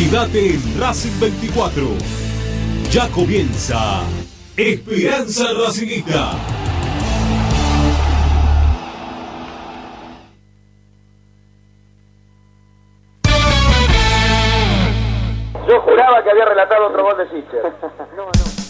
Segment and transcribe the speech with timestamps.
[0.00, 1.82] Quédate en Racing 24.
[2.90, 4.00] Ya comienza
[4.56, 6.30] Esperanza Racingista.
[15.68, 17.62] Yo juraba que había relatado otro gol de Sicher.
[18.16, 18.69] no, no.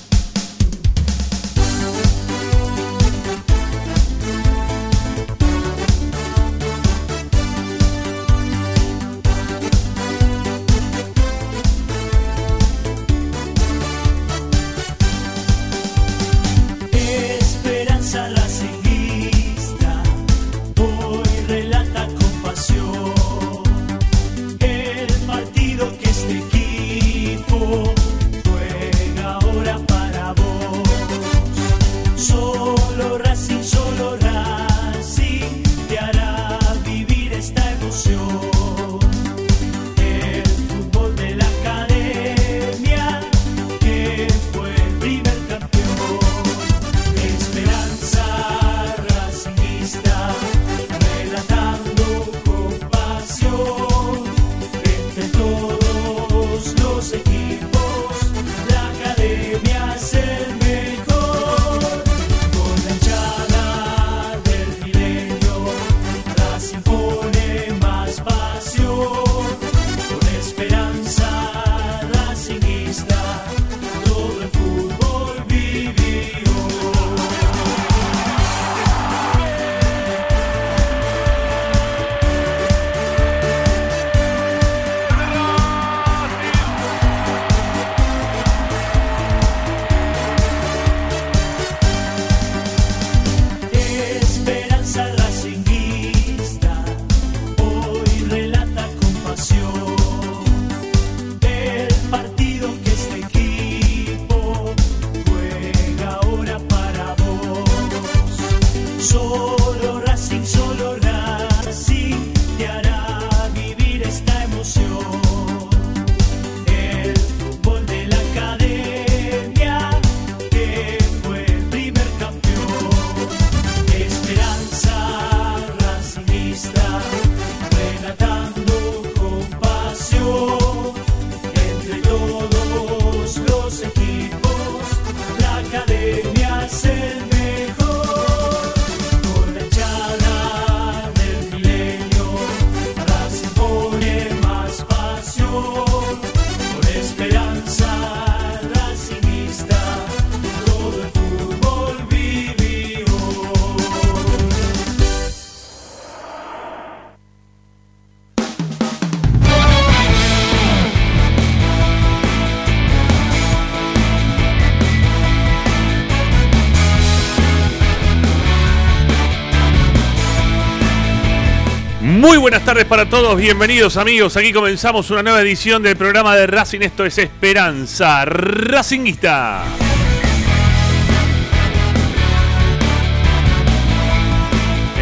[172.40, 174.34] Buenas tardes para todos, bienvenidos amigos.
[174.38, 176.80] Aquí comenzamos una nueva edición del programa de Racing.
[176.80, 179.62] Esto es Esperanza Racinguista.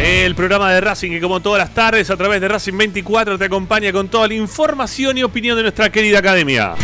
[0.03, 3.45] El programa de Racing que como todas las tardes a través de Racing 24 te
[3.45, 6.75] acompaña con toda la información y opinión de nuestra querida academia.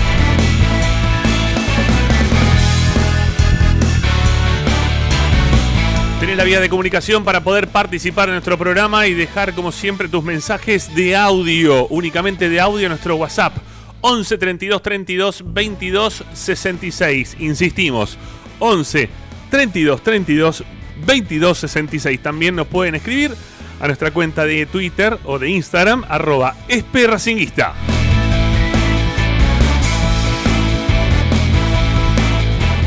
[6.35, 10.09] Tenés la vía de comunicación para poder participar en nuestro programa y dejar como siempre
[10.09, 13.55] tus mensajes de audio, únicamente de audio en nuestro WhatsApp
[14.01, 17.37] 11 32 32 22 66.
[17.39, 18.17] Insistimos,
[18.59, 19.07] 11
[19.49, 20.63] 32 32
[21.05, 22.21] 22 66.
[22.21, 23.31] También nos pueden escribir
[23.79, 27.75] a nuestra cuenta de Twitter o de Instagram arroba esperracinguista.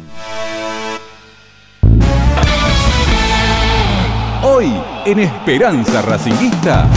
[4.58, 4.72] Hoy
[5.06, 6.88] en Esperanza Racinguista.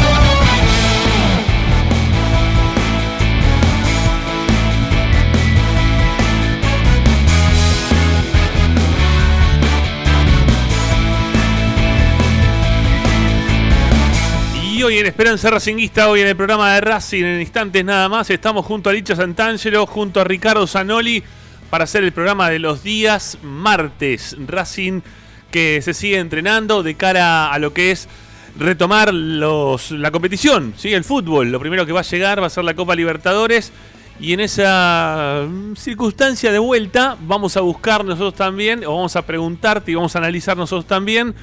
[14.73, 18.31] Y hoy en Esperanza Racinguista, hoy en el programa de Racing, en instantes nada más,
[18.31, 21.23] estamos junto a Licha Santangelo, junto a Ricardo Zanoli,
[21.69, 24.35] para hacer el programa de los días martes.
[24.47, 25.01] Racing
[25.51, 28.07] que se sigue entrenando de cara a lo que es
[28.57, 30.93] retomar los, la competición, ¿sí?
[30.93, 31.51] el fútbol.
[31.51, 33.71] Lo primero que va a llegar va a ser la Copa Libertadores.
[34.19, 39.23] Y en esa mm, circunstancia de vuelta vamos a buscar nosotros también, o vamos a
[39.23, 41.33] preguntarte y vamos a analizar nosotros también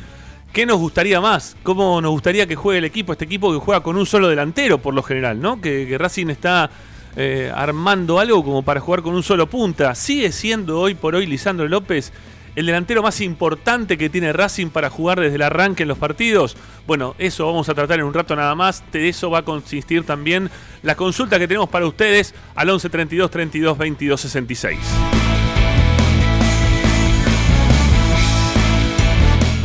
[0.53, 3.83] qué nos gustaría más, cómo nos gustaría que juegue el equipo, este equipo que juega
[3.83, 5.61] con un solo delantero por lo general, ¿no?
[5.61, 6.71] Que, que Racing está
[7.17, 9.95] eh, armando algo como para jugar con un solo punta.
[9.97, 12.13] Sigue siendo hoy por hoy Lisandro López
[12.59, 16.57] el delantero más importante que tiene Racing para jugar desde el arranque en los partidos?
[16.89, 18.83] Bueno, eso vamos a tratar en un rato nada más.
[18.91, 20.51] De eso va a consistir también
[20.83, 24.77] la consulta que tenemos para ustedes al 11 32 32 22 66.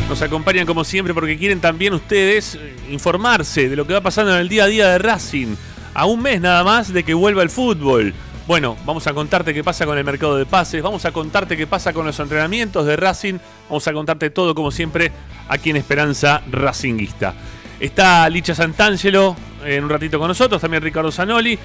[0.08, 2.56] Nos acompañan como siempre porque quieren también ustedes
[2.88, 5.56] informarse de lo que va pasando en el día a día de Racing.
[5.94, 8.14] A un mes nada más de que vuelva el fútbol.
[8.46, 11.66] Bueno, vamos a contarte qué pasa con el mercado de pases, vamos a contarte qué
[11.66, 13.38] pasa con los entrenamientos de Racing,
[13.70, 15.10] vamos a contarte todo como siempre
[15.48, 17.32] aquí en Esperanza Racinguista.
[17.80, 21.58] Está Licha Santangelo en un ratito con nosotros, también Ricardo Zanoli.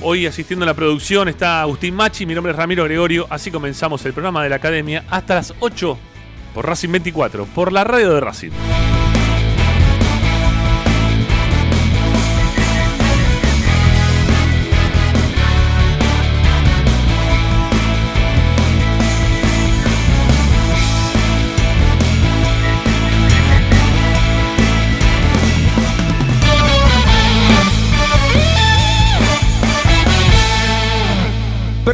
[0.00, 4.04] Hoy asistiendo a la producción está Agustín Machi, mi nombre es Ramiro Gregorio, así comenzamos
[4.06, 5.98] el programa de la Academia hasta las 8
[6.54, 8.50] por Racing 24, por la radio de Racing.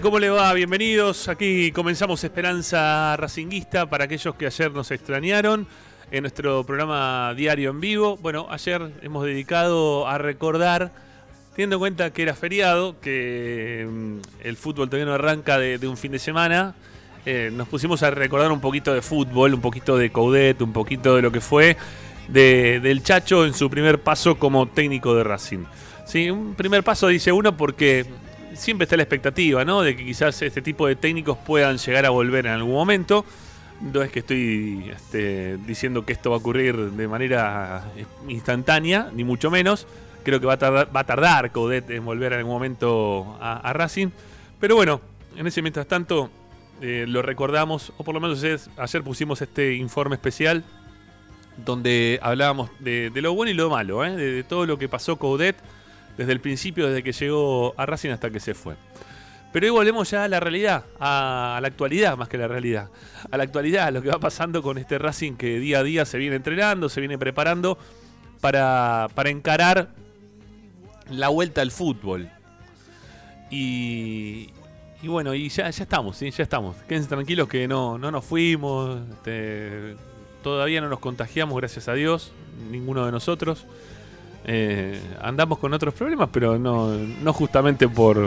[0.00, 0.52] ¿Cómo le va?
[0.54, 1.28] Bienvenidos.
[1.28, 5.66] Aquí comenzamos Esperanza Racinguista para aquellos que ayer nos extrañaron
[6.10, 8.16] en nuestro programa diario en vivo.
[8.16, 10.92] Bueno, ayer hemos dedicado a recordar,
[11.54, 15.96] teniendo en cuenta que era feriado, que mm, el fútbol todavía no arranca de, un
[15.96, 16.74] fin de semana,
[17.26, 21.16] eh, nos pusimos a recordar un poquito de fútbol, un poquito de Coudet, un poquito
[21.16, 21.76] de lo que fue
[22.28, 25.64] de- del Chacho en su primer paso como técnico de Racing.
[26.06, 28.06] Sí, un primer paso dice uno porque
[28.54, 29.82] siempre está la expectativa, ¿no?
[29.82, 33.24] De que quizás este tipo de técnicos puedan llegar a volver en algún momento.
[33.80, 39.10] No es que estoy este, diciendo que esto va a ocurrir de manera eh, instantánea,
[39.12, 39.86] ni mucho menos.
[40.22, 44.08] Creo que va a tardar, va a tardar en volver en algún momento a, Racing.
[44.60, 45.00] Pero bueno,
[45.36, 46.30] en ese mientras tanto
[46.80, 48.44] eh, lo recordamos, o por lo menos
[48.76, 50.62] ayer, pusimos este informe especial
[51.56, 54.14] donde hablábamos de, lo bueno y lo malo, ¿eh?
[54.16, 55.56] de, de todo lo que pasó Coudet
[56.16, 58.74] desde el principio, desde que llegó a Racing hasta que se fue.
[59.52, 62.88] Pero hoy volvemos ya a la realidad, a, la actualidad más que la realidad.
[63.30, 66.04] A la actualidad, a lo que va pasando con este Racing que día a día
[66.06, 67.76] se viene entrenando, se viene preparando
[68.40, 69.90] para, para encarar
[71.10, 72.30] la vuelta al fútbol.
[73.50, 74.48] Y,
[75.02, 76.30] y bueno, y ya, ya estamos, ¿sí?
[76.30, 76.76] ya estamos.
[76.88, 79.96] Quédense tranquilos que no, no nos fuimos, este,
[80.42, 82.32] todavía no nos contagiamos, gracias a Dios,
[82.70, 83.66] ninguno de nosotros.
[84.44, 86.88] Eh, andamos con otros problemas, pero no,
[87.22, 88.18] no justamente por,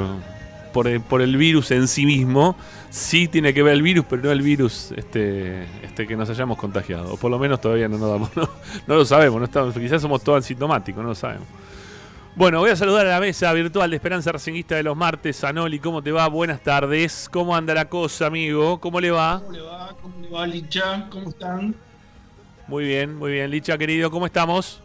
[0.73, 2.55] por, el- por el virus en sí mismo.
[2.89, 6.57] Sí tiene que ver el virus, pero no el virus este, este que nos hayamos
[6.57, 7.13] contagiado.
[7.13, 8.49] O por lo menos todavía no nos damos, no,
[8.87, 11.47] no lo sabemos, no estamos, quizás somos todos asintomáticos, no lo sabemos.
[12.37, 15.41] Bueno, voy a saludar a la mesa virtual de Esperanza Racinguista de los martes.
[15.45, 16.27] Anoli, ¿cómo te va?
[16.27, 17.29] Buenas tardes.
[17.31, 18.77] ¿Cómo anda la cosa, amigo?
[18.81, 19.39] ¿Cómo le va?
[19.39, 19.95] ¿Cómo le va?
[20.01, 21.07] ¿Cómo le va, Licha?
[21.09, 21.73] ¿Cómo están?
[22.67, 23.49] Muy bien, muy bien.
[23.51, 24.81] Licha, querido, ¿cómo estamos?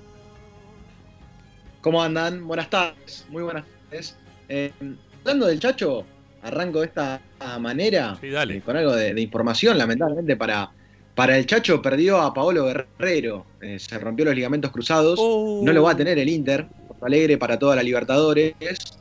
[1.81, 2.47] ¿Cómo andan?
[2.47, 4.17] Buenas tardes, muy buenas tardes.
[4.49, 4.71] Eh,
[5.21, 6.05] hablando del Chacho,
[6.43, 7.21] arranco de esta
[7.59, 8.57] manera, Sí, dale.
[8.59, 10.71] eh, con algo de, de información, lamentablemente para,
[11.15, 15.63] para el Chacho perdió a Paolo Guerrero, eh, se rompió los ligamentos cruzados, Oh.
[15.65, 18.55] no lo va a tener el Inter, Porto Alegre para toda la Libertadores,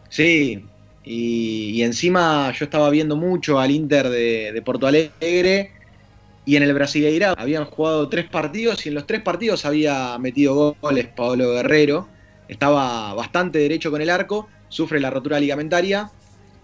[0.09, 0.63] sí,
[1.03, 5.71] y, y encima yo estaba viendo mucho al Inter de, de Porto Alegre,
[6.45, 10.77] y en el Brasileirao habían jugado tres partidos, y en los tres partidos había metido
[10.81, 12.07] goles Paolo Guerrero,
[12.49, 16.11] estaba bastante derecho con el arco, sufre la rotura ligamentaria,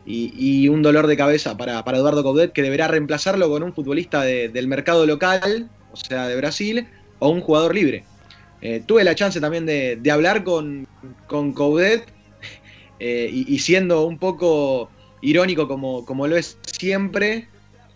[0.08, 4.50] y, un dolor de cabeza para, Eduardo Coudet, que deberá reemplazarlo con un futbolista de-
[4.50, 6.88] del mercado local, o sea, de Brasil,
[7.20, 8.06] o un jugador libre.
[8.62, 10.88] Eh, tuve la chance también de, de hablar con,
[11.28, 12.06] con Coudet,
[13.00, 17.48] eh, y, y siendo un poco irónico como, como lo es siempre,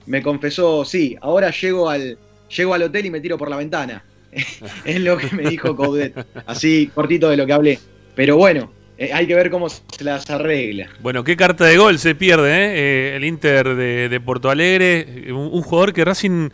[0.08, 2.18] me confesó, sí, ahora llego al,
[2.56, 4.04] llego al hotel y me tiro por la ventana.
[4.86, 6.14] es lo que me dijo Coudet,
[6.46, 7.80] así cortito de lo que hablé.
[8.16, 10.90] Pero bueno, eh, hay que ver cómo se las arregla.
[11.02, 12.74] Bueno, qué carta de gol se pierde, ¿eh?
[12.76, 16.50] Eh, el Inter de, Porto Alegre, un, jugador que Racing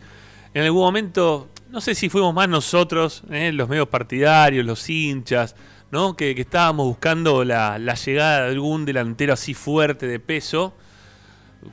[0.54, 3.52] en algún momento, no sé si fuimos más nosotros, ¿eh?
[3.52, 5.56] los medios partidarios, los hinchas,
[5.90, 6.16] ¿no?
[6.16, 10.74] Que, estábamos buscando la llegada de algún delantero así fuerte de peso,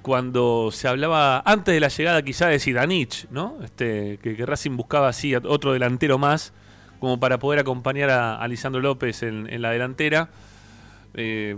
[0.02, 3.58] cuando se hablaba, antes de la llegada quizá de Zidanich, ¿no?
[3.64, 6.54] Este, que, que Racing buscaba así otro delantero más,
[7.00, 10.30] como para poder acompañar a, a Lisandro López en, en la delantera.
[11.16, 11.56] Eh,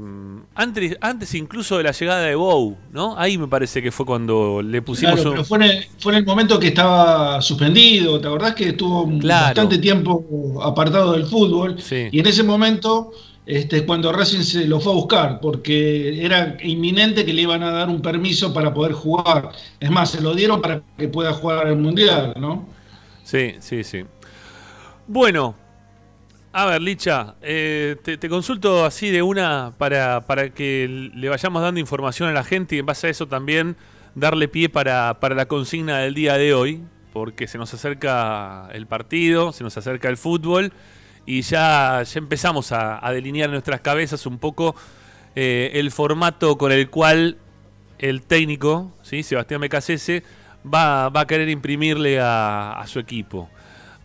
[0.54, 3.18] antes, antes incluso de la llegada de Bow, ¿no?
[3.18, 6.12] Ahí me parece que fue cuando le pusimos Claro, un- pero fue en, el, fue
[6.12, 9.46] en el momento que estaba suspendido, ¿te acordás que estuvo Claro.
[9.46, 11.80] bastante tiempo apartado del fútbol?
[11.80, 12.10] Sí.
[12.12, 13.12] Y en ese momento
[13.46, 17.62] este, es cuando Racing se lo fue a buscar, porque era inminente que le iban
[17.62, 19.52] a dar un permiso para poder jugar.
[19.80, 22.68] Es más, se lo dieron para que pueda jugar el Mundial, ¿no?
[23.24, 24.04] Sí, sí, sí.
[25.08, 25.56] Bueno,
[26.52, 31.62] a ver, Licha, eh, te, te consulto así de una para, para que le vayamos
[31.62, 33.76] dando información a la gente y en base a eso también
[34.16, 36.82] darle pie para, para la consigna del día de hoy,
[37.14, 40.74] porque se nos acerca el partido, se nos acerca el fútbol
[41.26, 44.76] y ya, ya empezamos a, a delinear nuestras cabezas un poco
[45.36, 47.38] eh, el formato con el cual
[47.98, 49.24] el técnico, ¿sí?
[49.24, 50.24] Sebastián Becasese,
[50.66, 53.50] va, va a querer imprimirle a, a su equipo.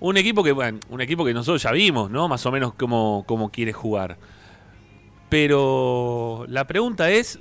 [0.00, 2.27] Un equipo que, bueno, un equipo que nosotros ya vimos, ¿no?
[2.27, 4.17] Más o menos cómo, cómo quiere jugar.
[5.29, 7.39] Pero la pregunta es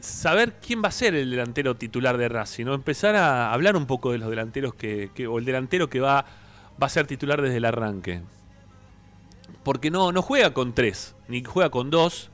[0.00, 2.74] saber quién va a ser el delantero titular de Racing, ¿no?
[2.74, 6.26] Empezar a hablar un poco de los delanteros que, que- o el delantero que va,
[6.82, 8.22] va a ser titular desde el arranque.
[9.64, 12.30] Porque no, no juega con tres, ni juega con dos.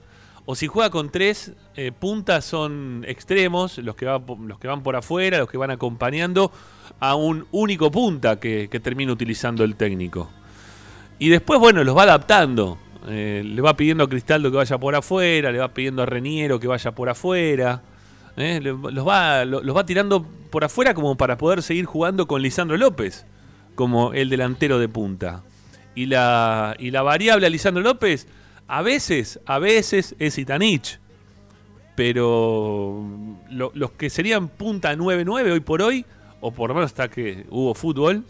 [0.46, 4.96] O si juega con tres, eh, puntas son extremos, los que, los que van por
[4.96, 6.50] afuera, los que van acompañando
[6.98, 10.28] a un único punta que, termina utilizando el técnico.
[11.20, 12.78] Y después, bueno, los va adaptando.
[13.08, 16.58] Eh, le va pidiendo a Cristaldo que vaya por afuera, le va pidiendo a Reniero
[16.58, 17.82] que vaya por afuera.
[18.36, 22.42] eh, los, va, lo- los va tirando por afuera como para poder seguir jugando con
[22.42, 23.24] Lisandro López,
[23.74, 25.42] como el delantero de punta.
[25.94, 28.26] Y la, y la variable Lisandro López,
[28.68, 30.98] a veces, a veces es Itanich.
[31.96, 33.04] Pero
[33.50, 36.04] lo- los que serían punta 9-9 hoy por hoy,
[36.40, 38.24] o por lo menos hasta que hubo fútbol,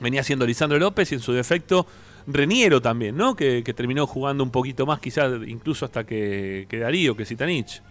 [0.00, 1.86] venía siendo Lisandro López y en su defecto
[2.26, 3.36] Reniero también, ¿no?
[3.36, 7.82] Que, que terminó jugando un poquito más, quizás incluso hasta que, que Darío, que Sitanich.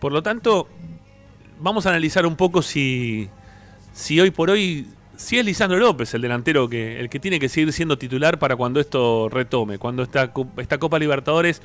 [0.00, 0.68] Por lo tanto,
[1.58, 3.28] vamos a analizar un poco si,
[3.94, 4.86] si hoy por hoy,
[5.18, 8.54] si es Lisandro López el delantero que el que tiene que seguir siendo titular para
[8.54, 11.60] cuando esto retome, cuando esta, esta Copa Libertadores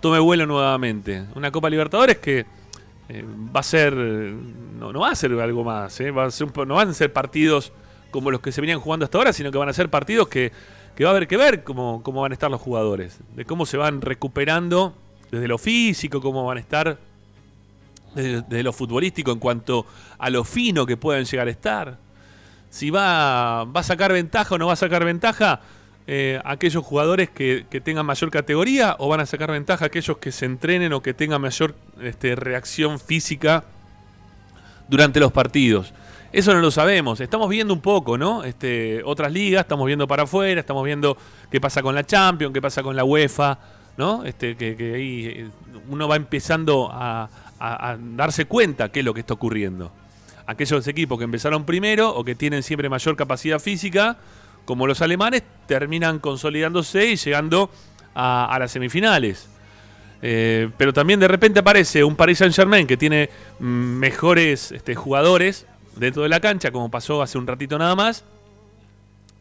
[0.00, 1.24] tome vuelo nuevamente.
[1.34, 2.46] Una Copa Libertadores que
[3.08, 6.76] eh, va a ser, no, va a ser algo más, eh, va a ser no
[6.76, 7.72] van a ser partidos
[8.12, 10.52] como los que se venían jugando hasta ahora, sino que van a ser partidos que,
[10.94, 13.66] que va a haber que ver cómo, cómo van a estar los jugadores, de cómo
[13.66, 14.94] se van recuperando
[15.32, 16.98] desde lo físico, cómo van a estar
[18.14, 19.86] desde, desde lo futbolístico en cuanto
[20.18, 22.01] a lo fino que puedan llegar a estar.
[22.72, 25.60] Si va, a sacar ventaja o no va a sacar ventaja
[26.06, 30.32] eh, aquellos jugadores que, que tengan mayor categoría o van a sacar ventaja aquellos que
[30.32, 33.64] se entrenen o que tengan mayor este, reacción física
[34.88, 35.92] durante los partidos.
[36.32, 37.20] Eso no lo sabemos.
[37.20, 38.42] Estamos viendo un poco, ¿no?
[38.42, 41.14] Este, otras ligas, estamos viendo para afuera, estamos viendo
[41.50, 43.58] qué pasa con la Champions, qué pasa con la UEFA,
[43.98, 44.24] ¿no?
[44.24, 45.50] Este, que, que ahí eh,
[45.90, 47.28] uno va empezando a-
[47.60, 49.92] a darse cuenta qué es lo que está ocurriendo.
[50.46, 54.18] Aquellos equipos que empezaron primero o que tienen siempre mayor capacidad física,
[54.64, 57.70] como los alemanes, terminan consolidándose y llegando
[58.14, 59.48] a, las semifinales.
[60.20, 64.94] Eh, pero también de repente aparece un Paris Saint Germain que tiene mm, mejores este,
[64.94, 68.24] jugadores dentro de la cancha, como pasó hace un ratito nada más.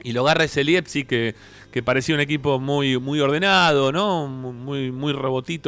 [0.03, 1.35] y lo agarra ese Leipzig que,
[1.71, 4.27] que parecía un equipo muy, muy ordenado, ¿no?
[4.27, 5.15] Muy, muy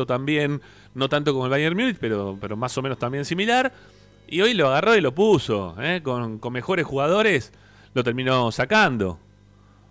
[0.07, 0.61] también,
[0.93, 3.71] no tanto como el Bayern Múnich, pero, pero más o menos también similar.
[4.33, 6.01] Y hoy lo agarró y lo puso, ¿eh?
[6.01, 7.53] con, mejores jugadores
[7.93, 9.19] lo terminó sacando.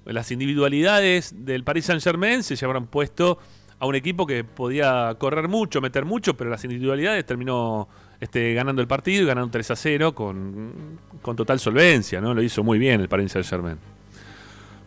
[0.05, 3.39] Las individualidades del Paris Saint Germain se llevaron puesto
[3.79, 7.87] a un equipo que podía correr mucho, meter mucho, pero las individualidades terminó
[8.19, 12.35] este, ganando el partido y ganando 3 a 0 con, con total solvencia, ¿no?
[12.35, 13.79] Lo hizo muy bien el Paris Saint Germain.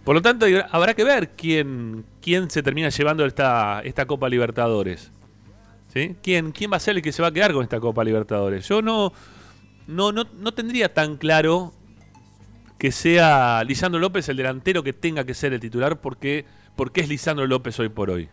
[0.04, 5.14] Por lo tanto, habrá que ver quién, quién se termina llevando esta, esta Copa Libertadores.
[5.94, 6.18] ¿Sí?
[6.22, 8.68] ¿Quién, ¿Quién va a ser el que se va a quedar con esta Copa Libertadores?
[8.68, 9.14] Yo no,
[9.88, 11.74] no, no, no tendría tan claro
[12.78, 17.10] que sea Lisandro López el delantero que tenga que ser el titular porque, porque es
[17.10, 18.30] Lisandro López hoy por hoy.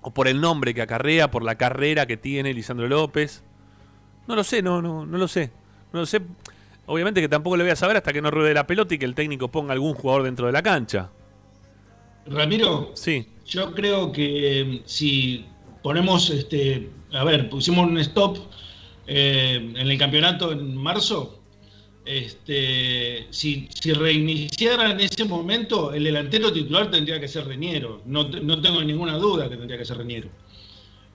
[0.00, 3.42] O por el nombre que acarrea, por la carrera que tiene Lisandro López.
[4.28, 5.50] No lo sé, no, no, no lo sé.
[5.92, 6.20] No lo sé.
[6.86, 9.04] Obviamente que tampoco lo voy a saber hasta que no ruede la pelota y que
[9.04, 11.10] el técnico ponga algún jugador dentro de la cancha.
[12.26, 15.46] Ramiro, Sí, yo creo que eh, si
[15.82, 18.38] ponemos, este, a ver, pusimos un stop
[19.06, 21.40] eh, en el campeonato en marzo,
[22.04, 28.02] este, si, si reiniciara en ese momento, el delantero titular tendría que ser Reñero.
[28.06, 30.28] No, no tengo ninguna duda que tendría que ser Reñero.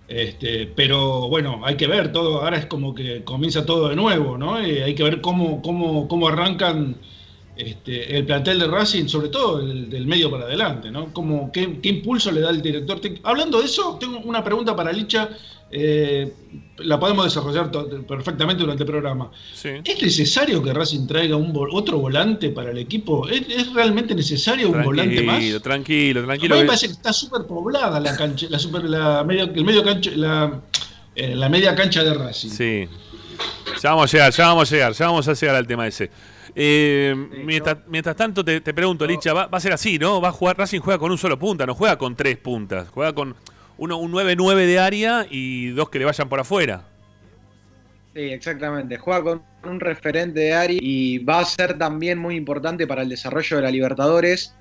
[0.08, 2.42] Este, pero bueno, hay que ver todo.
[2.42, 4.60] Ahora es como que comienza todo de nuevo, ¿no?
[4.60, 6.98] Eh, hay que ver cómo, cómo, cómo arrancan
[7.56, 11.14] este, el plantel de Racing, sobre todo el, del medio para adelante, ¿no?
[11.14, 13.00] Cómo, qué, qué impulso le da el director?
[13.24, 15.30] Hablando de eso, tengo una pregunta para Licha.
[15.72, 16.34] Eh,
[16.80, 17.72] la podemos desarrollar
[18.08, 19.32] perfectamente durante el programa.
[19.54, 19.70] sí.
[19.84, 23.28] ¿Es necesario que Racing traiga un vol- otro volante para el equipo?
[23.30, 25.40] ¿Es, es realmente necesario un volante más?
[25.62, 29.24] Tranquilo, tranquilo, A mí me parece que está súper poblada la cancha, la super, la
[29.24, 30.60] medio, el medio cancha, la,
[31.16, 32.50] eh, la media cancha de Racing.
[32.50, 32.88] Sí.
[33.82, 36.12] Ya vamos a llegar, ya vamos a llegar, ya vamos a llegar al tema ese.
[36.54, 40.20] Eh, mientras, mientras tanto te, te pregunto, Licha, va, va a ser así, ¿no?
[40.20, 43.14] Va a jugar, Racing juega con un solo punta, no juega con tres puntas, juega
[43.14, 43.36] con
[43.82, 46.84] uno, un 9-9 de área y dos que le vayan por afuera.
[48.14, 48.98] Sí, exactamente.
[48.98, 53.10] Juega con un referente de Ari y va a ser también muy importante para el
[53.10, 54.54] desarrollo de la Libertadores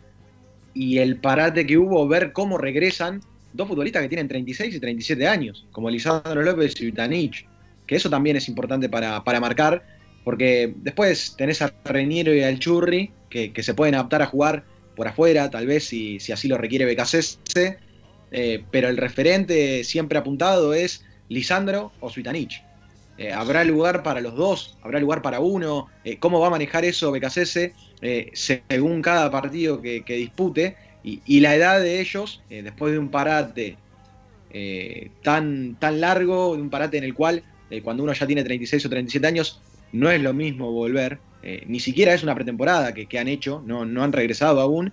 [0.73, 3.21] y el parate que hubo, ver cómo regresan
[3.53, 7.47] dos futbolistas que tienen 36 y 37 años, como Lisandro López y Vitanich,
[7.87, 9.85] que eso también es importante para, para marcar,
[10.25, 14.65] porque después tenés a Reñero y al Churri, que, que se pueden adaptar a jugar
[14.97, 17.90] por afuera, tal vez si, si así lo requiere Becasese,
[18.31, 22.63] eh, pero el referente siempre apuntado es Lisandro o Suitanich.
[23.19, 24.79] Eh, ¿Habrá lugar para los dos?
[24.83, 25.89] ¿Habrá lugar para uno?
[26.05, 27.75] Eh, ¿Cómo va a manejar eso Becasese
[28.33, 30.77] según cada partido que, que dispute?
[31.03, 33.77] Y, y la edad de ellos, después de un parate
[35.23, 37.43] tan, tan largo, de un parate en el cual
[37.83, 39.61] cuando uno ya tiene 36 o 37 años,
[39.93, 41.19] no es lo mismo volver.
[41.67, 44.93] ni siquiera es una pretemporada que, que han hecho, no, no han regresado aún.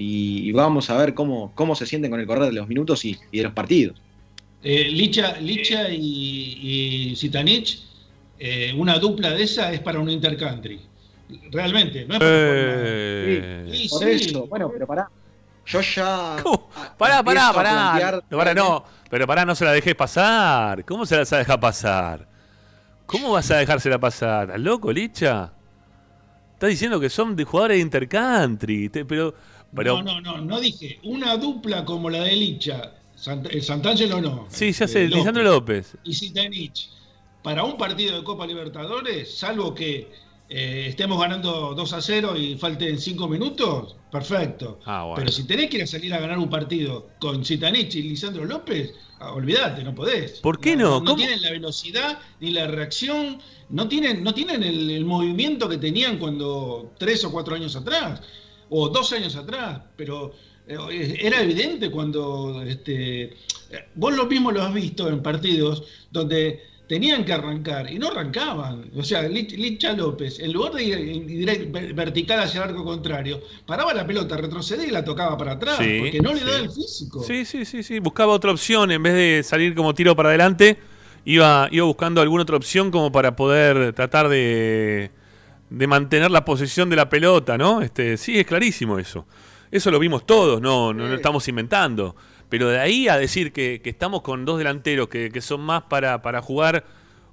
[0.00, 3.04] Y, y vamos a ver cómo, cómo se sienten con el correr de los minutos
[3.04, 4.00] y, y de los partidos.
[4.62, 7.82] Eh, Licha, Licha y, y Zitanich,
[8.38, 10.80] eh, una dupla de esa es para un intercountry.
[11.52, 14.10] Realmente, no es para Eh, Sí, Por sí.
[14.10, 15.08] eso, bueno, pero pará.
[15.66, 16.36] Yo ya.
[16.98, 18.22] Pará, pará, pará.
[18.30, 20.84] No, pará, no, pero pará, no se la dejes pasar.
[20.84, 22.28] ¿Cómo se la vas a dejar pasar?
[23.06, 24.48] ¿Cómo vas a dejársela pasar?
[24.48, 25.52] ¿Estás loco, Licha?
[26.54, 28.88] Estás diciendo que son de jugadores de intercountry.
[28.90, 29.34] te- pero,
[29.74, 34.20] pero No, no, no, no dije una dupla como la de Licha, Sant el Santangelo
[34.20, 34.46] no.
[34.50, 35.96] Sí, ya Eh, sé, Lisandro López.
[36.04, 36.88] Y Zitanich,
[37.42, 40.10] para un partido de Copa Libertadores, salvo que
[40.48, 44.80] eh, estemos ganando 2 a 0 y falten 5 minutos, perfecto.
[44.84, 45.16] Ah, bueno.
[45.16, 48.44] Pero si tenés que ir a salir a ganar un partido con Zitanich y Lisandro
[48.44, 50.40] López, ah, olvídate, no podés.
[50.40, 51.00] ¿Por qué no?
[51.00, 55.78] No, tienen la velocidad ni la reacción, no tienen, no tienen el, el movimiento que
[55.78, 58.20] tenían cuando tres o cuatro años atrás,
[58.70, 60.32] o dos años atrás, pero
[60.66, 63.34] eh, era evidente cuando este,
[63.94, 68.90] vos lo mismo lo has visto en partidos donde tenían que arrancar y no arrancaban.
[68.96, 73.94] O sea, Lich- Licha López, en lugar de ir, vertical hacia el arco contrario, paraba
[73.94, 76.46] la pelota, retrocedía y la tocaba para atrás, Sí, porque no le sí.
[76.46, 77.22] da el físico.
[77.22, 77.98] Sí, sí, sí, sí.
[78.00, 78.90] Buscaba otra opción.
[78.90, 80.78] En vez de salir como tiro para adelante,
[81.24, 85.10] iba, iba buscando alguna otra opción como para poder tratar de,
[85.70, 87.80] de mantener la posesión de la pelota, ¿no?
[87.82, 89.26] Este, sí, es clarísimo eso.
[89.70, 92.16] Eso lo vimos todos, no, no lo estamos inventando.
[92.48, 95.84] Pero de ahí a decir que, que estamos con dos delanteros que, que son más
[95.84, 96.84] para, para jugar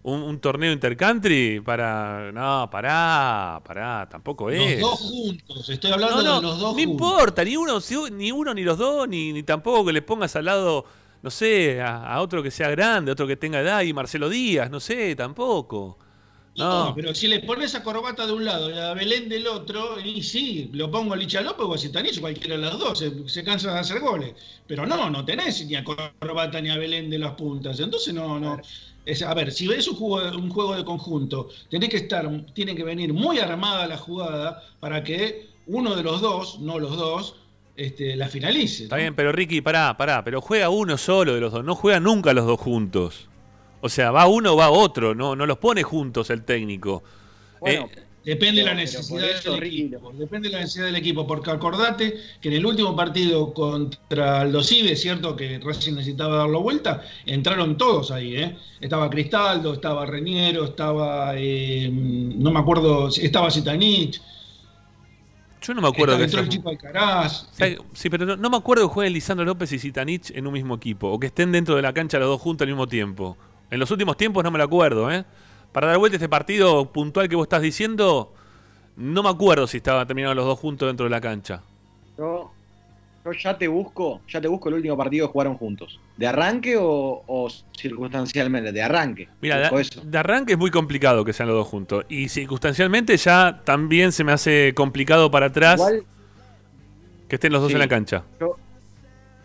[0.03, 2.31] un, un torneo intercountry, para.
[2.31, 4.79] No, pará, pará, tampoco Los es.
[4.79, 6.83] dos juntos, estoy hablando No, no, de los dos no juntos.
[6.83, 7.79] importa, ni uno,
[8.11, 10.85] ni uno ni los dos, ni, ni tampoco que le pongas al lado,
[11.23, 14.69] no sé, a, a otro que sea grande, otro que tenga edad y Marcelo Díaz,
[14.69, 15.97] no sé, tampoco.
[16.57, 16.95] No, No.
[16.95, 20.23] pero si le pones a Corbata de un lado y a Belén del otro, y
[20.23, 23.43] sí, lo pongo a Licha López o a Zitanich, cualquiera de los dos, se, se
[23.43, 24.33] cansan de hacer goles.
[24.65, 27.79] Pero no, no tenés ni a Corbata ni a Belén de las puntas.
[27.79, 28.59] Entonces no, no.
[29.05, 32.75] Es, a ver, si ves un juego, un juego de conjunto, tenés que estar, tiene
[32.75, 37.35] que venir muy armada la jugada para que uno de los dos, no los dos,
[37.77, 38.83] este, la finalice.
[38.83, 41.99] Está bien, pero Ricky, pará, pará, pero juega uno solo de los dos, no juega
[42.01, 43.27] nunca los dos juntos.
[43.81, 47.03] O sea, va uno o va otro, no, no los pone juntos el técnico.
[47.59, 50.11] Bueno, Eh, Depende de la necesidad eso, del equipo.
[50.11, 51.25] Depende de la necesidad del equipo.
[51.25, 56.35] Porque acordate que en el último partido contra el Dosive, es cierto que Racing necesitaba
[56.35, 58.35] darlo vuelta, entraron todos ahí.
[58.35, 58.57] ¿eh?
[58.81, 61.35] Estaba Cristaldo, estaba Reñero, estaba.
[61.37, 64.19] eh, no me acuerdo, estaba Zitanich,
[65.61, 67.47] yo no me acuerdo que entró el chico Alcaraz.
[67.51, 67.77] ¿Sabe?
[67.93, 70.75] Sí, pero no, no me acuerdo que jueguen Lisandro López y Zitanich en un mismo
[70.75, 73.37] equipo, o que estén dentro de la cancha los dos juntos al mismo tiempo.
[73.69, 75.25] En los últimos tiempos no me lo acuerdo, ¿eh?
[75.71, 78.33] Para dar vuelta a este partido puntual que vos estás diciendo,
[78.95, 81.61] no me acuerdo si estaban terminados los dos juntos dentro de la cancha.
[82.17, 82.51] yo,
[83.25, 85.99] yo ya te busco, ya te busco el último partido que jugaron juntos.
[86.15, 88.71] ¿De arranque o, o circunstancialmente?
[88.71, 89.27] De arranque.
[89.41, 92.05] Mira, de, arranque es muy complicado que sean los dos juntos.
[92.07, 96.03] Y circunstancialmente ya también se me hace complicado para atrás Igual,
[97.27, 97.73] que estén los dos Sí.
[97.73, 98.23] en la cancha.
[98.39, 98.55] yo,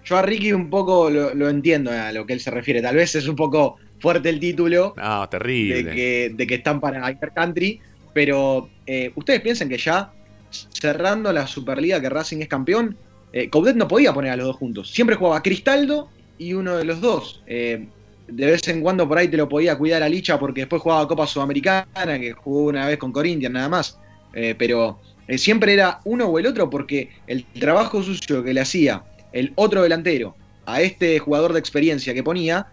[0.05, 2.81] yo a Ricky un poco lo, lo entiendo a lo que él se refiere.
[2.81, 5.95] Tal vez es un poco fuerte el título de terrible.
[5.95, 7.81] que, de que están para Intercountry,
[8.13, 10.13] pero eh, ustedes piensan que ya
[10.51, 12.97] cerrando la Superliga que Racing es campeón,
[13.33, 14.91] eh, Coudet no podía poner a los dos juntos.
[14.91, 17.43] Siempre jugaba Cristaldo y uno de los dos.
[17.47, 17.87] Eh,
[18.27, 21.07] de vez en cuando por ahí te lo podía cuidar a Licha porque después jugaba
[21.09, 23.99] Copa Sudamericana, que jugó una vez con Corinthians nada más.
[24.35, 28.61] Eh, pero eh, siempre era uno o el otro porque el trabajo sucio que le
[28.61, 30.35] hacía el otro delantero
[30.67, 32.67] a este jugador de experiencia que ponía,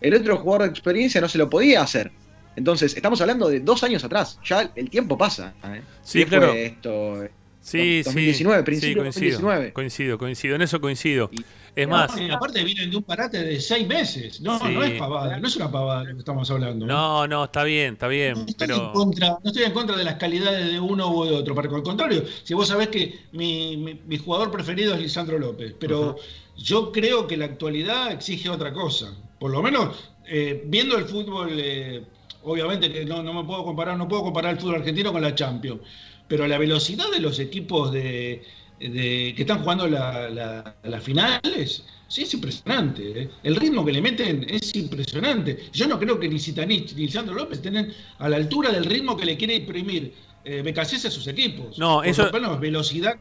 [0.00, 2.10] el otro jugador de experiencia no se lo podía hacer.
[2.56, 4.38] Entonces, estamos hablando de dos años atrás.
[4.44, 5.54] Ya el tiempo pasa.
[5.64, 5.82] ¿eh?
[6.02, 6.52] Sí, ¿Qué fue claro.
[6.54, 7.28] esto?
[7.60, 8.64] Sí, 2019, sí.
[8.64, 9.72] principio sí, de coincido, 2019.
[9.72, 10.54] Coincido, coincido.
[10.54, 11.28] En eso coincido.
[11.32, 14.40] Y- Es más, aparte vienen de un parate de seis meses.
[14.40, 14.72] No, Sí.
[14.72, 16.86] no es pavada, no es una pavada lo que estamos hablando.
[16.86, 18.32] no, no, está bien, está bien.
[18.34, 21.24] No estoy, en Pero contra, no estoy en contra de las calidades de uno u
[21.26, 25.00] de otro, porque al contrario, si vos sabés que mi, mi- mi jugador preferido es
[25.00, 26.16] Lisandro López, pero
[26.56, 29.12] yo creo que la actualidad exige otra cosa.
[29.38, 32.02] Por lo menos, eh, viendo el fútbol, eh,
[32.42, 35.34] obviamente que no, no me puedo comparar, no puedo comparar el fútbol argentino con la
[35.34, 35.80] Champions,
[36.28, 38.42] pero la velocidad de los equipos de,
[38.80, 43.22] de- que están jugando la- la- las finales, sí es impresionante.
[43.22, 43.30] ¿eh?
[43.42, 45.68] El ritmo que le meten es impresionante.
[45.72, 49.16] Yo no creo que ni Zitanich ni Lisandro López estén a la altura del ritmo
[49.16, 51.78] que le quiere imprimir eh, Becasés a sus equipos.
[51.78, 53.16] No, por eso- lo menos velocidad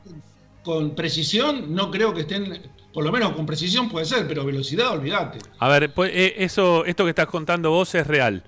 [0.64, 2.60] con precisión, no creo que estén,
[2.96, 5.40] por lo menos con precisión puede ser, pero velocidad, olvídate.
[5.60, 8.42] A ver, pues, eh, eso, esto que estás contando vos es real.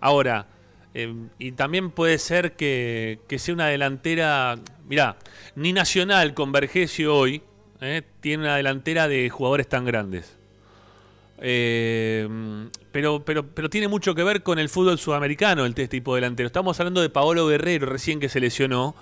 [0.00, 0.46] Ahora,
[0.94, 4.56] eh, y también puede ser que, que sea una delantera.
[4.88, 5.18] Mirá,
[5.54, 7.42] ni Nacional con Vergesio hoy
[7.82, 10.34] eh, tiene una delantera de jugadores tan grandes.
[11.42, 12.26] Eh,
[12.92, 16.22] pero, pero, pero tiene mucho que ver con el fútbol sudamericano, el este tipo de
[16.22, 16.46] delantero.
[16.46, 18.94] Estamos hablando de Paolo Guerrero, recién que se lesionó,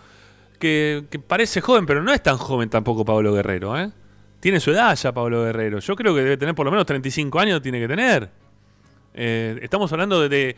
[0.59, 3.79] que, que parece joven, pero no es tan joven tampoco Paolo Guerrero.
[3.79, 3.93] ¿eh?
[4.41, 5.81] Tiene su edad ya Pablo Guerrero.
[5.81, 8.31] Yo creo que debe tener por lo menos 35 años, tiene que tener.
[9.15, 10.57] Eh, estamos hablando de, de-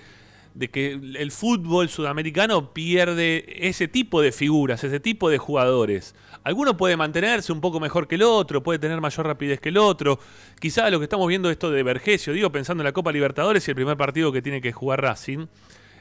[0.53, 6.15] de que el fútbol sudamericano pierde ese tipo de figuras, ese tipo de jugadores.
[6.43, 9.79] Alguno puede mantenerse un poco mejor que el otro, puede tener mayor rapidez que el
[9.79, 10.19] otro.
[10.59, 13.71] Quizá lo que estamos viendo esto de Vergesio, digo pensando en la Copa Libertadores y
[13.71, 15.47] el primer partido que tiene que jugar Racing,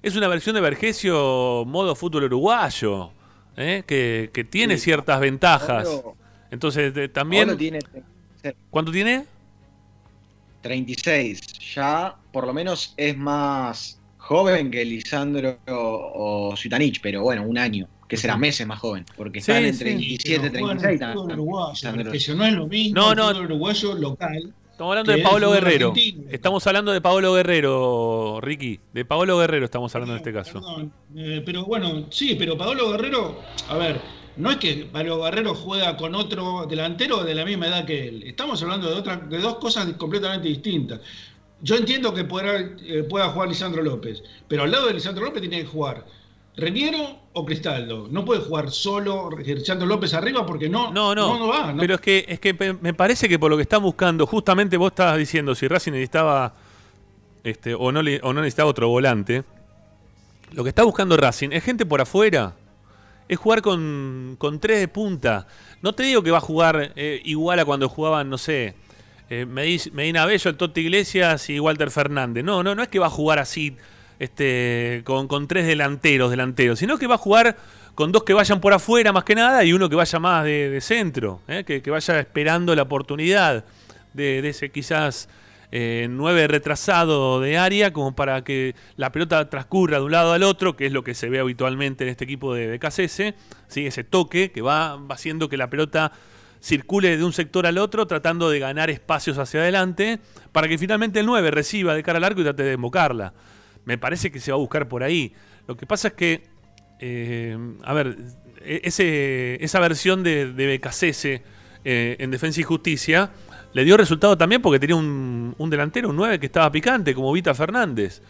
[0.01, 3.11] es una versión de Vergesio modo fútbol uruguayo,
[3.55, 3.83] ¿eh?
[3.85, 4.85] que, que tiene Sí.
[4.85, 5.87] ciertas ventajas.
[6.51, 7.57] Entonces, de- también...
[7.57, 7.79] tiene
[8.69, 9.25] ¿Cuánto tiene?
[10.61, 11.41] 36.
[11.75, 17.87] Ya por lo menos es más joven que Lisandro o Zitanich, pero bueno, un año.
[18.07, 19.69] Que será meses más joven, porque Sí, están sí.
[19.69, 21.01] entre 27 y Pero juegan 36.
[21.01, 23.27] el fútbol también, uruguayo, no es lo mismo No, no.
[23.29, 24.53] fútbol uruguayo local.
[24.71, 25.89] Estamos hablando de Pablo Guerrero.
[25.89, 26.23] argentino.
[26.31, 28.79] Estamos hablando de Pablo Guerrero, Ricky.
[28.93, 30.53] De Pablo Guerrero estamos hablando en este caso.
[30.53, 34.01] Perdón, eh, pero bueno, sí, pero Pablo Guerrero, a ver,
[34.37, 38.23] no es que Pablo Guerrero juega con otro delantero de la misma edad que él.
[38.23, 41.01] Estamos hablando de, otra, de dos cosas completamente distintas.
[41.61, 45.41] Yo entiendo que pueda, eh, pueda jugar Lisandro López, pero al lado de Lisandro López
[45.41, 46.05] tiene que jugar
[46.55, 48.07] Reniero o Cristaldo.
[48.09, 51.37] No puede jugar solo Lisandro López arriba porque no, No, no.
[51.37, 51.73] no, va.
[51.73, 51.79] no.
[51.79, 54.91] Pero es que, es que me parece que por lo que están buscando, justamente vos
[54.91, 56.53] estabas diciendo, si Racing necesitaba
[57.43, 59.43] este, o, no, o no necesitaba otro volante,
[60.51, 62.55] lo que está buscando Racing es gente por afuera.
[63.29, 65.47] Es jugar con, con tres de punta.
[65.81, 68.75] No te digo que va a jugar eh, igual a cuando jugaban, no sé,
[69.29, 72.43] eh, Medi- Medina Bello, el Totti Iglesias y Walter Fernández.
[72.43, 73.77] No, no, no es que va a jugar así
[74.17, 77.55] este, con, con tres delanteros, delanteros, sino que va a jugar
[77.95, 80.69] con dos que vayan por afuera más que nada y uno que vaya más de,
[80.69, 81.63] de centro, ¿eh?
[81.65, 83.63] que, que vaya esperando la oportunidad
[84.13, 85.29] de, de ese quizás
[85.71, 90.43] eh, nueve retrasado de área, como para que la pelota transcurra de un lado al
[90.43, 93.35] otro, que es lo que se ve habitualmente en este equipo de, de KCS,
[93.67, 93.85] ¿sí?
[93.85, 96.11] ese toque que va, haciendo que la pelota
[96.59, 100.19] circule de un sector al otro, tratando de ganar espacios hacia adelante,
[100.51, 103.33] para que finalmente el 9 reciba de cara al arco y trate de embocarla.
[103.85, 105.33] Me parece que se va a buscar por ahí.
[105.67, 106.47] Lo que pasa es que,
[106.99, 108.17] eh, a ver,
[108.61, 108.81] e-
[109.61, 111.25] esa versión de, de BKCS
[111.85, 113.31] eh, en Defensa y Justicia
[113.73, 117.31] le dio resultado también porque tenía un, un delantero, un 9 que estaba picante, como
[117.31, 118.21] Vita Fernández.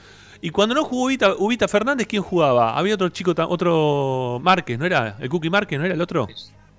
[0.42, 2.78] Y cuando no jugó Ubita, Ubita Fernández, ¿quién jugaba?
[2.78, 5.18] Había otro chico, otro Márquez, ¿no era?
[5.20, 6.28] ¿El Cookie Márquez, no era el otro?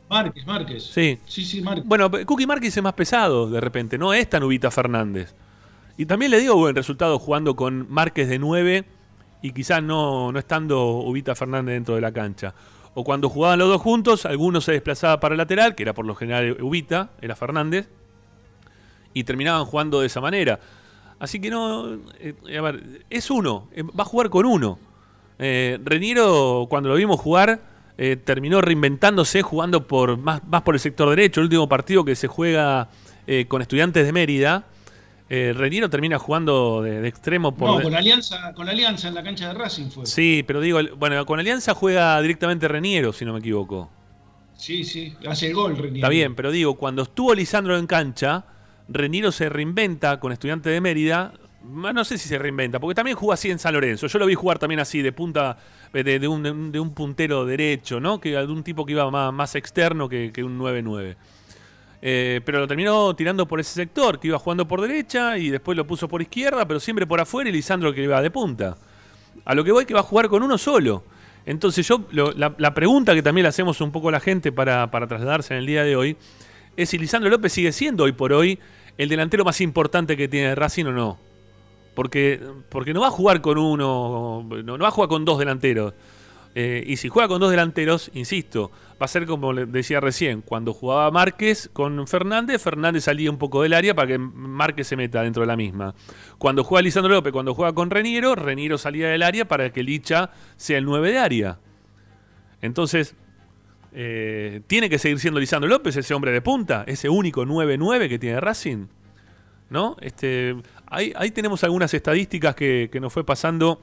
[0.09, 0.85] Márquez, Márquez.
[0.85, 1.19] Sí.
[1.27, 1.85] Sí, sí, Márquez.
[1.85, 5.35] Bueno, Cookie Márquez es más pesado de repente, no es tan Ubita Fernández.
[5.99, 8.85] Y también le dio buen resultado jugando con Márquez de 9
[9.43, 12.55] y quizás no, no estando Ubita Fernández dentro de la cancha.
[12.95, 16.07] O cuando jugaban los dos juntos, alguno se desplazaba para el lateral, que era por
[16.07, 17.89] lo general Ubita, era Fernández,
[19.15, 20.61] y terminaban jugando de esa manera.
[21.19, 24.79] Así que no, eh, a ver, es uno, eh, va a jugar con uno.
[25.39, 27.61] Eh, Reniero, cuando lo vimos jugar,
[27.99, 31.41] eh, terminó reinventándose jugando por más, más por el sector derecho.
[31.41, 32.89] El último partido que se juega
[33.47, 34.65] con estudiantes de Mérida,
[35.29, 37.77] eh, Reniero termina jugando de, de extremo por...
[37.77, 40.05] No, con Alianza, con Alianza en la cancha de Racing fue.
[40.05, 43.89] Sí, pero digo, bueno, con Alianza juega directamente Reniero, si no me equivoco.
[44.57, 45.99] Sí, sí, hace el gol, Reniero.
[45.99, 48.45] Está bien, pero digo, cuando estuvo Lisandro en cancha,
[48.93, 51.33] Reniero se reinventa con Estudiantes de Mérida.
[51.63, 54.09] No sé si se reinventa, porque también jugó así en San Lorenzo.
[54.09, 55.59] Yo lo vi jugar también así, de punta,
[55.93, 58.21] de, de un, puntero derecho, ¿no?
[58.21, 61.17] Que de un tipo que iba más, externo que, un 9-9.
[62.03, 65.77] Eh, pero lo terminó tirando por ese sector, que iba jugando por derecha y después
[65.77, 68.77] lo puso por izquierda, pero siempre por afuera y Lisandro que iba de punta.
[69.45, 71.05] A lo que voy que va a jugar con uno solo.
[71.47, 75.07] Entonces yo, la pregunta que también le hacemos un poco a la gente para, para
[75.07, 76.17] trasladarse en el día de hoy,
[76.77, 78.59] es si Lisandro López sigue siendo hoy por hoy
[78.99, 81.19] el delantero más importante que tiene Racing o no.
[81.95, 85.95] Porque, porque no va a jugar con uno, no, va a jugar con dos delanteros.
[86.55, 90.43] Eh, y si juega con dos delanteros, insisto, va a ser como le decía recién,
[90.43, 94.97] cuando jugaba Márquez con Fernández, Fernández salía un poco del área para que Márquez se
[94.97, 95.95] meta dentro de la misma.
[96.39, 100.31] Cuando juega Lisandro López, cuando juega con Reniero, Reniero salía del área para que Licha
[100.57, 101.59] sea el 9 de área.
[102.63, 103.15] Entonces,
[103.93, 108.19] eh, tiene que seguir siendo Lisandro López ese hombre de punta, ese único 9-9 que
[108.19, 108.87] tiene Racing.
[109.69, 109.97] ¿No?
[110.01, 113.81] Este, ahí, tenemos algunas estadísticas que, nos fue pasando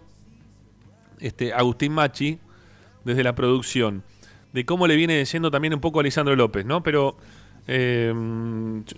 [1.20, 2.40] este, Agustín Machi
[3.06, 4.04] desde la producción,
[4.52, 6.84] de cómo le viene yendo también un poco a Lisandro López, ¿no?
[6.84, 7.16] Pero
[7.68, 8.14] eh,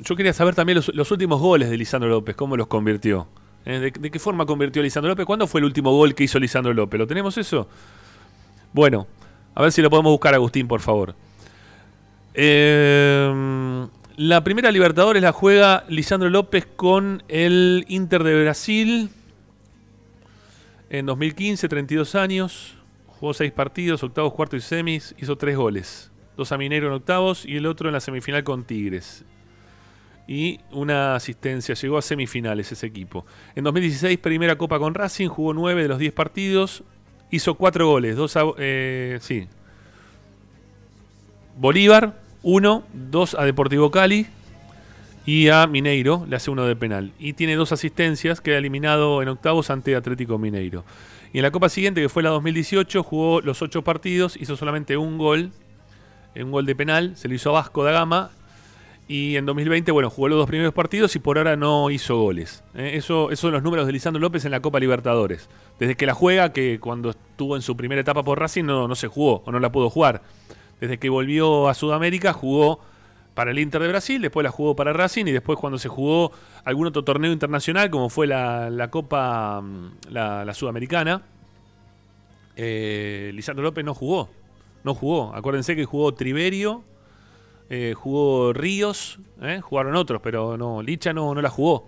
[0.01, 3.27] yo quería saber también los, últimos goles de Lisandro López, cómo los convirtió.
[3.65, 3.77] ¿Eh?
[3.77, 5.27] ¿De, de qué forma convirtió Lisandro López?
[5.27, 6.97] ¿Cuándo fue el último gol que hizo Lisandro López?
[6.97, 7.67] ¿Lo tenemos eso?
[8.73, 9.05] Bueno,
[9.59, 11.15] a ver si lo podemos buscar, Agustín, por favor.
[12.33, 19.09] Eh, la primera Libertadores la juega Lisandro López con el Inter de Brasil
[20.89, 22.77] en 2015, 32 años.
[23.07, 25.13] Jugó seis partidos, octavos, cuartos y semis.
[25.19, 26.09] Hizo tres goles.
[26.37, 29.25] Dos a Minero en octavos y el otro en la semifinal con Tigres.
[30.25, 31.75] Y una asistencia.
[31.75, 33.25] Llegó a semifinales ese equipo.
[33.57, 35.27] En 2016, primera Copa con Racing.
[35.27, 36.85] Jugó nueve de los 10 partidos.
[37.31, 38.15] Hizo cuatro goles.
[38.15, 39.47] Dos a, eh, sí.
[41.57, 42.83] Bolívar, uno.
[42.93, 44.27] Dos a Deportivo Cali.
[45.25, 47.11] Y a Mineiro le hace uno de penal.
[47.19, 48.41] Y tiene dos asistencias.
[48.41, 50.83] Queda eliminado en octavos ante Atlético Mineiro.
[51.31, 54.97] Y en la Copa siguiente, que fue la 2018, jugó los ocho partidos, hizo solamente
[54.97, 55.51] un gol,
[56.35, 58.31] un gol de penal, se lo hizo a Vasco da Gama.
[59.11, 62.63] Y en 2020, bueno, jugó los dos primeros partidos y por ahora no hizo goles.
[62.75, 62.91] ¿eh?
[62.93, 65.49] Eso, esos son los números de Lisandro López en la Copa Libertadores.
[65.79, 68.93] Desde que la juega, que cuando estuvo en su primera etapa por Racing no, no
[68.93, 70.21] se jugó o no la pudo jugar.
[70.79, 72.81] Desde que volvió a Sudamérica jugó
[73.33, 76.31] para el Inter de Brasil, después la jugó para Racing y después cuando se jugó
[76.63, 81.23] algún otro torneo internacional, como fue la, la Copa, mm, la, Sudamericana,
[82.55, 84.29] eh, Lisandro López no jugó.
[84.83, 85.33] No jugó.
[85.33, 86.83] Acuérdense que jugó Triverio,
[87.69, 91.87] eh, jugó Ríos, eh, jugaron otros, pero no, Licha no, no la jugó.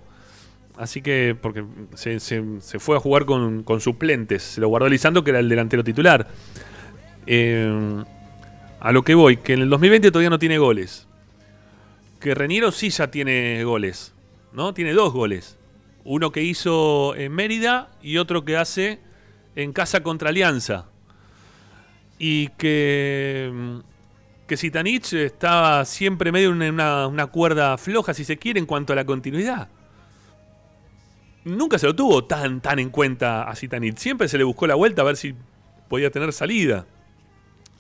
[0.77, 1.63] Así que, porque
[1.95, 2.43] se, se-
[2.79, 4.41] fue a jugar con, con suplentes.
[4.43, 6.27] Se lo guardó Lisandro, que era el delantero titular.
[7.27, 8.03] Eh,
[8.79, 11.07] a lo que voy, que en el 2020 todavía no tiene goles.
[12.19, 14.13] Que Reniero sí ya tiene goles.
[14.53, 14.73] ¿No?
[14.73, 15.57] Tiene dos goles.
[16.03, 18.99] Uno que hizo en Mérida y otro que hace
[19.55, 20.85] en casa contra Alianza.
[22.17, 23.51] Y que.
[24.51, 28.97] Que Sitanich estaba siempre medio en una, cuerda floja, si se quiere, en cuanto a
[28.97, 29.69] la continuidad.
[31.45, 33.95] nunca se lo tuvo tan, tan en cuenta a Zitanich.
[33.95, 35.35] Siempre se le buscó la vuelta a ver si
[35.87, 36.85] podía tener salida.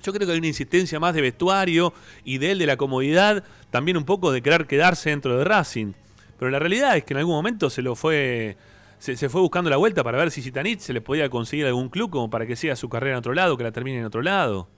[0.01, 3.43] Yo creo que hay una insistencia más de vestuario y de él de la comodidad,
[3.69, 5.91] también un poco de querer quedarse dentro de Racing.
[6.39, 8.55] Pero la realidad es que en algún momento se lo fue.
[8.97, 11.89] Se, se fue buscando la vuelta para ver si Zitanich se le podía conseguir algún
[11.89, 14.21] club como para que siga su carrera en otro lado, que la termine en otro
[14.21, 14.69] lado.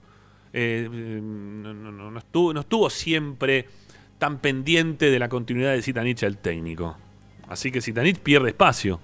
[0.56, 3.66] Eh, eh, no, no- no- no estuvo, no estuvo siempre
[4.18, 6.96] tan pendiente de la continuidad de Zitanich el técnico.
[7.48, 9.00] Así que Zitanich pierde espacio.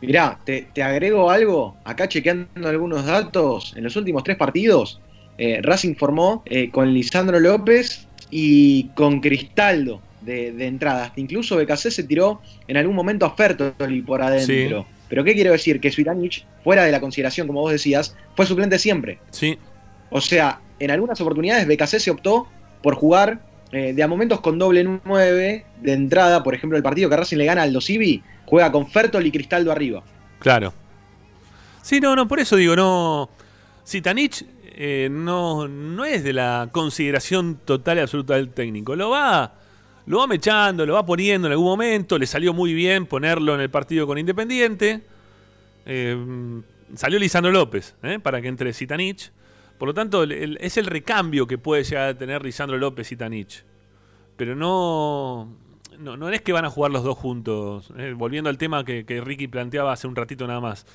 [0.00, 1.76] Mirá, te, te agrego algo.
[1.84, 3.72] Acá chequeando algunos datos.
[3.76, 5.00] En los últimos tres partidos,
[5.38, 11.04] eh, Racing formó eh, con Lisandro López y con Cristaldo de, de entrada.
[11.04, 14.84] Hasta incluso BKC se tiró en algún momento a Fertoli por adentro.
[15.08, 15.80] Pero ¿qué quiero decir?
[15.80, 19.18] Que Suitanich, fuera de la consideración, como vos decías, fue suplente siempre.
[19.30, 19.56] Sí,
[20.16, 22.46] O sea, en algunas oportunidades BKC se optó
[22.84, 23.40] por jugar
[23.72, 26.44] eh, de a momentos con doble 9 de entrada.
[26.44, 29.72] Por ejemplo, el partido que Racing le gana al Dosivi, juega con Fertol y Cristaldo
[29.72, 30.04] arriba.
[30.38, 30.72] claro.
[31.82, 33.28] Sí, no, no, por eso digo, no.
[33.84, 34.46] Zitanich
[34.76, 38.94] eh, no, no es de la consideración total y absoluta del técnico.
[38.94, 39.52] Lo va,
[40.06, 42.18] lo va mechando, lo va poniendo en algún momento.
[42.18, 45.02] Le salió muy bien ponerlo en el partido con Independiente.
[45.86, 46.16] Eh,
[46.94, 49.32] salió Lisandro López para que entre Zitanich.
[49.78, 53.64] Por lo tanto, es el recambio que puede llegar a tener Lisandro López y Zitanich.
[54.36, 55.56] Pero no,
[55.98, 57.92] no, no es que van a jugar los dos juntos.
[57.96, 60.86] eh, volviendo al tema que, Ricky planteaba hace un ratito nada más.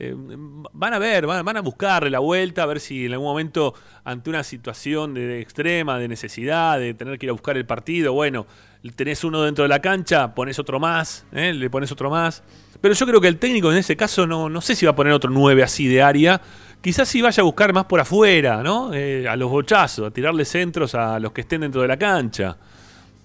[0.00, 3.74] Eh, van a ver, van, a buscarle la vuelta, a ver si en algún momento,
[4.04, 7.66] ante una situación de, de extrema, de necesidad, de tener que ir a buscar el
[7.66, 8.46] partido, bueno,
[8.94, 11.52] tenés uno dentro de la cancha, pones otro más, ¿eh?
[11.52, 12.42] le pones otro más.
[12.80, 14.96] Pero yo creo que el técnico en ese caso no, no sé si va a
[14.96, 16.40] poner otro 9 así de área.
[16.80, 18.94] Quizás sí vaya a buscar más por afuera, ¿no?
[18.94, 22.56] Eh, a los bochazos, a tirarle centros a los que estén dentro de la cancha.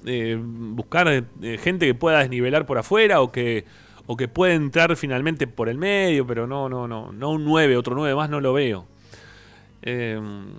[0.05, 3.65] Eh, buscar eh, gente que pueda desnivelar por afuera o que,
[4.07, 7.77] o que pueda entrar finalmente por el medio, pero no, no, no, no un 9,
[7.77, 8.87] otro 9 más no lo veo.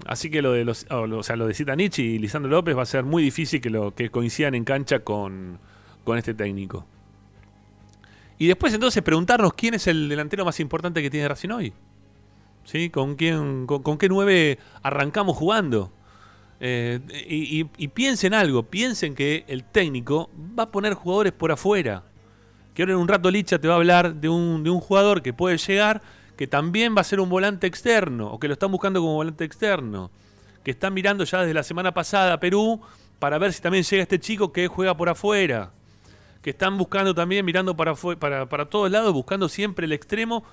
[0.07, 2.87] Así que lo de los, o sea, lo de Zitanich y Lisandro López va a
[2.87, 5.59] ser muy difícil que lo que coincidan en cancha con,
[6.05, 6.87] con este técnico.
[8.39, 11.73] Y después entonces preguntarnos quién es el delantero más importante que tiene Racing hoy.
[12.65, 12.91] ¿Sí?
[12.91, 15.93] ¿Con, quién, con, qué 9 arrancamos jugando?
[16.61, 22.05] Eh, y, piensen algo, piensen que el técnico va a poner jugadores por afuera.
[22.73, 25.23] Que ahora en un rato Licha te va a hablar de un, de un jugador
[25.23, 26.01] que puede llegar,
[26.37, 29.45] que también va a ser un volante externo, o que lo están buscando como volante
[29.45, 30.11] externo.
[30.65, 32.81] Que están mirando ya desde la semana pasada a Perú
[33.19, 35.71] para ver si también llega este chico que juega por afuera.
[36.41, 40.45] Que están buscando también, mirando para, para, para todos lados, buscando siempre el extremo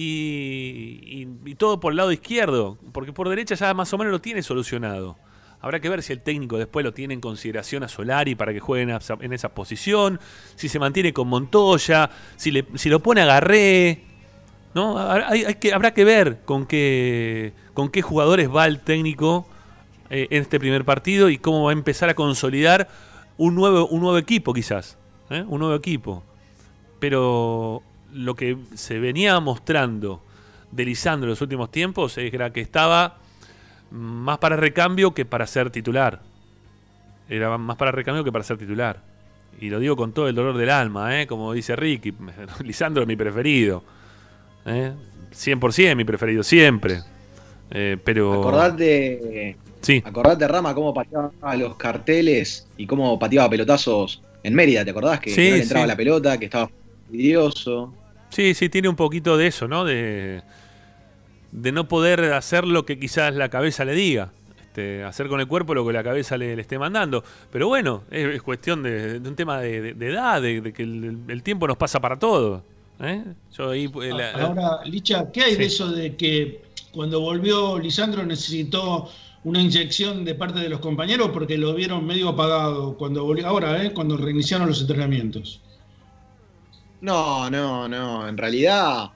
[0.00, 4.20] y, y- todo por el lado izquierdo, porque por derecha ya más o menos lo
[4.20, 5.16] tiene solucionado.
[5.60, 8.60] Habrá que ver si el técnico después lo tiene en consideración a Solari para que
[8.60, 10.20] juegue en esa, posición,
[10.54, 14.04] si se mantiene con Montoya, si, le, si lo pone a Garré.
[14.72, 14.96] ¿no?
[14.98, 19.48] Hay que, habrá que ver con qué, con qué jugadores va el técnico
[20.10, 22.88] eh, en este primer partido y cómo va a empezar a consolidar
[23.36, 24.96] un nuevo, un nuevo equipo quizás.
[25.28, 25.44] ¿eh?
[25.48, 26.22] Un nuevo equipo.
[27.00, 30.22] Pero lo que se venía mostrando
[30.70, 33.18] de Lisandro en los últimos tiempos era que estaba
[33.90, 36.20] más para recambio que para ser titular.
[37.28, 39.00] Era más para recambio que para ser titular.
[39.60, 41.26] Y lo digo con todo el dolor del alma, ¿eh?
[41.26, 42.14] como dice Ricky.
[42.64, 43.82] Lisandro es mi preferido.
[44.66, 44.92] ¿eh?
[45.32, 47.00] 100% mi preferido, siempre.
[47.70, 48.40] Eh, pero.
[48.40, 54.84] Acordate, Sí, acordate, Rama, cómo pateaba los carteles y cómo pateaba pelotazos en Mérida.
[54.84, 55.88] ¿Te acordás que, Sí, que no le entraba sí.
[55.88, 56.68] la pelota, que estaba
[57.08, 57.94] fastidioso?
[58.30, 59.84] sí, sí, tiene un poquito de eso, ¿no?
[59.84, 60.42] De,
[61.52, 64.30] de no poder hacer lo que quizás la cabeza le diga.
[64.60, 67.24] Este, hacer con el cuerpo lo que la cabeza le, le esté mandando.
[67.50, 70.72] Pero bueno, es, es cuestión de, de un tema de, de- de edad, de, de
[70.72, 72.62] que el, el tiempo nos pasa para todo.
[73.00, 73.24] ¿eh?
[73.56, 75.58] Yo ahí, eh, la- la- Ahora, Licha, ¿qué hay Sí.
[75.58, 79.08] de eso de que cuando volvió Lisandro necesitó
[79.44, 83.82] una inyección de parte de los compañeros porque lo vieron medio apagado cuando volvió, ahora,
[83.82, 83.92] ¿eh?
[83.92, 85.60] cuando reiniciaron los entrenamientos?
[87.00, 88.28] No, no, no.
[88.28, 89.10] En realidad,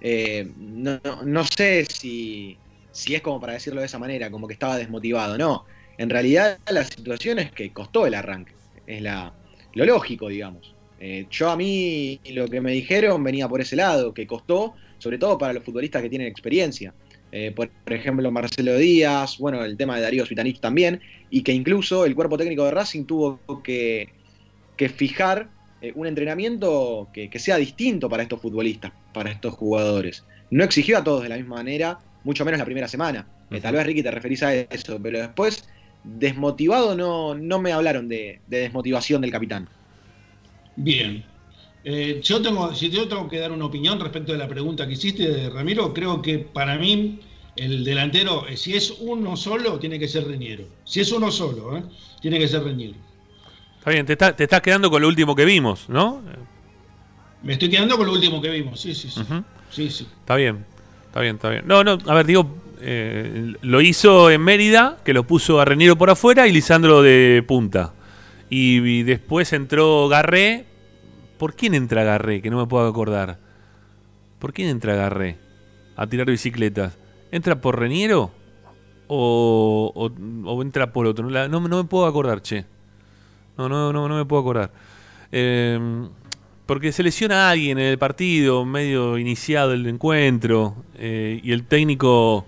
[0.00, 4.54] eh, no, no- sé si, si es como para decirlo de esa manera, como que
[4.54, 5.36] estaba desmotivado.
[5.36, 5.64] No.
[5.96, 8.56] En realidad, la situación es que costó el arranque.
[8.86, 9.36] Es la,
[9.72, 10.76] lo lógico, digamos.
[10.96, 15.18] Eh, yo a mí lo que me dijeron venía por ese lado, que costó, sobre
[15.18, 16.94] todo para los futbolistas que tienen experiencia.
[17.32, 21.00] Eh, por, por ejemplo, Marcelo Díaz, bueno, el tema de Darío Suitanich también,
[21.30, 24.14] y que incluso el cuerpo técnico de Racing tuvo que,
[24.76, 25.53] que fijar
[25.84, 30.24] eh, un entrenamiento que, que sea distinto para estos futbolistas, para estos jugadores.
[30.50, 33.26] No exigió a todos de la misma manera, mucho menos la primera semana.
[33.50, 35.68] Eh, tal vez Ricky te referís a eso, pero después,
[36.04, 39.68] desmotivado, no, no me hablaron de, de desmotivación del capitán.
[40.76, 41.24] Bien.
[41.84, 44.94] Eh, yo tengo, si yo tengo que dar una opinión respecto de la pregunta que
[44.94, 47.20] hiciste, Ramiro, creo que para mí
[47.56, 50.64] el delantero, si es uno solo, tiene que ser Reñero.
[50.84, 51.82] Si es uno solo, ¿eh?
[52.20, 52.94] tiene que ser Reñero.
[53.84, 56.22] Está bien, te, está- te estás quedando con lo último que vimos, ¿no?
[57.42, 59.20] Me estoy quedando con lo último que vimos, sí, sí, sí.
[59.70, 60.08] Sí, sí.
[60.20, 60.64] Está bien,
[61.08, 61.64] está bien, está bien.
[61.66, 62.48] No, no, a ver, digo,
[62.80, 67.44] eh, lo hizo en Mérida, que lo puso a Reniero por afuera y Lisandro de
[67.46, 67.92] punta.
[68.48, 70.64] Y, y después entró Garré.
[71.36, 72.40] ¿Por quién entra Garré?
[72.40, 73.38] Que no me puedo acordar.
[74.38, 75.36] ¿Por quién entra Garré
[75.96, 76.96] a tirar bicicletas?
[77.30, 78.30] ¿Entra por Reniero?
[79.08, 81.28] ¿O, o- o entra por otro?
[81.28, 82.64] No me puedo acordar, che.
[83.56, 84.70] No, no, no, no me puedo acordar.
[85.32, 85.78] Eh,
[86.66, 91.64] porque se lesiona a alguien en el partido, medio iniciado el encuentro, eh, y el
[91.64, 92.46] técnico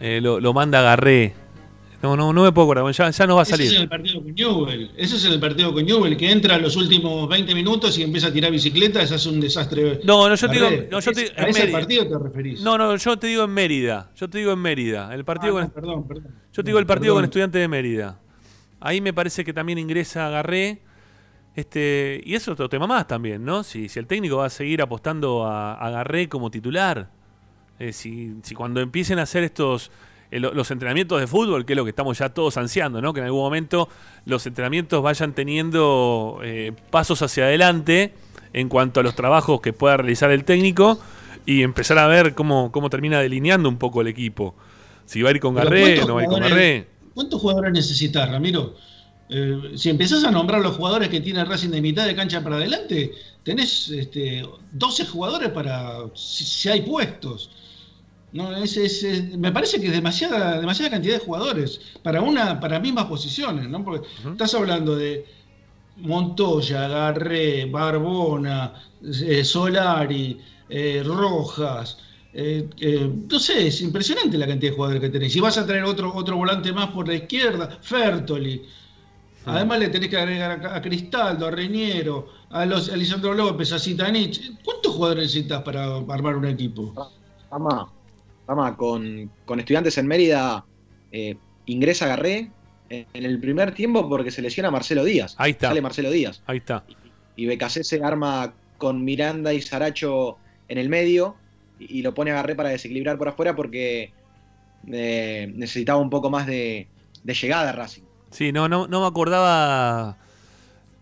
[0.00, 1.34] eh, lo, lo manda a Garré.
[2.00, 3.66] No, no, no me puedo acordar, bueno, ya, ya no va a Ese es en
[3.66, 3.80] salir.
[3.82, 4.90] el partido con Newell.
[4.96, 8.04] Ese es en el partido con Newell, que entra a los últimos 20 minutos y
[8.04, 10.00] empieza a tirar bicicletas, hace un desastre.
[10.04, 12.60] No, no, yo te digo, no, yo te- ¿A ese partido te referís?
[12.60, 14.12] No, no, yo te digo en Mérida.
[14.14, 15.12] Yo te digo en Mérida.
[15.12, 16.26] El partido Ah, con, no, perdón, perdón.
[16.52, 17.30] Yo te digo el partido con Perdón.
[17.30, 18.20] Estudiantes de Mérida.
[18.80, 20.80] Ahí me parece que también ingresa Garré.
[21.54, 23.64] Este, y eso es otro tema más también, ¿no?
[23.64, 27.10] Si, si el técnico va a seguir apostando a, a Garré como titular.
[27.80, 29.90] Eh, si, si cuando empiecen a hacer estos
[30.30, 33.12] eh, lo- los entrenamientos de fútbol, que es lo que estamos ya todos ansiando, ¿no?
[33.12, 33.88] Que en algún momento
[34.24, 38.14] los entrenamientos vayan teniendo eh, pasos hacia adelante
[38.52, 41.00] en cuanto a los trabajos que pueda realizar el técnico
[41.44, 44.54] y empezar a ver cómo, cómo termina delineando un poco el equipo.
[45.06, 46.86] Si va a ir con Garré, ¿cuántos no va a ir con Garré.
[47.18, 48.76] ¿Cuántos jugadores necesitas, Ramiro?
[49.28, 52.54] Eh, si empezás a nombrar los jugadores que tiene Racing de mitad de cancha para
[52.58, 53.10] adelante,
[53.42, 57.50] tenés este, 12 jugadores para si, si hay puestos.
[58.30, 62.60] No, es, es- es- me parece que es demasiada, demasiada cantidad de jugadores para una
[62.60, 63.84] para mismas posiciones, ¿no?
[63.84, 65.26] Porque estás hablando de
[65.96, 70.38] Montoya, Garré, Barbona, eh, Solari,
[70.68, 71.98] eh, Rojas.
[72.40, 75.32] Eh, eh, no sé, es impresionante la cantidad de jugadores que tenés.
[75.32, 78.62] Si vas a traer otro, otro volante más por la izquierda, Fertoli.
[79.44, 83.72] Además le tenés que agregar a, a Cristaldo, a Reñero, a, los, a Lisandro López,
[83.72, 84.52] a Zitanich.
[84.62, 86.94] ¿Cuántos jugadores necesitas para armar un equipo?
[87.50, 87.90] Mamá,
[88.46, 90.64] mamá, con, con estudiantes en Mérida
[91.10, 91.36] eh,
[91.66, 92.52] ingresa Garré
[92.88, 95.34] en, en el primer tiempo porque se lesiona Marcelo Díaz.
[95.38, 95.68] Ahí está.
[95.68, 96.40] Sale Marcelo Díaz.
[96.46, 96.84] Ahí está.
[97.34, 100.36] Y Becasé se arma con Miranda y Saracho
[100.68, 101.34] en el medio
[101.78, 104.12] y, lo pone a Garré para desequilibrar por afuera porque
[104.86, 106.88] eh, necesitaba un poco más de,
[107.24, 108.02] llegada a Racing.
[108.30, 110.16] Sí, no, no, no me acordaba.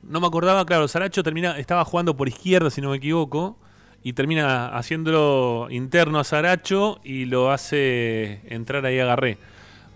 [0.03, 3.59] No me acordaba, claro, Saracho termina, estaba jugando por izquierda, si no me equivoco,
[4.05, 9.37] y termina haciéndolo interno a Saracho y lo hace entrar ahí a Garré.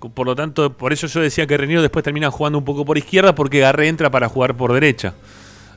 [0.01, 2.99] Por lo tanto, por eso yo decía que Reniero después termina jugando un poco por
[2.99, 5.15] izquierda porque Garré entra para jugar por derecha.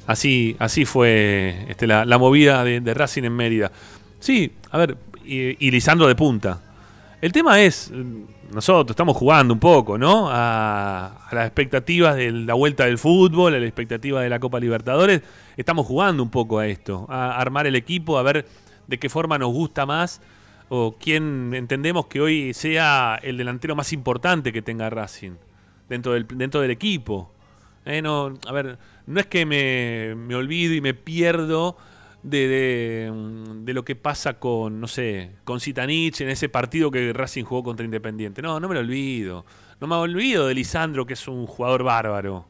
[0.08, 3.72] Así, así fue este, la, movida de Racing en Mérida.
[4.24, 4.96] Sí, a ver,
[5.26, 6.62] y, y Lisandro de punta.
[7.20, 7.92] El tema es,
[8.54, 10.30] nosotros estamos jugando un poco, ¿no?
[10.32, 14.62] A, a las expectativas de la vuelta del fútbol, a la expectativa de la Copa
[14.62, 15.24] Libertadores.
[15.58, 18.48] Estamos jugando un poco a esto, a armar el equipo, a ver
[18.88, 20.22] de qué forma nos gusta más
[20.70, 25.34] o quién entendemos que hoy sea el delantero más importante que tenga Racing
[25.90, 27.30] dentro del, dentro del equipo.
[27.84, 31.76] Eh, no, a ver, no es que me, me olvido y me pierdo
[32.24, 37.14] de, mm, de lo que pasa con, no sé, con Zitanich en ese partido que
[37.14, 38.42] Racing jugó contra Independiente.
[38.42, 39.46] No, no me lo olvido.
[39.80, 42.46] No me olvido de Lisandro, que es un jugador bárbaro.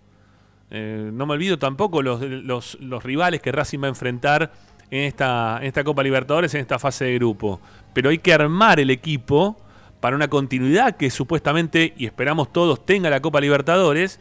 [0.69, 4.51] Eh, no me olvido tampoco los, los, los rivales que Racing va a enfrentar
[4.89, 7.59] en esta, en esta Copa Libertadores, en esta fase de grupo.
[7.93, 9.57] Pero hay que armar el equipo
[9.99, 14.19] para una continuidad que supuestamente, y esperamos todos, tenga la Copa Libertadores,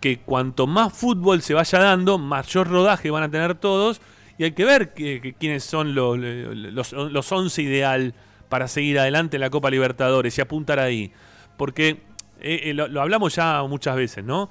[0.00, 4.00] que cuanto más fútbol se vaya dando, mayor rodaje van a tener todos,
[4.38, 8.14] y hay que ver quiénes son los, los, los 11 ideal
[8.48, 11.12] para seguir adelante en la Copa Libertadores y apuntar ahí.
[11.56, 12.02] Porque
[12.40, 14.50] eh, eh, lo, hablamos ya muchas veces, ¿no?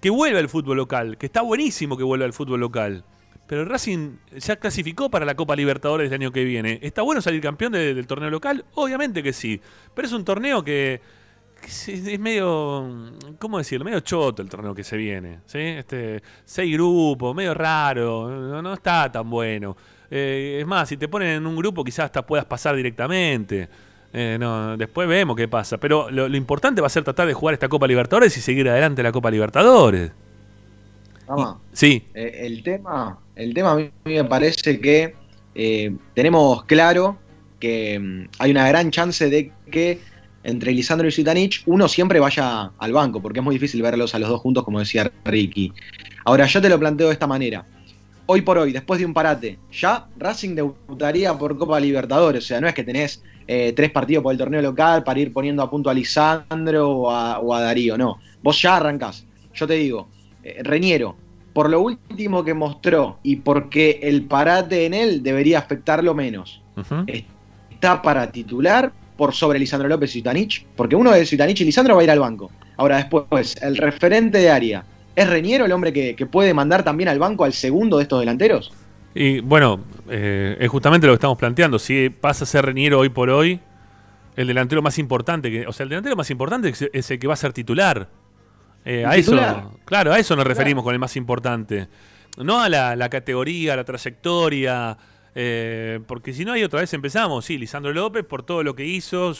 [0.00, 3.04] Que vuelva el fútbol local, que está buenísimo que vuelva el fútbol local.
[3.46, 6.80] Pero el Racing ya clasificó para la Copa Libertadores del año que viene.
[6.82, 8.64] ¿Está bueno salir campeón de- del torneo local?
[8.74, 9.60] Obviamente que sí.
[9.94, 11.00] Pero es un torneo que
[11.64, 13.84] es, medio, ¿cómo decirlo?
[13.84, 15.40] Medio choto el torneo que se viene.
[15.46, 15.58] ¿sí?
[15.58, 19.76] Este, seis grupos, medio raro, no, no está tan bueno.
[20.10, 23.68] Eh, es más, si te ponen en un grupo quizás hasta puedas pasar directamente.
[24.12, 25.78] Eh, no, después vemos qué pasa.
[25.78, 28.68] Pero lo, lo importante va a ser tratar de jugar esta Copa Libertadores y seguir
[28.68, 30.12] adelante la Copa Libertadores.
[31.28, 35.16] Mamá, Sí, eh, el, tema, el tema a mí me parece que
[36.14, 37.18] tenemos claro
[37.58, 40.00] que mm, hay una gran chance de que
[40.46, 44.20] entre Lisandro y Zitanich uno siempre vaya al banco, porque es muy difícil verlos a
[44.20, 45.72] los dos juntos, como decía Ricky.
[46.24, 47.66] Ahora, yo te lo planteo de esta manera.
[48.26, 52.44] hoy por hoy, después de un parate, ya Racing debutaría por Copa Libertadores.
[52.44, 55.32] O sea, no es que tenés eh, tres partidos por el torneo local para ir
[55.32, 58.18] poniendo a punto a Lisandro o a, o a Darío, no.
[58.42, 59.26] Vos ya arrancás.
[59.52, 60.08] Yo te digo,
[60.44, 61.16] eh, Reñero,
[61.52, 66.62] por lo último que mostró y porque el parate en él debería afectarlo menos,
[67.70, 71.94] está para titular por sobre Lisandro López y Zitanich, porque uno de Zitanich y Lisandro
[71.94, 72.50] va a ir al banco.
[72.76, 77.08] Ahora después, el referente de área, ¿es Reñero el hombre que, que puede mandar también
[77.08, 78.72] al banco al segundo de estos delanteros?
[79.18, 81.78] Y bueno, eh, es justamente lo que estamos planteando.
[81.78, 83.58] Si pasa a ser Reniero hoy por hoy,
[84.36, 87.32] el delantero más importante, que, o sea, el delantero más importante es, el que va
[87.32, 88.10] a ser titular.
[88.84, 91.88] Eh, ¿El a eso, claro, a eso nos referimos con el más importante.
[92.36, 94.98] No a la, la categoría, a la trayectoria,
[95.38, 97.44] eh, porque si no, ahí otra vez empezamos.
[97.44, 99.34] Sí, Lisandro López por todo lo que hizo,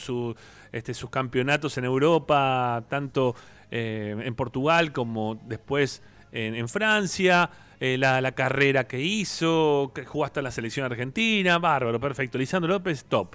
[0.71, 3.35] este, sus campeonatos en Europa, tanto
[3.71, 7.49] eh, en Portugal como después en, Francia,
[7.81, 12.37] eh, la, carrera que hizo, que jugó hasta la selección argentina, bárbaro, perfecto.
[12.37, 13.35] Lisandro López, top.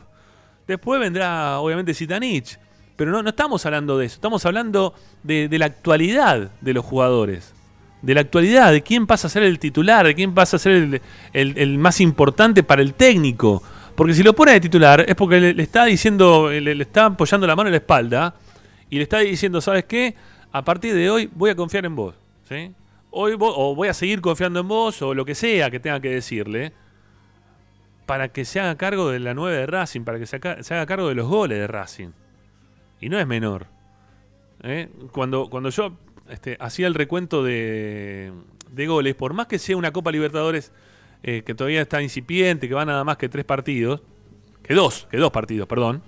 [0.67, 2.59] Después vendrá, obviamente, Zitanich.
[2.95, 4.93] Pero no, estamos hablando de eso, estamos hablando
[5.23, 7.55] de la actualidad de los jugadores.
[8.01, 11.01] De la actualidad, de quién pasa a ser el titular, de quién pasa a ser
[11.33, 13.61] el, el- más importante para el técnico.
[13.95, 17.45] Porque si lo pone de titular es porque le, está diciendo, le, le está apoyando
[17.45, 18.33] la mano en la espalda
[18.89, 20.15] y le está diciendo, ¿sabes qué?
[20.51, 22.15] A partir de hoy voy a confiar en vos.
[22.49, 22.71] ¿sí?
[23.11, 26.09] Hoy o voy a seguir confiando en vos o lo que sea que tenga que
[26.09, 26.73] decirle
[28.05, 30.73] para que se haga cargo de la 9 de Racing, para que se haga, se
[30.73, 32.09] haga cargo de los goles de Racing.
[32.99, 33.67] Y no es menor.
[34.63, 34.89] ¿eh?
[35.11, 35.93] Cuando, cuando yo
[36.31, 38.31] este, hacía el recuento de,
[38.87, 40.71] goles, por más que sea una Copa Libertadores
[41.23, 44.01] eh, que todavía está incipiente, que va nada más que tres partidos,
[44.63, 46.01] que dos, que dos partidos, perdón.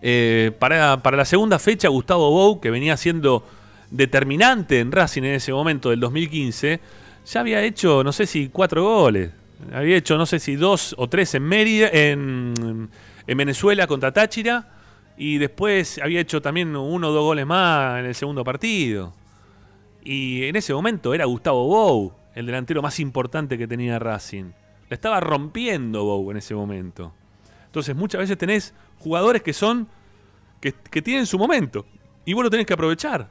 [0.00, 3.44] Eh, para, para la segunda fecha, Gustavo Bou, que venía siendo
[3.90, 6.80] determinante en Racing en ese momento del 2015,
[7.26, 9.32] ya había hecho, no sé si cuatro goles.
[9.72, 12.88] Había hecho, no sé si dos o tres en Mérida, en,
[13.26, 14.77] en Venezuela contra Táchira.
[15.18, 19.12] Y después había hecho también uno o dos goles más en el segundo partido.
[20.04, 24.52] Y en ese momento era Gustavo Bou, el delantero más importante que tenía Racing.
[24.88, 27.12] La estaba rompiendo Bou en ese momento.
[27.66, 29.88] Entonces muchas veces tenés jugadores que son,
[30.60, 31.84] que, que tienen su momento.
[32.24, 33.28] Y vos lo tenés que aprovechar.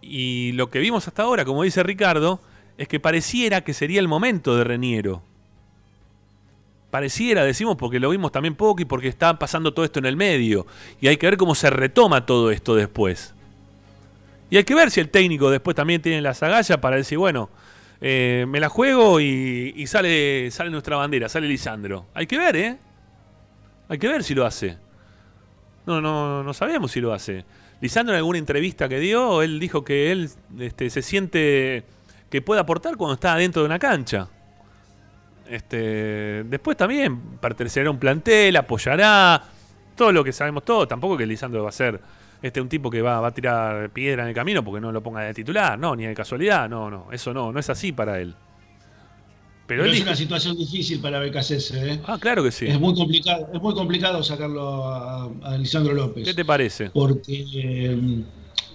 [0.00, 2.40] Y lo que vimos hasta ahora, como dice Ricardo,
[2.78, 5.22] es que pareciera que sería el momento de Reniero.
[6.94, 10.16] Pareciera, decimos, porque lo vimos también poco y porque está pasando todo esto en el
[10.16, 10.64] medio.
[11.00, 13.34] Y hay que ver cómo se retoma todo esto después.
[14.48, 17.50] Y hay que ver si el técnico después también tiene las agallas para decir, bueno,
[18.00, 22.06] eh, me la juego y, y sale, sale nuestra bandera, sale Lisandro.
[22.14, 22.78] Hay que ver, ¿eh?
[23.88, 24.78] Hay que ver si lo hace.
[25.86, 27.44] No, no, no sabemos si lo hace.
[27.80, 30.30] Lisandro en alguna entrevista que dio, él dijo que él
[30.60, 31.82] este, se siente
[32.30, 34.28] que puede aportar cuando está dentro de una cancha.
[35.48, 39.42] Este, después también pertenecerá a un plantel, apoyará,
[39.96, 40.86] todo lo que sabemos todo.
[40.88, 42.00] Tampoco que Lisandro va a ser
[42.42, 45.02] este, un tipo que va, va a tirar piedra en el camino porque no lo
[45.02, 48.20] ponga de titular, no, ni de casualidad, no, no, eso no, no es así para
[48.20, 48.34] él.
[49.66, 51.70] Pero, Pero él es una situación difícil para BKCS.
[51.72, 52.00] ¿eh?
[52.06, 52.66] Ah, claro que sí.
[52.66, 56.22] Es muy complicado, es muy complicado sacarlo a, a Lisandro López.
[56.22, 56.90] ¿Qué te parece?
[56.90, 58.22] Porque eh,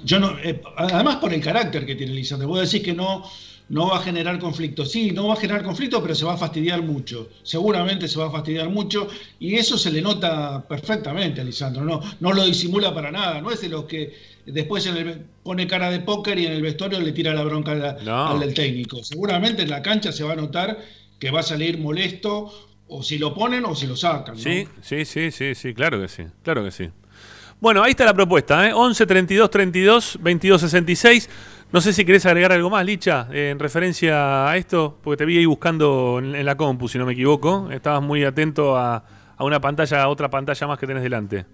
[0.03, 3.24] yo no, eh, además por el carácter que tiene Lisandro, vos decís que no,
[3.70, 4.86] no va a generar conflicto.
[4.86, 7.30] Sí, no va a generar conflicto, pero se va a fastidiar mucho.
[7.43, 9.07] Seguramente se va a fastidiar mucho
[9.39, 11.84] y eso se le nota perfectamente a Lisandro.
[11.84, 13.41] No, no lo disimula para nada.
[13.41, 14.13] No es de los que
[14.45, 17.97] después en el- pone cara de póker y en el vestuario le tira la bronca
[18.03, 18.28] No.
[18.30, 19.03] al del técnico.
[19.03, 20.80] Seguramente en la cancha se va a notar
[21.20, 22.51] que va a salir molesto
[22.88, 24.34] o si lo ponen o si lo sacan.
[24.36, 24.41] ¿no?
[24.41, 26.89] Sí, sí, sí, sí, sí, claro que sí, claro que sí.
[27.61, 28.74] Bueno, ahí está la propuesta, ¿eh?
[28.74, 31.30] 11 32 32 22 66.
[31.72, 35.26] No sé si querés agregar algo más, Licha, eh, en referencia a esto, porque te
[35.26, 37.70] vi ahí buscando en, en la compu, si no me equivoco.
[37.72, 39.03] Estabas muy atento a,
[39.38, 41.45] a una pantalla, a otra pantalla más que tenés delante.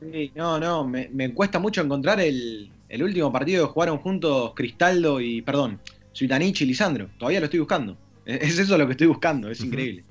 [0.00, 4.52] Sí, no, no, me, me cuesta mucho encontrar el, el último partido que jugaron juntos
[4.54, 5.80] Cristaldo y, perdón,
[6.12, 7.08] Suitanich y Lisandro.
[7.18, 7.96] Todavía lo estoy buscando.
[8.24, 10.02] Es es eso lo que estoy buscando, es increíble.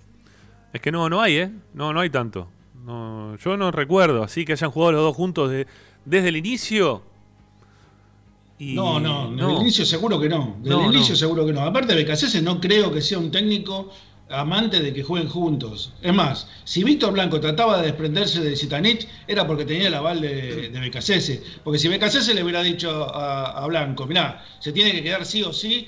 [0.72, 1.52] Es que no, no hay, ¿eh?
[1.74, 2.48] No, no hay tanto.
[2.86, 5.66] No, yo no recuerdo, así que hayan jugado los dos juntos de-
[6.06, 7.02] desde el inicio.
[8.60, 10.58] Y- No, no, el inicio seguro que no.
[10.62, 11.18] Desde No, inicio no.
[11.18, 11.62] seguro que no.
[11.62, 13.92] Aparte de Becasese no creo que sea un técnico
[14.30, 15.94] amante de que jueguen juntos.
[16.02, 20.20] Es más, si Víctor Blanco trataba de desprenderse de Zitanich era porque tenía el aval
[20.22, 21.42] de, de Becasese.
[21.64, 25.44] Porque si Becasese le hubiera dicho a, a Blanco, mirá, se tiene que quedar sí
[25.44, 25.88] o sí,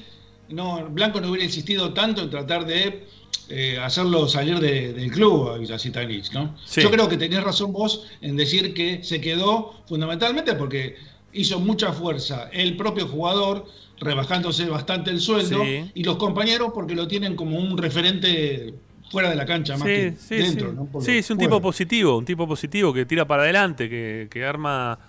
[0.49, 3.07] no, Blanco no hubiera insistido tanto en tratar de
[3.49, 6.55] eh, hacerlo salir de- del club a, a Zitanich, ¿no?
[6.65, 6.81] Sí.
[6.81, 10.95] Yo creo que tenés razón vos en decir que se quedó fundamentalmente porque
[11.33, 13.65] hizo mucha fuerza el propio jugador
[13.99, 15.91] rebajándose bastante el sueldo, Sí.
[15.93, 18.73] y los compañeros porque lo tienen como un referente
[19.11, 20.71] fuera de la cancha, más Sí, que sí, dentro.
[20.71, 20.75] sí.
[20.93, 21.01] ¿no?
[21.01, 24.99] Sí, es un tipo positivo, un tipo positivo que tira para adelante, que, que arma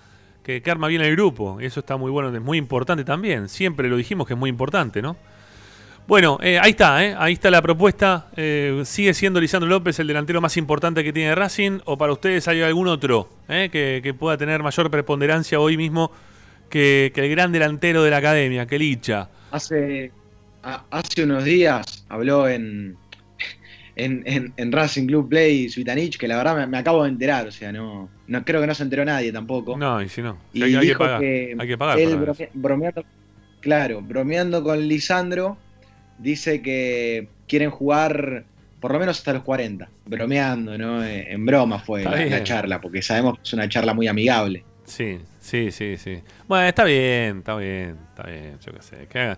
[0.43, 1.61] que, que arma bien el grupo.
[1.61, 3.49] Y eso está muy bueno, es muy importante también.
[3.51, 5.17] Siempre lo dijimos que es muy importante, ¿no?
[6.07, 7.15] Bueno, eh, ahí está, ¿eh?
[7.17, 8.27] ahí está la propuesta.
[8.37, 11.79] Eh, ¿Sigue siendo Lisandro López el delantero más importante que tiene Racing?
[11.85, 16.11] ¿O para ustedes hay algún otro eh, que, que pueda tener mayor preponderancia hoy mismo
[16.69, 19.29] que, que el gran delantero de la academia, que Licha?
[19.53, 20.11] Hace,
[20.65, 22.97] a- hace unos días habló en,
[23.95, 27.47] en, en- en Racing Club Play Suitanich, que la verdad me, me acabo de enterar,
[27.47, 29.77] o sea, no, no creo que no se enteró nadie tampoco.
[29.77, 31.21] No, y si no, y hay, hay que pagar.
[31.21, 33.05] que, hay que pagar él para brome- bromeando,
[33.61, 35.57] claro, bromeando con Lisandro,
[36.21, 38.45] dice que quieren jugar
[38.81, 41.05] por lo menos hasta los 40, bromeando, ¿no?
[41.05, 44.65] Eh, En broma fue la, charla, porque sabemos que es una charla muy amigable.
[44.85, 46.21] Sí, sí, sí, sí.
[46.49, 49.07] Bueno, está bien, está bien, está bien, yo qué sé.
[49.09, 49.37] Que,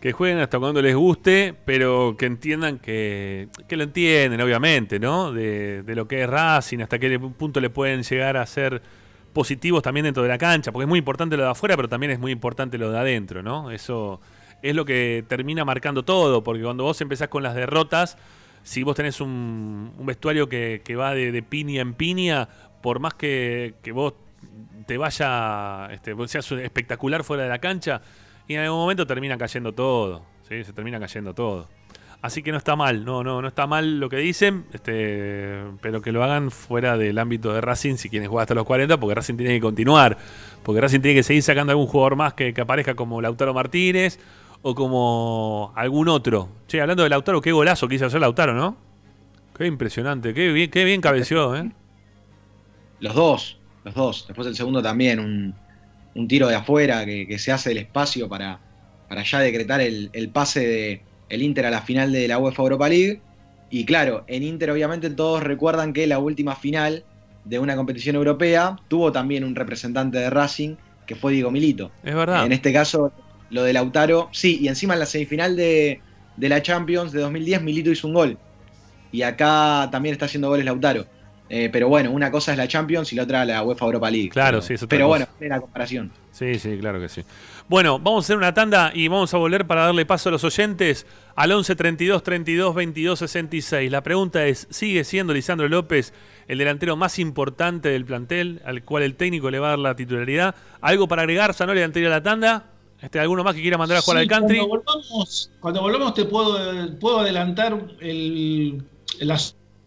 [0.00, 5.32] que jueguen hasta cuando les guste, pero que entiendan que, que lo entienden, obviamente, ¿no?
[5.32, 8.82] De, de lo que es Racing, hasta qué punto le pueden llegar a ser
[9.32, 12.10] positivos también dentro de la cancha, porque es muy importante lo de afuera, pero también
[12.10, 13.70] es muy importante lo de adentro, ¿no?
[13.70, 14.20] Eso
[14.62, 18.16] es lo que termina marcando todo, porque cuando vos empezás con las derrotas,
[18.62, 22.48] si vos tenés un, vestuario que, que va de, piña en piña,
[22.80, 24.14] por más que, que vos
[24.86, 28.02] te vaya, este, seas espectacular fuera de la cancha,
[28.46, 31.68] y en algún momento termina cayendo todo, se termina cayendo todo.
[32.20, 36.00] Así que no está mal, no, no, no está mal lo que dicen, este, pero
[36.00, 39.16] que lo hagan fuera del ámbito de Racing si quieren jugar hasta los 40, porque
[39.16, 40.16] Racing tiene que continuar,
[40.62, 44.20] porque Racing tiene que seguir sacando algún jugador más que aparezca como Lautaro Martínez
[44.62, 46.48] o como algún otro.
[46.68, 48.76] Che, hablando de Lautaro, qué golazo quiso hacer Lautaro, ¿no?
[49.56, 51.70] Qué impresionante, qué bien, qué bien cabeció, ¿eh?
[53.00, 54.24] Los dos, los dos.
[54.26, 55.54] Después el segundo también, un,
[56.14, 58.60] un tiro de afuera que, que se hace del espacio para,
[59.08, 62.62] para ya decretar el, el pase de el Inter a la final de la UEFA
[62.62, 63.20] Europa League.
[63.70, 67.04] Y claro, en Inter obviamente todos recuerdan que la última final
[67.44, 71.90] de una competición europea tuvo también un representante de Racing, que fue Diego Milito.
[72.04, 72.46] Es verdad.
[72.46, 73.12] En este caso,
[73.52, 76.00] lo de Lautaro, sí, y encima en la semifinal de,
[76.36, 78.38] de la Champions de 2010 Milito hizo un gol.
[79.12, 81.06] Y acá también está haciendo goles Lautaro.
[81.54, 84.30] Eh, pero bueno, una cosa es la Champions y la otra la UEFA Europa League.
[84.30, 86.10] Claro, pero, sí, es otra Pero bueno, es la comparación.
[86.30, 87.24] Sí, sí, claro que sí.
[87.68, 90.44] Bueno, vamos a hacer una tanda y vamos a volver para darle paso a los
[90.44, 93.92] oyentes al 11 32 32 22 66.
[93.92, 96.14] La pregunta es, ¿sigue siendo Lisandro López
[96.48, 99.94] el delantero más importante del plantel al cual el técnico le va a dar la
[99.94, 100.54] titularidad?
[100.80, 102.71] ¿Algo para agregar, Sanoli, anterior a la tanda?
[103.02, 104.58] Este, ¿Alguno más que quiera mandar a jugar Sí, al country?
[104.58, 108.82] Cuando volvamos, cuando volvamos te puedo, puedo adelantar el,
[109.20, 109.38] la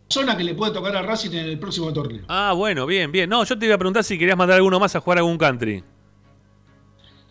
[0.10, 2.26] zona que le puede tocar a Racing en el próximo torneo.
[2.28, 3.30] Ah, bueno, bien, bien.
[3.30, 5.22] No, yo te iba a preguntar si querías mandar a alguno más a jugar a
[5.22, 5.84] algún country.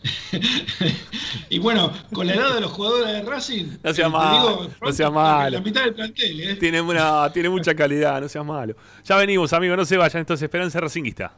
[1.50, 4.62] Y bueno, con la edad de los jugadores de Racing, No sea eh, malo, digo,
[4.64, 5.58] no pronto, sea malo.
[5.58, 6.56] La mitad del plantel, ¿eh?
[6.56, 8.74] Tiene, una, tiene mucha calidad, no seas malo.
[9.04, 10.22] Ya venimos, amigos, no se vayan.
[10.22, 11.32] Esto es Esperanza Racinguista.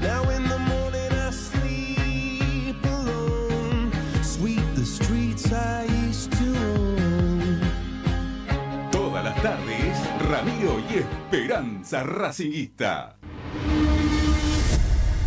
[0.00, 3.90] Now in the morning I sleep the.
[8.90, 13.16] Todas las tardes, Ramiro y Esperanza Racingista.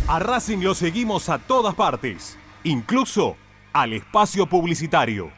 [0.06, 3.36] A Racing lo seguimos a todas partes, incluso
[3.72, 5.37] al espacio publicitario.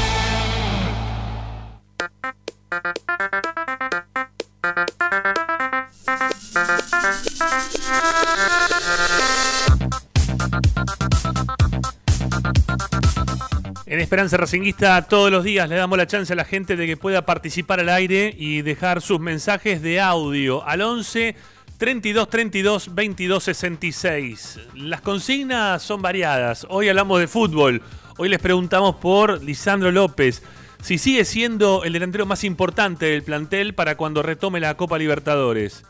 [13.93, 16.97] En Esperanza Racinguista todos los días le damos la chance a la gente de que
[16.97, 21.35] pueda participar al aire y dejar sus mensajes de audio al 11
[21.77, 24.59] 32 32 22 66.
[24.73, 26.65] Las consignas son variadas.
[26.71, 27.83] Hoy hablamos de fútbol.
[28.17, 30.41] Hoy les preguntamos por Lisandro López.
[30.81, 35.83] Si sigue siendo el delantero más importante del plantel para cuando retome la Copa Libertadores.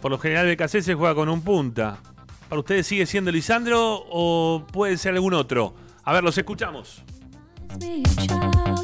[0.00, 1.98] Por lo general, BKC se juega con un punta.
[2.48, 5.74] ¿Para ustedes sigue siendo Lisandro o puede ser algún otro?
[6.04, 7.02] A ver, los escuchamos.
[7.68, 8.75] La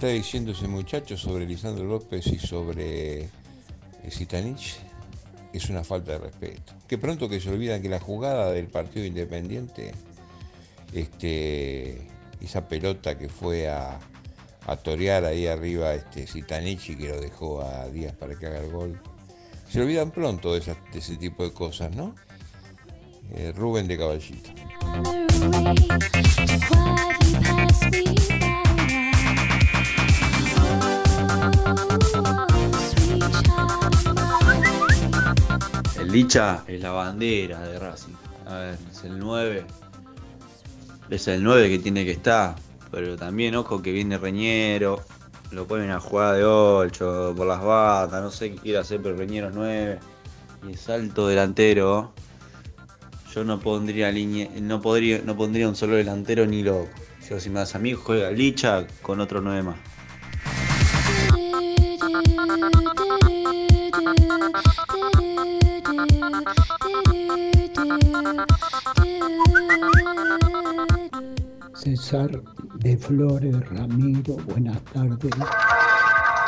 [0.00, 3.28] está diciendo ese muchacho sobre Lisandro López y sobre eh,
[4.08, 4.78] Zitanich
[5.52, 6.72] es una falta de respeto.
[6.88, 9.92] Que pronto que se olvidan que la jugada del partido independiente,
[10.94, 12.08] este,
[12.40, 14.00] esa pelota que fue a,
[14.66, 16.42] a torear ahí arriba este y
[16.96, 18.98] que lo dejó a Díaz para que haga el gol.
[19.68, 20.62] Se olvidan pronto de
[20.94, 22.14] ese tipo de cosas, ¿no?
[23.34, 24.50] Eh, Rubén de Caballito.
[35.98, 38.12] El Licha es la bandera de Racing.
[38.46, 39.64] A ver, es el 9.
[41.08, 42.56] Es el 9 que tiene que estar.
[42.90, 45.02] Pero también, ojo, que viene Reñero.
[45.50, 48.22] Lo ponen a jugar de 8 por las batas.
[48.22, 49.98] No sé qué quiere hacer, pero Reñero es 9.
[50.68, 52.12] Y es alto delantero.
[53.34, 56.90] Yo no pondría línea, no podría, no pondría un solo delantero ni loco.
[57.28, 59.76] Yo si me das a mí, juega Licha con otro 9 más.
[71.74, 72.30] César
[72.80, 75.32] de Flores Ramiro, buenas tardes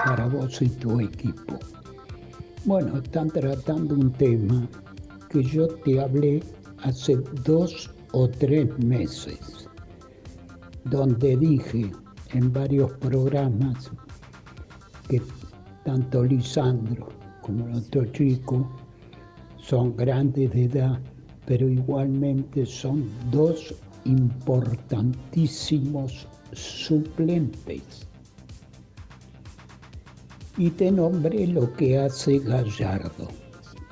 [0.05, 1.59] para vos y tu equipo.
[2.66, 4.68] Bueno, están tratando un tema
[5.31, 6.43] que yo te hablé
[6.83, 9.68] hace dos o tres meses,
[10.85, 11.91] donde dije
[12.35, 13.91] en varios programas
[15.09, 15.23] que
[15.85, 17.09] tanto Lisandro
[17.41, 18.70] como el otro chico
[19.57, 21.01] son grandes de edad,
[21.47, 23.74] pero igualmente son dos
[24.05, 28.07] importantísimos suplentes.
[30.57, 33.28] Y te nombré lo que hace Gallardo.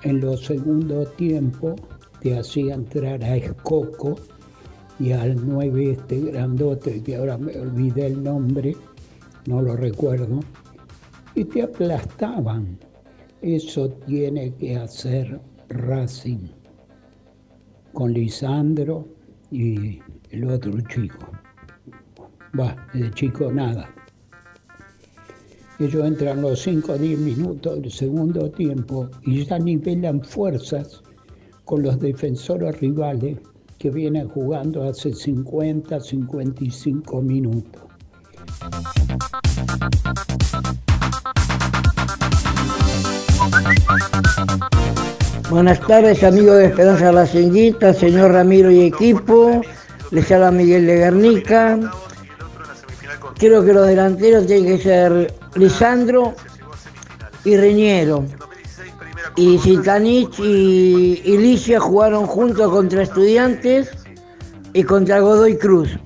[0.02, 1.80] En los segundos tiempos
[2.20, 4.16] te hacía entrar a Escoco
[4.98, 8.76] y al 9 este grandote, que ahora me olvidé el nombre,
[9.46, 10.40] no lo recuerdo,
[11.34, 12.78] y te aplastaban.
[13.40, 15.40] Eso tiene que hacer
[15.70, 16.59] Racing
[17.92, 19.06] con Lisandro
[19.50, 21.30] y el otro chico.
[22.58, 23.92] Va, el chico nada.
[25.78, 31.02] Ellos entran los 5 o 10 minutos del segundo tiempo y ya nivelan fuerzas
[31.64, 33.38] con los defensores rivales
[33.78, 37.82] que vienen jugando hace 50, 55 minutos.
[45.50, 49.60] Buenas tardes, amigos de Esperanza Racinguita, señor Ramiro y equipo.
[50.12, 51.76] Les habla Miguel de Guernica.
[53.36, 56.36] Creo que los delanteros tienen que ser Lisandro
[57.44, 58.24] y Reñero.
[59.34, 63.90] Y Zitanich y, y Licia jugaron juntos contra Estudiantes
[64.72, 65.98] y contra Godoy Cruz.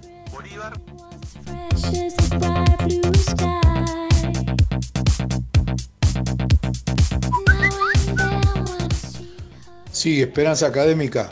[10.04, 11.30] Sí, Esperanza Académica.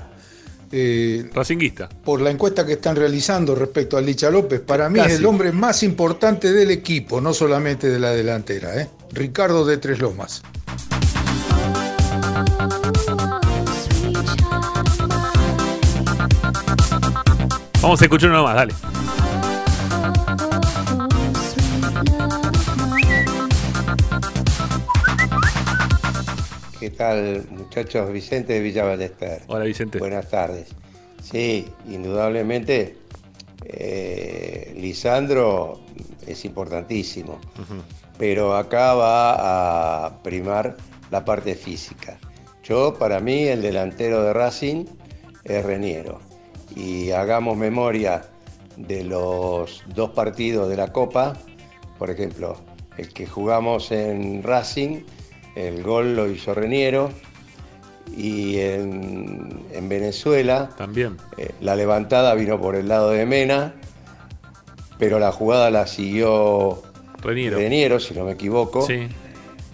[0.72, 1.90] Eh, Racinguista.
[1.90, 5.12] Por la encuesta que están realizando respecto a Licha López, para mí Casi.
[5.12, 8.80] es el hombre más importante del equipo, no solamente de la delantera.
[8.80, 8.88] ¿eh?
[9.12, 10.40] Ricardo de Tres Lomas.
[17.82, 18.72] Vamos a escuchar uno más, dale.
[26.82, 28.10] ¿Qué tal, muchachos?
[28.10, 29.40] Vicente de Villa Ballester.
[29.46, 30.00] Hola, Vicente.
[30.00, 30.70] Buenas tardes.
[31.22, 32.98] Sí, indudablemente,
[33.64, 35.78] eh, Lisandro
[36.26, 37.38] es importantísimo,
[38.18, 40.76] pero acá va a primar
[41.12, 42.18] la parte física.
[42.64, 44.84] Yo, para mí, el delantero de Racing
[45.44, 46.18] es Reniero.
[46.74, 48.24] Y hagamos memoria
[48.76, 51.34] de los dos partidos de la Copa,
[52.00, 52.56] por ejemplo,
[52.96, 55.04] el que jugamos en Racing,
[55.54, 57.10] el gol lo hizo Reniero,
[58.16, 61.16] y en, en Venezuela también
[61.60, 63.74] la levantada vino por el lado de Mena,
[64.98, 66.82] pero la jugada la siguió
[67.22, 68.00] Reniero.
[68.00, 68.86] si no me equivoco.
[68.86, 69.08] Sí.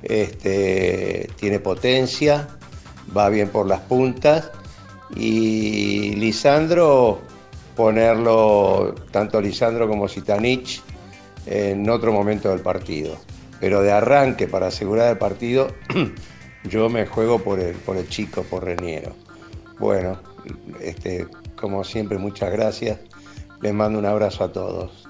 [0.03, 2.49] Este, tiene potencia,
[3.17, 4.53] va bien por las puntas
[5.17, 7.21] y Lisandro
[7.75, 10.83] ponerlo tanto Lisandro como Sitanich
[11.47, 13.17] en otro momento del partido.
[13.61, 15.75] Pero de arranque para asegurar el partido
[16.65, 19.15] yo me juego por el, por el chico, por Reniero.
[19.79, 20.19] Bueno,
[20.81, 22.99] este, como siempre, muchas gracias.
[23.61, 25.09] Les mando un abrazo a todos.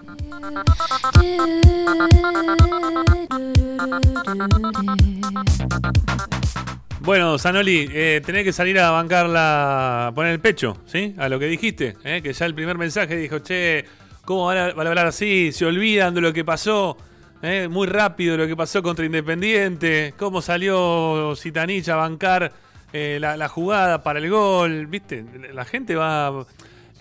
[7.01, 10.13] Bueno, Zanoli, eh, tenés que salir a bancar la.
[10.15, 11.15] poner el pecho, ¿sí?
[11.17, 12.21] A lo que dijiste, ¿eh?
[12.23, 13.85] que ya el primer mensaje dijo, che,
[14.25, 15.51] ¿cómo van a, van a hablar así?
[15.53, 16.99] Se olvidan de lo que pasó,
[17.43, 17.69] ¿eh?
[17.69, 22.53] muy rápido lo que pasó contra Independiente, cómo salió Zitanich a bancar
[22.93, 25.25] eh, la, jugada para el gol, ¿viste?
[25.53, 26.47] La gente va.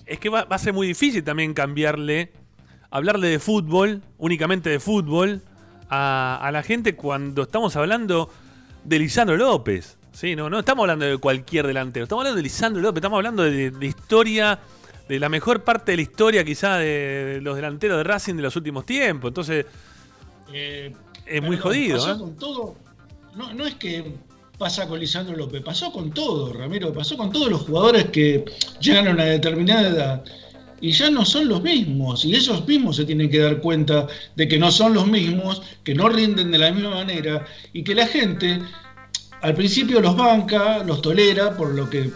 [0.05, 2.31] Es que va, a ser muy difícil también cambiarle,
[2.89, 5.41] hablarle de fútbol, únicamente de fútbol,
[5.89, 8.29] a, a la gente cuando estamos hablando
[8.83, 9.97] de Lisandro López.
[10.11, 13.43] Sí, no, no estamos hablando de cualquier delantero, estamos hablando de Lisandro López, estamos hablando
[13.43, 14.59] de, de historia,
[15.07, 18.55] de la mejor parte de la historia quizá de los delanteros de Racing de los
[18.55, 19.29] últimos tiempos.
[19.29, 19.65] Entonces,
[20.53, 20.93] Eh,
[21.25, 21.97] es muy jodido.
[21.97, 22.19] pasó ¿eh?
[22.19, 22.75] con todo.
[23.35, 24.13] No, no es que
[24.57, 28.43] pasa con Lisandro López, pasó con todo, Ramiro, pasó con todos los jugadores que
[28.79, 30.23] llegan a una determinada edad
[30.81, 34.47] y ya no son los mismos, y ellos mismos se tienen que dar cuenta de
[34.47, 38.05] que no son los mismos, que no rinden de la misma manera y que la
[38.07, 38.59] gente
[39.41, 42.09] al principio los banca, los tolera, por lo que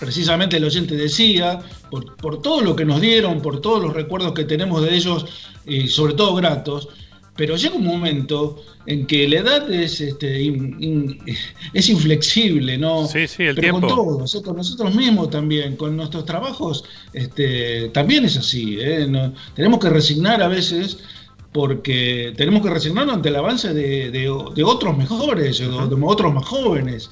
[0.00, 1.60] precisamente el oyente decía,
[1.90, 5.26] por, por todo lo que nos dieron, por todos los recuerdos que tenemos de ellos,
[5.66, 6.88] y sobre todo gratos,
[7.36, 11.18] pero llega un momento en que la edad es, este, in- in-
[11.72, 13.06] es inflexible, ¿no?
[13.06, 13.88] Sí, sí, el pero tiempo.
[13.88, 14.42] con todos, ¿eh?
[14.42, 18.76] con nosotros mismos también, con nuestros trabajos, este, también es así.
[18.80, 19.06] ¿eh?
[19.08, 20.98] No- tenemos que resignar a veces
[21.52, 26.32] porque tenemos que resignarnos ante el avance de, de- de otros mejores, o de otros
[26.32, 27.10] más jóvenes.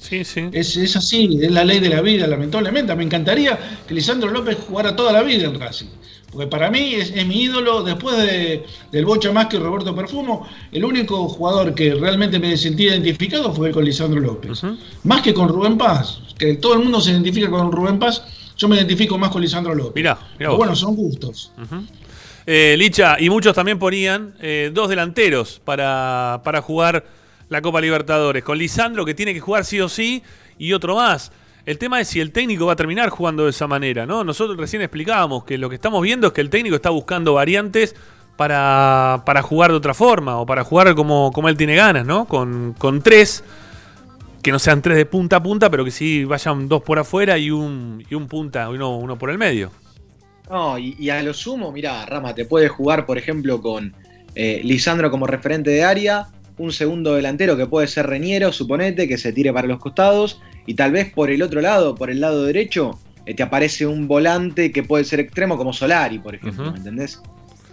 [0.53, 2.95] Es, es así, es la ley de la vida, lamentablemente.
[2.95, 5.87] Me encantaría que Lisandro López jugara toda la vida en Racing.
[6.31, 10.47] Porque para mí es, es mi ídolo, después de, del Bocha más que Roberto Perfumo,
[10.71, 14.61] el único jugador que realmente me sentí identificado fue con Lisandro López.
[15.03, 18.23] Más que con Rubén Paz, que todo el mundo se identifica con Rubén Paz,
[18.55, 19.95] yo me identifico más con Lisandro López.
[19.95, 20.57] Mirá, mirá vos.
[20.57, 21.51] bueno, son gustos.
[22.45, 27.05] Eh, Licha, y muchos también ponían eh, dos delanteros para, para jugar
[27.49, 28.43] la Copa Libertadores.
[28.43, 30.23] Con Lisandro, que tiene que jugar sí o sí,
[30.57, 31.31] y otro más.
[31.65, 34.23] El tema es si el técnico va a terminar jugando de esa manera, ¿no?
[34.23, 37.95] Nosotros recién explicábamos que lo que estamos viendo es que el técnico está buscando variantes
[38.35, 42.25] para, para jugar de otra forma o para jugar como, como él tiene ganas, ¿no?
[42.25, 43.43] Con, con tres,
[44.41, 47.37] que no sean tres de punta a punta, pero que sí vayan dos por afuera
[47.37, 49.71] y un, y un punta, uno, uno por el medio.
[50.49, 53.93] No, y, a lo sumo, mira, Rama, te puede jugar, por ejemplo, con
[54.35, 59.17] eh, Lisandro como referente de área, un segundo delantero que puede ser Reñero, suponete, que
[59.17, 62.45] se tire para los costados, y tal vez por el otro lado, por el lado
[62.45, 66.77] derecho, eh, te aparece un volante que puede ser extremo como Solari, por ejemplo, ¿me
[66.77, 67.21] entendés?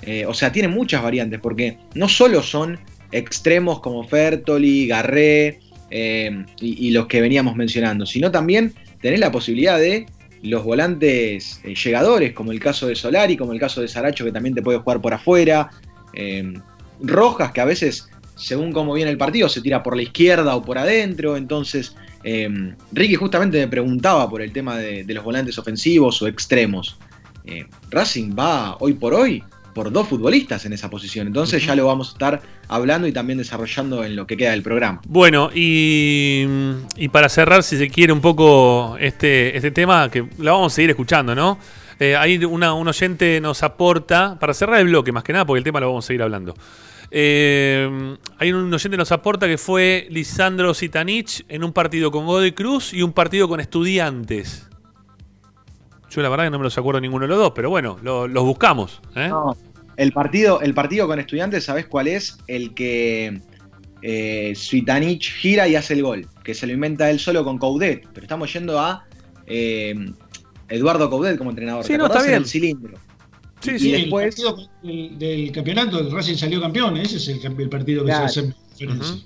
[0.03, 2.79] Eh, o sea, tiene muchas variantes, porque no solo son
[3.13, 5.61] extremos como Fertoli, Garré
[5.91, 10.07] eh, y, y los que veníamos mencionando, sino también tenés la posibilidad de
[10.43, 14.55] los volantes llegadores, como el caso de Solari, como el caso de Saracho, que también
[14.55, 15.71] te puede jugar por afuera.
[17.01, 18.09] Rojas, que a veces,
[18.39, 21.37] según cómo viene el partido, se tira por la izquierda o por adentro.
[21.37, 22.49] Entonces, eh,
[22.93, 26.97] Ricky justamente me preguntaba por el tema de, de los volantes ofensivos o extremos.
[27.45, 29.43] Eh, Racing va hoy por hoy
[29.79, 31.29] por dos futbolistas en esa posición.
[31.29, 34.63] Entonces ya lo vamos a estar hablando y también desarrollando en lo que queda del
[34.63, 35.01] programa.
[35.07, 36.45] Bueno, y,
[36.97, 40.75] y para cerrar, si se quiere, un poco este, este tema, que lo vamos a
[40.75, 41.59] seguir escuchando, ¿no?
[42.01, 45.59] Eh, ahí una, un oyente nos aporta, para cerrar el bloque más que nada, porque
[45.59, 46.57] el tema lo vamos a seguir hablando.
[47.11, 52.27] Eh, hay un oyente que nos aporta que fue Lisandro Zitanich en un partido con
[52.27, 54.69] Godoy Cruz y un partido con Estudiantes.
[56.11, 58.27] Yo la verdad que no me los acuerdo ninguno de los dos, pero bueno, lo-
[58.29, 59.01] los buscamos.
[59.15, 59.29] ¿eh?
[59.29, 59.57] No,
[59.97, 62.39] el partido, el partido con estudiantes, ¿sabés cuál es?
[62.47, 63.41] El que
[64.01, 68.07] eh, gira y hace el gol, que se lo inventa él solo con Coudet.
[68.15, 69.05] Pero estamos yendo a
[69.47, 69.95] eh,
[70.69, 71.85] Eduardo Coudet como entrenador.
[71.85, 72.39] Sí, ¿Te no, está en bien.
[72.39, 72.99] El cilindro.
[73.61, 77.29] Sí, Y sí, después- el partido del, del campeonato, el Racing salió campeón, ese es
[77.29, 78.29] el, partido que Claro.
[78.29, 79.17] se hace referencia.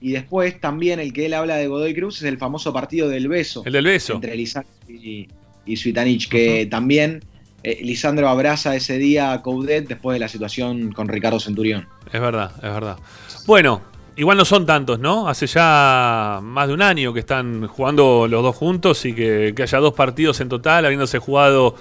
[0.00, 3.28] Y después también el que él habla de Godoy Cruz es el famoso partido del
[3.28, 3.62] beso.
[3.64, 4.14] El del beso.
[4.14, 5.28] Entre Lisandro y,
[5.64, 7.22] y Suitanich, que también
[7.62, 11.86] eh, Lisandro abraza ese día a Coudet después de la situación con Ricardo Centurión.
[12.12, 12.98] Es verdad, es verdad.
[13.46, 13.80] Bueno,
[14.16, 15.28] igual no son tantos, ¿no?
[15.28, 19.62] Hace ya más de un año que están jugando los dos juntos y que, que
[19.62, 21.76] haya dos partidos en total, habiéndose jugado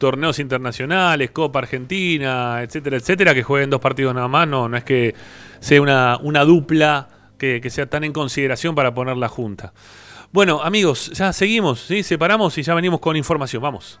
[0.00, 4.82] torneos internacionales, Copa Argentina, etcétera, etcétera, que jueguen dos partidos nada más, no, no es
[4.82, 5.14] que
[5.60, 9.72] sea una, una dupla que, sea tan en consideración para ponerla junta.
[10.32, 12.02] Bueno, amigos, ya seguimos, ¿sí?
[12.02, 14.00] Separamos y ya venimos con información, vamos.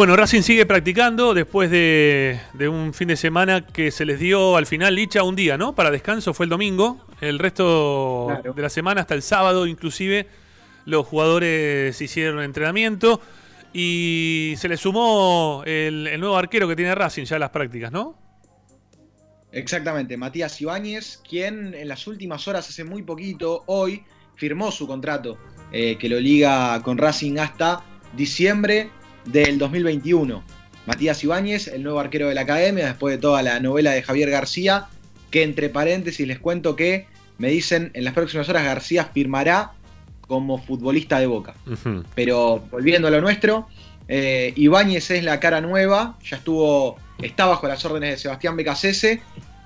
[0.00, 4.56] Bueno, Racing sigue practicando después de, de un fin de semana que se les dio
[4.56, 5.74] al final, Licha, un día, ¿no?
[5.74, 7.04] Para descanso fue el domingo.
[7.20, 8.54] El resto Claro.
[8.54, 10.26] de la semana, hasta el sábado inclusive,
[10.86, 13.20] los jugadores hicieron entrenamiento
[13.74, 17.92] y se le sumó el, el nuevo arquero que tiene Racing ya a las prácticas,
[17.92, 18.16] ¿no?
[19.52, 24.02] Exactamente, Matías Ibáñez, quien en las últimas horas, hace muy poquito, hoy,
[24.34, 25.36] firmó su contrato
[25.72, 27.84] eh, que lo liga con Racing hasta
[28.14, 28.92] diciembre
[29.24, 30.42] del 2021.
[30.86, 34.30] Matías Ibáñez, el nuevo arquero de la academia, después de toda la novela de Javier
[34.30, 34.86] García,
[35.30, 37.06] que entre paréntesis les cuento que
[37.38, 39.72] me dicen en las próximas horas García firmará
[40.26, 41.54] como futbolista de Boca.
[42.14, 43.66] Pero volviendo a lo nuestro,
[44.08, 49.22] eh, Ibáñez es la cara nueva, ya estuvo, está bajo las órdenes de Sebastián Becasese.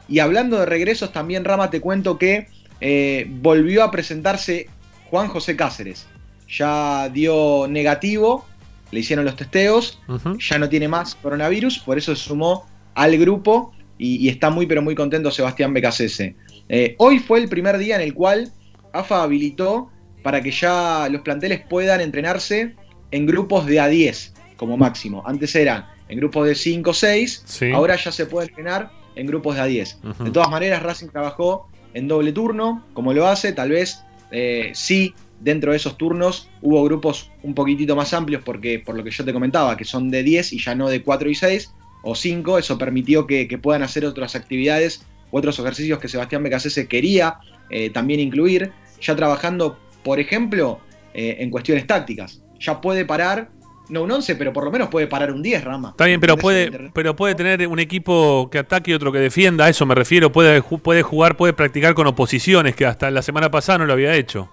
[0.08, 2.48] Y hablando de regresos, también Rama te cuento que
[2.80, 4.68] eh, volvió a presentarse
[5.10, 6.06] Juan José Cáceres.
[6.48, 8.46] Ya dio negativo,
[8.94, 10.00] le hicieron los testeos,
[10.38, 14.66] ya no tiene más coronavirus, por eso se sumó al grupo y, y está muy
[14.66, 16.36] pero muy contento Sebastián Becasese.
[16.68, 18.52] Eh, hoy fue el primer día en el cual
[18.92, 19.90] AFA habilitó
[20.22, 22.74] para que ya los planteles puedan entrenarse
[23.10, 25.22] en grupos de A10 como máximo.
[25.26, 27.70] Antes eran en grupos de 5 o 6, Sí.
[27.72, 29.98] ahora ya se puede entrenar en grupos de a 10.
[30.02, 30.24] Ujú.
[30.24, 35.14] De todas maneras, Racing trabajó en doble turno, como lo hace, tal vez eh, sí,
[35.40, 39.24] dentro de esos turnos hubo grupos un poquitito más amplios, porque por lo que yo
[39.24, 42.58] te comentaba, que son de 10 y ya no de 4 y 6 o 5,
[42.58, 47.38] eso permitió que, que puedan hacer otras actividades u otros ejercicios que Sebastián Becasese quería
[47.70, 50.80] eh, también incluir, ya trabajando, por ejemplo,
[51.14, 52.42] eh, en cuestiones tácticas.
[52.60, 53.50] Ya puede parar,
[53.88, 55.90] no un 11, pero por lo menos puede parar un 10, Rama.
[55.90, 59.64] Está bien, pero puede, pero puede tener un equipo que ataque y otro que defienda,
[59.64, 60.30] a eso me refiero.
[60.32, 64.14] Puede, puede jugar, puede practicar con oposiciones, que hasta la semana pasada no lo había
[64.14, 64.50] hecho.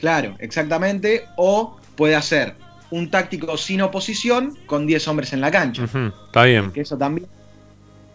[0.00, 1.24] Claro, exactamente.
[1.36, 2.54] O puede hacer
[2.90, 5.84] un táctico sin oposición con 10 hombres en la cancha.
[5.84, 6.70] Está bien.
[6.72, 7.26] Que eso también,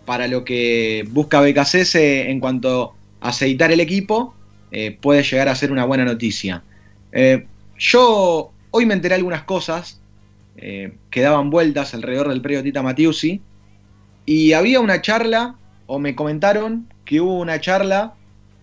[0.05, 4.34] para lo que busca BKCS en cuanto a aceitar el equipo,
[4.71, 6.63] eh, puede llegar a ser una buena noticia.
[7.11, 7.45] Eh,
[7.77, 9.99] yo hoy me enteré algunas cosas
[10.57, 13.41] eh, que daban vueltas alrededor del predio Tita Matiusi.
[14.25, 15.55] Y había una charla,
[15.88, 18.13] o me comentaron que hubo una charla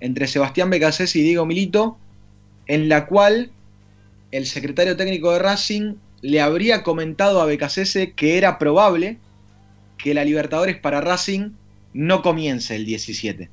[0.01, 1.99] entre Sebastián Becasés y Diego Milito,
[2.67, 3.51] en la cual
[4.33, 9.19] el secretario técnico de Racing le habría comentado a Becasese que era probable
[9.99, 11.51] que la Libertadores para Racing
[11.93, 13.49] no comience el 17.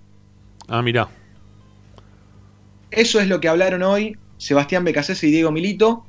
[0.68, 1.08] Ah, mirá.
[2.92, 6.06] Eso es lo que hablaron hoy Sebastián Becasese y Diego Milito.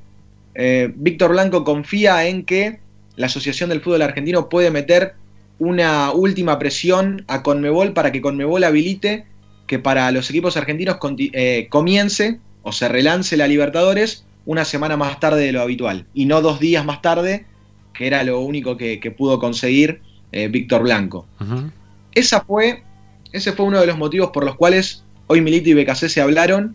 [0.55, 2.81] Eh, Víctor Blanco confía en que
[3.17, 5.15] la Asociación del Fútbol Argentino puede meter
[5.59, 9.25] una última presión a Conmebol para que Conmebol habilite
[9.67, 15.21] que para los equipos argentinos eh, comience o se relance la Libertadores una semana más
[15.21, 17.47] tarde de lo habitual y no dos días más tarde,
[17.93, 20.03] que era lo único que, que pudo conseguir
[20.33, 21.29] eh, Víctor Blanco.
[22.13, 22.83] Esa fue,
[23.33, 26.75] ese fue uno de los motivos por los cuales hoy Milito y BKC se hablaron.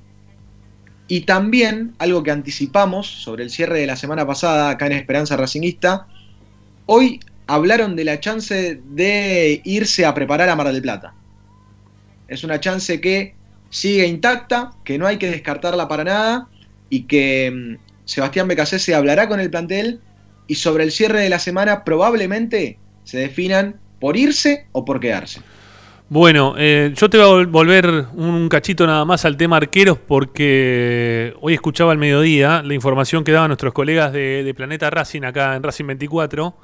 [1.09, 5.35] Y también algo que anticipamos sobre el cierre de la semana pasada acá en Esperanza
[5.35, 6.07] Racingista,
[6.85, 11.13] hoy hablaron de la chance de irse a preparar a Mar del Plata.
[12.29, 13.35] Es una chance que
[13.69, 16.47] sigue intacta, que no hay que descartarla para nada
[16.89, 19.99] y que mm, Sebastián BKC se hablará con el plantel
[20.47, 25.41] y sobre el cierre de la semana probablemente se definan por irse o por quedarse.
[26.11, 29.99] Bueno, eh, yo te voy a vol- volver un cachito nada más al tema arqueros
[29.99, 35.21] porque hoy escuchaba al mediodía la información que daban nuestros colegas de, de Planeta Racing
[35.21, 36.55] acá en Racing 24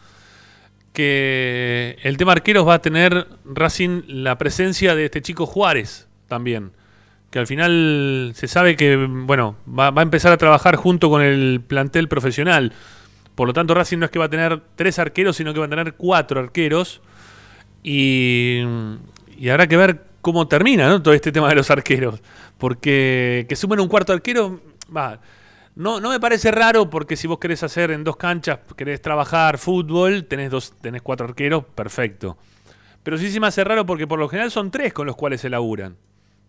[0.94, 6.72] que el tema arqueros va a tener Racing la presencia de este chico Juárez también.
[7.36, 11.60] Que al final se sabe que, bueno, va, a empezar a trabajar junto con el
[11.60, 12.72] plantel profesional.
[13.36, 15.66] Por lo tanto, Racing no es que va a tener tres arqueros, sino que va
[15.66, 17.02] a tener cuatro arqueros.
[17.84, 18.62] Y,
[19.38, 21.04] y habrá que ver cómo termina ¿no?
[21.04, 22.22] todo este tema de los arqueros.
[22.58, 24.62] Porque que sumen un cuarto arquero.
[25.76, 29.58] No, no me parece raro porque si vos querés hacer en dos canchas, querés trabajar
[29.58, 32.38] fútbol, tenés, dos, tenés cuatro arqueros, perfecto.
[33.04, 35.42] Pero sí se me hace raro porque por lo general son tres con los cuales
[35.42, 35.98] se laburan.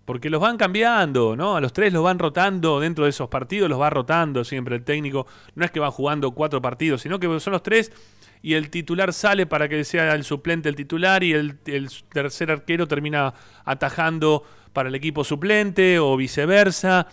[0.07, 1.57] Porque los van cambiando, ¿no?
[1.57, 4.85] A los tres los van rotando dentro de esos partidos, los va rotando siempre el
[4.85, 5.27] técnico.
[5.57, 7.93] No es que van jugando cuatro partidos, sino que son los tres
[8.41, 11.59] y el titular sale para que sea el suplente el titular y el,
[12.09, 13.35] tercer arquero termina
[13.65, 17.09] atajando para el equipo suplente o viceversa.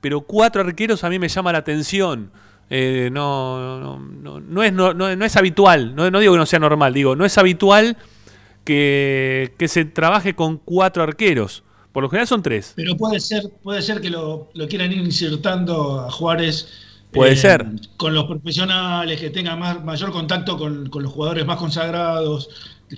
[0.00, 2.32] Pero cuatro arqueros a mí me llama la atención.
[2.70, 6.60] Eh, no, no, no, no es, no, no- es habitual, no, digo que no sea
[6.60, 7.98] normal, digo, no es habitual
[8.64, 11.64] que se trabaje con cuatro arqueros.
[11.92, 12.72] Por lo general son tres.
[12.76, 16.68] Pero puede ser, puede ser que lo, lo quieran ir insertando a Juárez.
[16.70, 17.66] eh, Puede ser.
[17.96, 22.48] Con los profesionales, que tenga más, mayor contacto con, con los jugadores más consagrados,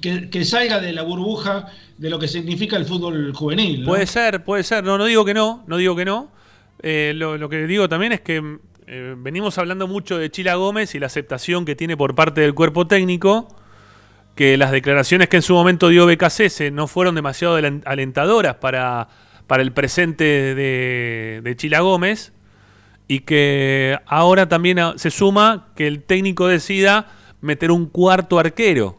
[0.01, 1.67] que, que salga de la burbuja
[1.99, 3.81] de lo que significa el fútbol juvenil.
[3.83, 3.89] ¿no?
[3.89, 4.85] Puede ser, puede ser.
[4.85, 6.31] No, no digo que no, no digo que no.
[6.83, 10.95] Eh, lo, lo que digo también es que eh, venimos hablando mucho de Chila Gómez
[10.95, 13.49] y la aceptación que tiene por parte del cuerpo técnico,
[14.35, 19.09] que las declaraciones que en su momento dio BKC no fueron demasiado alen- alentadoras para,
[19.47, 22.33] para el presente de, de Chila Gómez
[23.09, 27.09] y que ahora también se suma que el técnico decida
[27.41, 28.99] meter un cuarto arquero.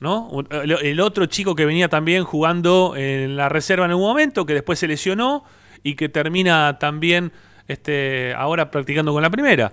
[0.00, 0.30] ¿no?
[0.50, 4.80] El otro chico que venía también jugando en la reserva en algún momento, que después
[4.80, 5.44] se lesionó
[5.84, 7.30] y que termina también
[7.68, 9.72] este, ahora practicando con la primera.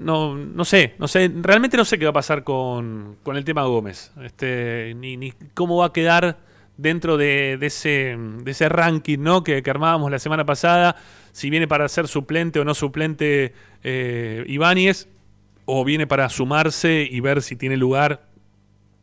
[0.00, 3.44] No, no sé, no sé, realmente no sé qué va a pasar con, con el
[3.44, 6.38] tema Gómez, este, ni, ni cómo va a quedar
[6.78, 9.44] dentro de, de ese, de ese ranking ¿no?
[9.44, 10.96] que, que armábamos la semana pasada,
[11.32, 13.52] si viene para ser suplente o no suplente
[13.84, 15.06] eh, Ibáñez,
[15.66, 18.22] o viene para sumarse y ver si tiene lugar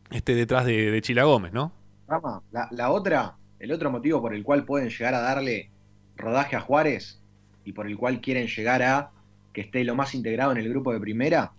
[0.09, 1.71] este, detrás de, de Chila Gómez, ¿no?
[2.07, 5.69] Rama, la, la otra, el otro motivo por el cual pueden llegar a darle
[6.15, 7.21] rodaje a Juárez
[7.63, 9.11] y por el cual quieren llegar a
[9.57, 11.51] que esté lo más integrado en el grupo de primera,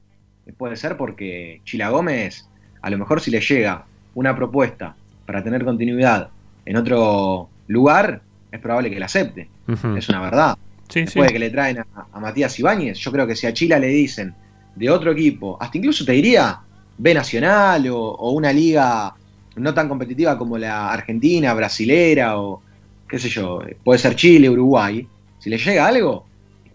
[0.46, 2.48] eh, puede ser porque Chila Gómez,
[2.80, 4.94] a lo mejor si le llega una propuesta
[5.26, 6.30] para tener continuidad
[6.64, 8.22] en otro lugar,
[8.52, 9.48] es probable que la acepte.
[9.96, 10.56] Es una verdad.
[10.88, 11.26] Sí, Después sí.
[11.26, 13.88] de que le traen a, a Matías Ibáñez, yo creo que si a Chila le
[13.88, 14.32] dicen
[14.76, 16.60] de otro equipo, hasta incluso te diría
[16.98, 19.12] B Nacional o, o una liga
[19.56, 22.62] no tan competitiva como la Argentina, brasilera o
[23.08, 25.04] qué sé yo, puede ser Chile, Uruguay,
[25.40, 26.27] si le llega algo,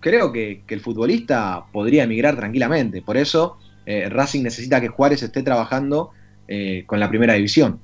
[0.04, 3.02] creo que, que el futbolista podría emigrar tranquilamente.
[3.02, 6.12] Por eso eh, Racing necesita que Juárez esté trabajando
[6.48, 7.80] eh, con la primera división.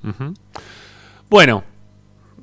[1.29, 1.63] Bueno,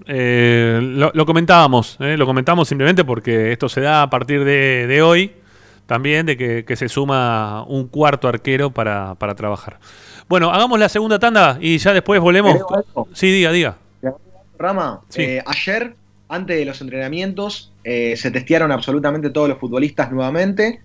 [0.07, 4.86] eh, lo, lo comentábamos, eh, lo comentamos simplemente porque esto se da a partir de,
[4.86, 5.32] de hoy,
[5.86, 9.78] también de que, que se suma un cuarto arquero para, para trabajar.
[10.28, 12.57] Bueno, hagamos la segunda tanda y ya después volvemos.
[13.12, 13.77] Sí, diga, diga.
[14.59, 15.39] Rama, Sí.
[15.44, 15.94] ayer,
[16.28, 20.81] antes de los entrenamientos, eh, se testearon absolutamente todos los futbolistas nuevamente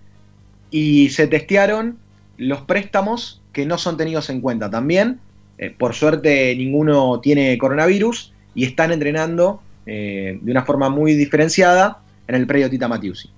[0.70, 1.98] y se testearon
[2.36, 5.20] los préstamos que no son tenidos en cuenta también.
[5.58, 11.98] Eh, por suerte, ninguno tiene coronavirus y están entrenando eh, de una forma muy diferenciada
[12.28, 13.30] en el predio Tita Matiusi.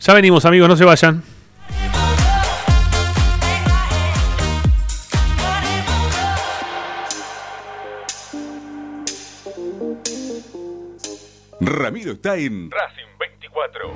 [0.00, 1.22] Ya venimos, amigos, no se vayan.
[11.60, 13.92] Ramiro está en Racing 24.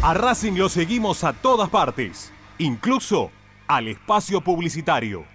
[0.00, 3.30] A Racing lo seguimos a todas partes, incluso
[3.66, 5.26] al espacio publicitario.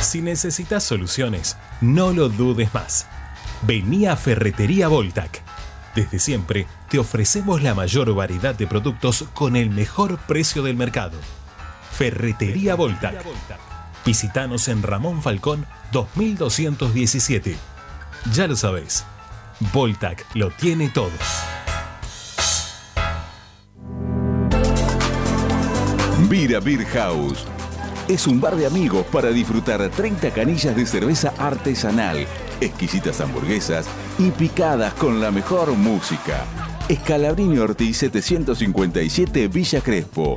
[0.00, 3.06] Si necesitas soluciones, no lo dudes más.
[3.62, 5.40] Vení a Ferretería Voltac.
[5.94, 11.18] Desde siempre te ofrecemos la mayor variedad de productos con el mejor precio del mercado.
[11.92, 13.24] Ferretería Voltac.
[14.08, 17.58] Visítanos en Ramón Falcón 2217.
[18.32, 19.04] Ya lo sabéis,
[19.70, 21.10] Voltac lo tiene todo.
[26.26, 27.44] Vira Beer House.
[28.08, 32.26] Es un bar de amigos para disfrutar 30 canillas de cerveza artesanal,
[32.62, 33.86] exquisitas hamburguesas
[34.18, 36.46] y picadas con la mejor música.
[36.88, 40.36] Escalabrini Ortiz 757 Villa Crespo.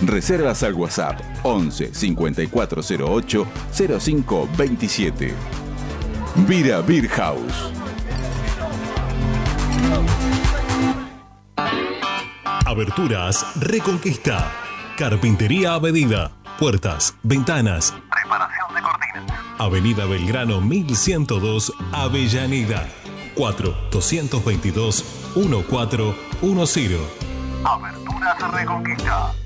[0.00, 5.34] Reservas al WhatsApp 11 5408 0527.
[6.46, 7.72] Vira Beer House.
[12.66, 14.52] Aberturas Reconquista.
[14.98, 16.32] Carpintería a medida.
[16.58, 17.94] Puertas, ventanas.
[18.10, 19.40] Preparación de cortinas.
[19.58, 22.86] Avenida Belgrano 1102, Avellaneda.
[23.34, 25.04] 4 222
[25.36, 27.00] 1410.
[27.64, 29.45] Aberturas Reconquista.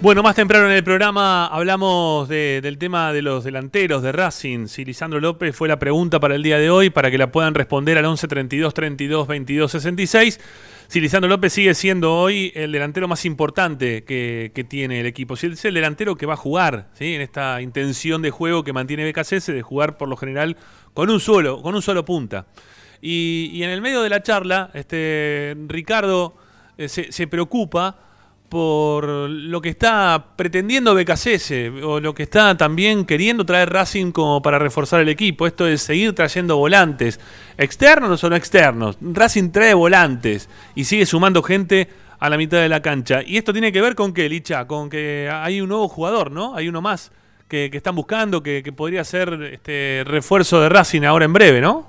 [0.00, 4.68] Bueno, más temprano en el programa hablamos de- del tema de los delanteros de Racing.
[4.68, 7.52] Si Lisandro López fue la pregunta para el día de hoy, para que la puedan
[7.52, 10.40] responder al 11 32 32 22 66.
[10.86, 15.34] Si Lisandro López sigue siendo hoy el delantero más importante que, tiene el equipo.
[15.34, 17.16] Si es el delantero que va a jugar, ¿sí?
[17.16, 20.56] en esta intención de juego que mantiene BKCS de jugar por lo general
[20.94, 22.46] con un solo, con un solo punta.
[23.02, 26.36] Y, en el medio de la charla, este, Ricardo
[26.78, 28.07] eh, se preocupa
[28.48, 31.52] por lo que está pretendiendo BKCS
[31.82, 35.46] o lo que está también queriendo traer Racing como para reforzar el equipo.
[35.46, 37.20] Esto es seguir trayendo volantes,
[37.58, 38.96] externos o no externos.
[39.00, 41.88] Racing trae volantes y sigue sumando gente
[42.18, 43.22] a la mitad de la cancha.
[43.24, 46.54] Y esto tiene que ver con que, Licha, con que hay un nuevo jugador, ¿no?
[46.54, 47.12] Hay uno más
[47.48, 51.86] que, están buscando, que, que podría ser este refuerzo de Racing ahora en breve, ¿no?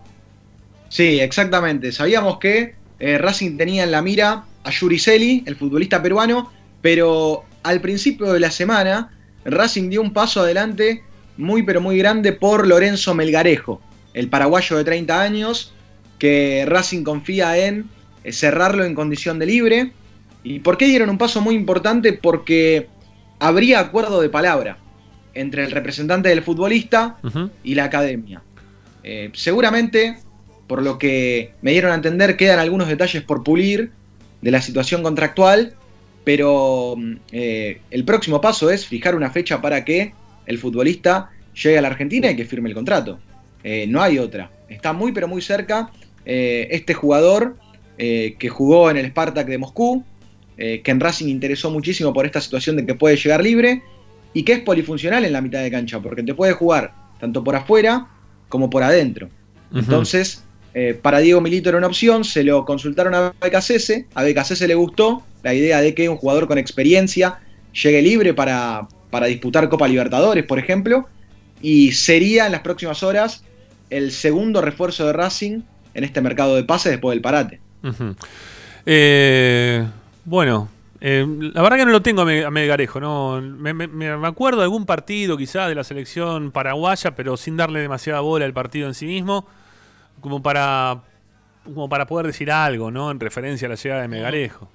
[0.90, 1.92] Sí, exactamente.
[1.92, 6.52] Sabíamos que eh, Racing tenía en la mira a Yuricelli, el futbolista peruano,
[6.82, 9.12] pero al principio de la semana
[9.44, 11.04] Racing dio un paso adelante
[11.38, 13.82] muy pero muy grande por Lorenzo Melgarejo,
[14.14, 15.74] el paraguayo de 30 años,
[16.20, 17.90] que Racing confía en
[18.24, 19.92] eh, cerrarlo en condición de libre.
[20.44, 22.14] ¿Y por qué dieron un paso muy importante?
[22.14, 22.88] Porque
[23.40, 24.78] habría acuerdo de palabra
[25.34, 27.18] entre el representante del futbolista
[27.64, 28.42] y la academia.
[29.04, 30.20] Eh, seguramente,
[30.68, 33.92] por lo que me dieron a entender, quedan algunos detalles por pulir
[34.42, 35.76] de la situación contractual,
[36.24, 40.14] pero mm, eh, el próximo paso es fijar una fecha para que
[40.46, 43.20] el futbolista llegue a la Argentina y que firme el contrato.
[43.64, 44.52] Eh, no hay otra.
[44.68, 45.92] Está muy, pero muy cerca
[46.26, 47.58] eh, este jugador
[47.98, 50.06] que jugó en el Spartak de Moscú,
[50.56, 53.84] que en Racing interesó muchísimo por esta situación de que puede llegar libre
[54.34, 57.58] y que es polifuncional en la mitad de cancha, porque te puede jugar tanto por
[57.58, 58.08] afuera
[58.48, 59.28] como por adentro.
[59.74, 64.68] Entonces, eh, para Diego Milito era una opción, se lo consultaron a BKCS, a BKCS
[64.68, 67.40] le gustó la idea de que un jugador con experiencia
[67.72, 71.08] llegue libre para, para disputar Copa Libertadores, por ejemplo,
[71.62, 73.44] y sería en las próximas horas
[73.90, 75.62] el segundo refuerzo de Racing
[75.94, 77.62] en este mercado de pases después del parate.
[78.86, 79.86] Eh,
[80.24, 80.70] bueno,
[81.02, 83.42] eh, la verdad que no lo tengo a, Me- a Melgarejo, ¿no?
[83.42, 87.80] Me, me- me acuerdo de algún partido quizás de la selección paraguaya, pero sin darle
[87.82, 89.46] demasiada bola al partido en sí mismo,
[90.22, 91.02] como para,
[91.64, 93.12] como para poder decir algo, ¿no?
[93.12, 94.70] En referencia a la llegada de Melgarejo.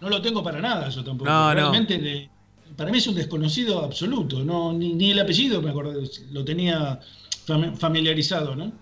[0.00, 1.30] No lo tengo para nada yo tampoco.
[1.30, 1.54] No, no.
[1.54, 2.30] Realmente le-
[2.76, 4.42] para mí es un desconocido absoluto.
[4.44, 5.92] No, ni, ni el apellido me acuerdo,
[6.32, 6.98] lo tenía
[7.46, 8.72] fami- familiarizado, ¿no?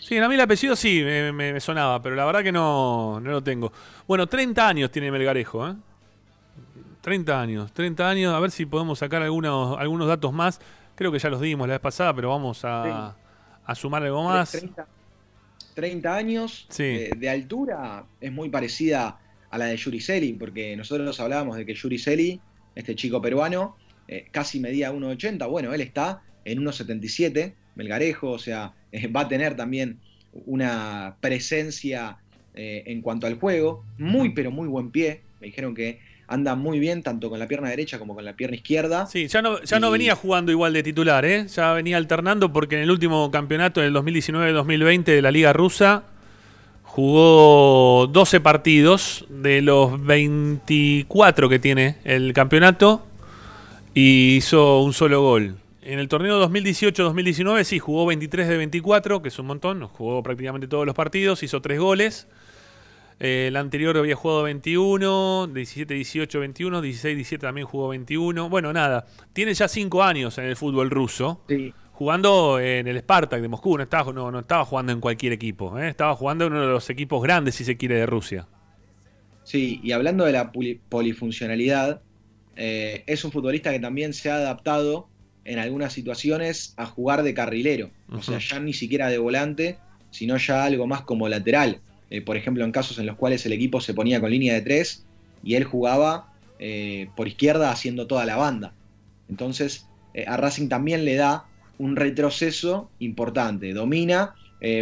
[0.00, 3.18] Sí, a mí el apellido sí me, me- me sonaba, pero la verdad que no,
[3.20, 3.72] no lo tengo.
[4.06, 5.74] Bueno, 30 años tiene Melgarejo, ¿eh?
[7.00, 10.60] 30 años, 30 años, a ver si podemos sacar algunos, algunos datos más.
[10.94, 13.14] Creo que ya los dimos la vez pasada, pero vamos a,
[13.64, 14.52] a sumar algo más.
[14.52, 14.86] 30,
[15.74, 16.82] 30 años Sí.
[16.84, 19.18] de, de altura es muy parecida
[19.50, 22.40] a la de Yuricelli, porque nosotros hablábamos de que Yuricelli,
[22.74, 23.76] este chico peruano,
[24.08, 25.46] eh, casi medía 1,80.
[25.48, 29.98] Bueno, él está en 1,77, Melgarejo, o sea, eh, va a tener también
[30.32, 32.18] una presencia
[32.54, 33.84] eh, en cuanto al juego.
[33.98, 35.20] Muy, pero muy buen pie.
[35.40, 36.00] Me dijeron que
[36.32, 39.06] anda muy bien, tanto con la pierna derecha como con la pierna izquierda.
[39.06, 41.46] Sí, ya no, ya no venía jugando igual de titular, ¿eh?
[41.46, 46.04] Ya venía alternando porque en el último campeonato del 2019-2020 de la Liga Rusa
[46.84, 53.06] jugó 12 partidos de los 24 que tiene el campeonato
[53.94, 55.56] y hizo un solo gol.
[55.82, 60.68] En el torneo 2018-2019 sí jugó 23 de 24, que es un montón, jugó prácticamente
[60.68, 62.26] todos los partidos, hizo 3 goles.
[63.24, 68.48] Eh, el anterior había jugado 21, 17, 18, 21, 16, 17 también jugó 21.
[68.48, 71.40] Bueno, nada, tiene ya 5 años en el fútbol ruso.
[71.48, 71.72] Sí.
[71.92, 75.78] jugando en el Spartak de Moscú, no estaba, no, no estaba jugando en cualquier equipo,
[75.78, 75.88] ¿eh?
[75.88, 78.48] estaba jugando en uno de los equipos grandes, si se quiere, de Rusia.
[79.44, 82.02] Sí, y hablando de la poli- polifuncionalidad,
[82.56, 85.08] eh, es un futbolista que también se ha adaptado
[85.44, 87.90] en algunas situaciones a jugar de carrilero.
[88.10, 89.78] O sea, ya ni siquiera de volante,
[90.10, 91.80] sino ya algo más como lateral.
[92.12, 94.60] Eh, por ejemplo, en casos en los cuales el equipo se ponía con línea de
[94.60, 95.02] tres
[95.42, 98.74] y él jugaba eh, por izquierda haciendo toda la banda.
[99.30, 101.46] Entonces, eh, a Racing también le da
[101.78, 103.72] un retroceso importante.
[103.72, 104.34] Domina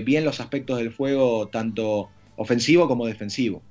[0.05, 3.63] bien los aspectos del juego, tanto ofensivo como defensivo.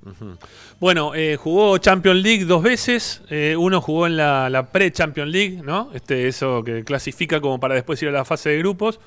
[0.80, 3.22] Bueno, jugó Champions League dos veces.
[3.56, 5.90] uno jugó en la, la pre-Champions League, ¿no?
[5.94, 8.98] Este, eso que clasifica como para después ir a la fase de grupos.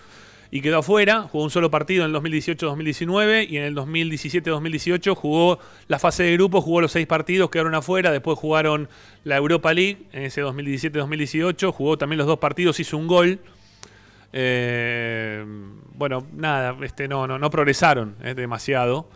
[0.55, 1.23] Y quedó afuera.
[1.23, 3.47] Jugó un solo partido en el 2018-2019.
[3.49, 5.57] Y en el 2017-2018 jugó
[5.88, 6.63] la fase de grupos.
[6.63, 8.11] Jugó los seis partidos, quedaron afuera.
[8.11, 8.88] Después jugaron
[9.23, 11.71] la Europa League en ese 2017-2018.
[11.71, 13.39] Jugó también los dos partidos, hizo un gol.
[14.31, 15.43] Eh,
[15.95, 19.09] bueno, nada, este, no, no, no progresaron eh, demasiado.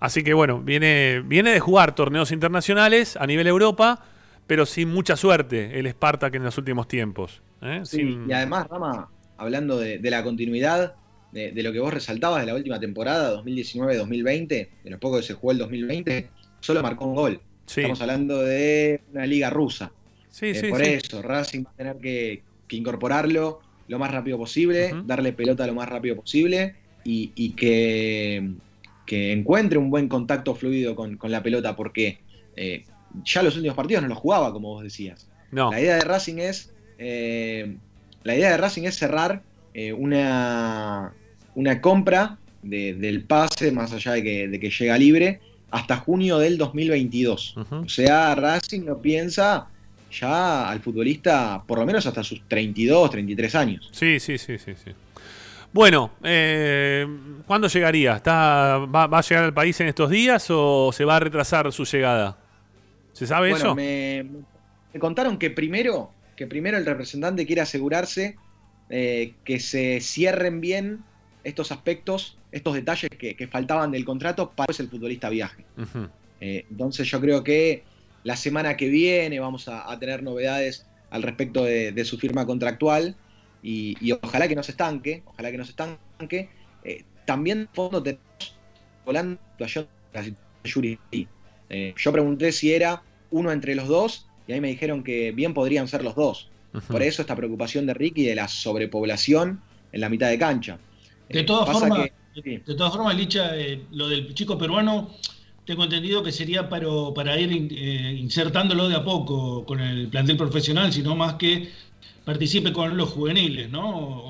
[0.00, 4.00] Así que bueno, viene, viene de jugar torneos internacionales a nivel Europa,
[4.46, 7.40] pero sin mucha suerte el Spartak en los últimos tiempos.
[7.62, 7.82] ¿eh?
[7.84, 9.08] Sí, Sin- y además, Rama,
[9.42, 10.94] hablando de, de la continuidad,
[11.32, 14.46] de, de lo que vos resaltabas de la última temporada, 2019-2020,
[14.84, 16.28] de lo poco que se jugó el 2020,
[16.60, 17.40] solo marcó un gol.
[17.66, 17.80] Sí.
[17.80, 19.92] Estamos hablando de una liga rusa.
[20.30, 24.38] Sí, Eh, sí, por eso, Racing va a tener que, que incorporarlo lo más rápido
[24.38, 26.74] posible, darle pelota lo más rápido posible
[27.04, 28.50] y, y que,
[29.06, 32.18] que encuentre un buen contacto fluido con, con la pelota, porque
[32.56, 32.84] eh,
[33.24, 35.28] ya los últimos partidos no los jugaba, como vos decías.
[35.50, 35.70] No.
[35.70, 36.72] La idea de Racing es.
[36.98, 37.76] eh,
[38.24, 39.42] la idea de Racing es cerrar
[39.74, 41.12] eh, una,
[41.54, 45.40] una compra de- del pase, más allá de que, de que llega libre,
[45.70, 47.54] hasta junio del 2022.
[47.56, 49.66] O sea, Racing no piensa
[50.10, 53.88] ya al futbolista por lo menos hasta sus 32, 33 años.
[53.92, 54.90] Sí, sí, sí, sí, sí.
[55.72, 57.06] Bueno, eh,
[57.46, 58.16] ¿cuándo llegaría?
[58.16, 61.72] ¿Está, va, va a llegar al país en estos días o se va a retrasar
[61.72, 62.36] su llegada?
[63.14, 63.74] ¿Se sabe Bueno, eso?
[63.74, 64.22] Me,
[64.92, 66.10] me contaron que primero,
[66.42, 68.36] que primero el representante quiere asegurarse
[68.90, 71.04] eh, que se cierren bien
[71.44, 75.64] estos aspectos, estos detalles que, que faltaban del contrato para que el futbolista viaje.
[76.40, 77.84] Eh, entonces yo creo que
[78.24, 82.44] la semana que viene vamos a, a tener novedades al respecto de, de su firma
[82.44, 83.14] contractual
[83.62, 86.48] y, y ojalá que no se estanque, ojalá que no se estanque.
[86.82, 88.58] Eh, también de fondo tenemos
[89.04, 91.28] volando la situación de la situación de Yuri.
[91.96, 95.88] Yo pregunté si era uno entre los dos y ahí me dijeron que bien podrían
[95.88, 96.54] ser los dos.
[96.88, 100.82] Por eso esta preocupación de Ricky de la sobrepoblación en la mitad de cancha.
[101.30, 105.16] De Eh, todas formas, que- de todas formas, Licha, eh, lo del chico peruano,
[105.64, 110.08] tengo entendido que sería para, para ir in- eh, insertándolo de a poco con el
[110.10, 111.70] plantel profesional, sino más que
[112.24, 113.84] participe con los juveniles, ¿no?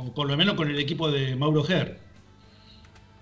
[0.08, 2.08] O por lo menos con el equipo de Mauro Ger.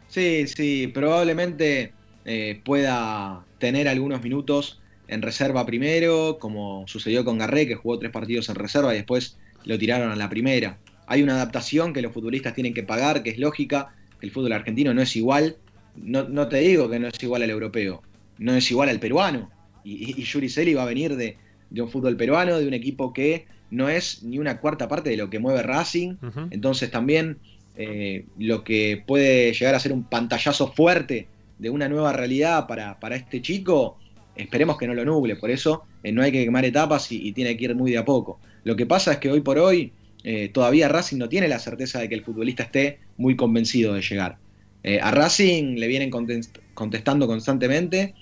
[0.06, 4.80] Sí, sí, probablemente eh, pueda tener algunos minutos
[5.10, 9.36] en reserva primero, como sucedió con Garré, que jugó tres partidos en reserva y después
[9.64, 10.78] lo tiraron a la primera.
[11.06, 14.94] Hay una adaptación que los futbolistas tienen que pagar, que es lógica, el fútbol argentino
[14.94, 15.56] no es igual,
[15.96, 18.02] no, no te digo que no es igual al europeo,
[18.38, 19.50] no es igual al peruano.
[19.82, 21.36] Y, y, y Yuri Celi va a venir de,
[21.70, 25.16] de un fútbol peruano, de un equipo que no es ni una cuarta parte de
[25.16, 26.16] lo que mueve Racing.
[26.50, 27.38] Entonces también
[27.76, 31.28] eh, lo que puede llegar a ser un pantallazo fuerte
[31.58, 33.98] de una nueva realidad para, para este chico,
[34.42, 35.36] esperemos que no lo nuble.
[35.36, 37.98] Por eso eh, no hay que quemar etapas y, y tiene que ir muy de
[37.98, 38.40] a poco.
[38.64, 39.92] Lo que pasa es que hoy por hoy
[40.22, 44.02] eh, todavía Racing no tiene la certeza de que el futbolista esté muy convencido de
[44.02, 44.38] llegar.
[44.82, 48.14] Eh, a Racing le vienen contest- contestando constantemente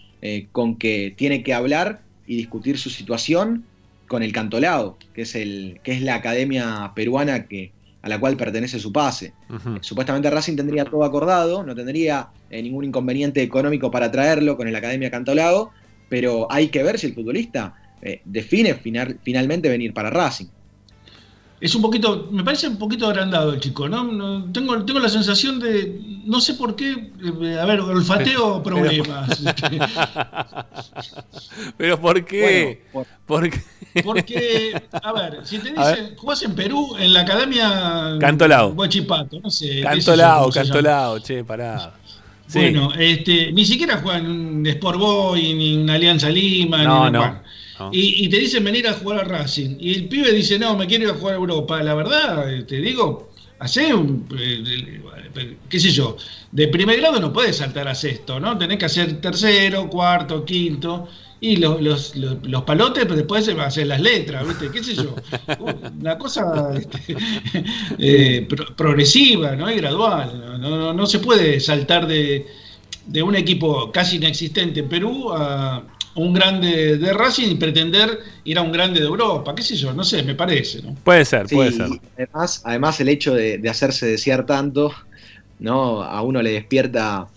[0.50, 3.64] con que tiene que hablar y discutir su situación
[4.08, 7.70] con el Cantolao, que es, el, que es la academia peruana que,
[8.02, 9.32] a la cual pertenece su pase.
[9.80, 14.74] Supuestamente Racing tendría todo acordado, no tendría eh, ningún inconveniente económico para traerlo con el
[14.74, 15.70] Academia Cantolao,
[16.08, 20.46] pero hay que ver si el futbolista eh, define final- finalmente venir para Racing.
[21.60, 24.04] Es un poquito, me parece un poquito agrandado el chico, ¿no?
[24.04, 27.10] No- tengo, tengo la sensación de, no sé por qué,
[27.42, 29.42] eh, a ver, olfateo Pero- problemas.
[31.76, 32.82] Pero ¿por qué?
[33.26, 33.60] ¿Por qué?
[34.04, 38.72] Porque, a ver, si te dicen, jugás en Perú, en la academia Cantolao.
[38.74, 39.80] Guachipato, no sé.
[39.82, 40.50] Cantolao.
[40.50, 41.94] Cantolao, che, pará.
[42.48, 42.58] Sí.
[42.60, 47.42] Bueno, este, ni siquiera juegan un Sport Boy, ni en Alianza Lima, No, ni no.
[47.92, 49.76] Y, y te dicen venir a jugar a Racing.
[49.78, 51.82] Y el pibe dice, no, me quiero ir a jugar a Europa.
[51.82, 54.64] La verdad, eh, te digo, hace un, eh,
[55.36, 56.16] eh, qué sé yo,
[56.50, 58.56] de primer grado no puedes saltar a sexto, ¿no?
[58.58, 61.08] Tenés que hacer tercero, cuarto, quinto.
[61.40, 64.70] Y los, los, los, los palotes pues, después se hacen las letras, ¿viste?
[64.72, 65.14] ¿Qué sé yo?
[66.00, 67.16] Una cosa este,
[67.98, 69.70] eh, pro- progresiva, ¿no?
[69.70, 70.40] Y gradual.
[70.40, 70.58] ¿no?
[70.58, 72.46] No, no- no se puede saltar de,
[73.06, 75.84] de un equipo casi inexistente en Perú a
[76.16, 79.54] un grande de Racing y pretender ir a un grande de Europa.
[79.54, 79.92] ¿Qué sé yo?
[79.92, 80.96] No sé, me parece, ¿no?
[81.04, 81.88] Puede ser, Sí, puede ser.
[82.16, 84.92] Además, además el hecho de, de hacerse desear tanto,
[85.60, 86.02] ¿no?
[86.02, 87.28] A uno le despierta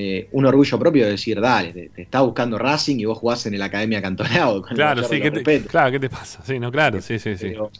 [0.00, 3.44] eh, un orgullo propio de decir, dale, te, te está buscando Racing y vos jugás
[3.46, 4.62] en la Academia Cantonado.
[4.62, 6.40] Claro, sí, de ¿qué los te, claro, ¿qué te pasa?
[6.44, 7.46] Sí, no, claro, sí, sí, sí.
[7.48, 7.70] Pero,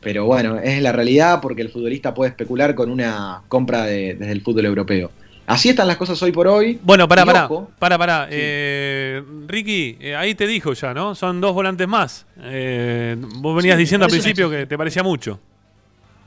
[0.00, 4.32] pero bueno, es la realidad porque el futbolista puede especular con una compra de- desde
[4.32, 5.10] el fútbol europeo.
[5.46, 6.78] Así están las cosas hoy por hoy.
[6.82, 8.28] Bueno, pará, pará, pará, pará.
[8.30, 11.16] Eh, Ricky, eh, ahí te dijo ya, ¿no?
[11.16, 12.24] Son dos volantes más.
[12.44, 15.40] Eh, vos venías Sí, diciendo al principio que te parecía mucho.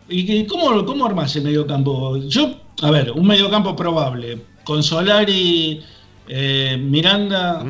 [0.10, 2.18] ¿Y que- cómo, cómo armás el mediocampo?
[2.28, 4.40] Yo, a ver, un mediocampo probable.
[4.64, 5.84] Con Solari,
[6.28, 7.64] eh, Miranda,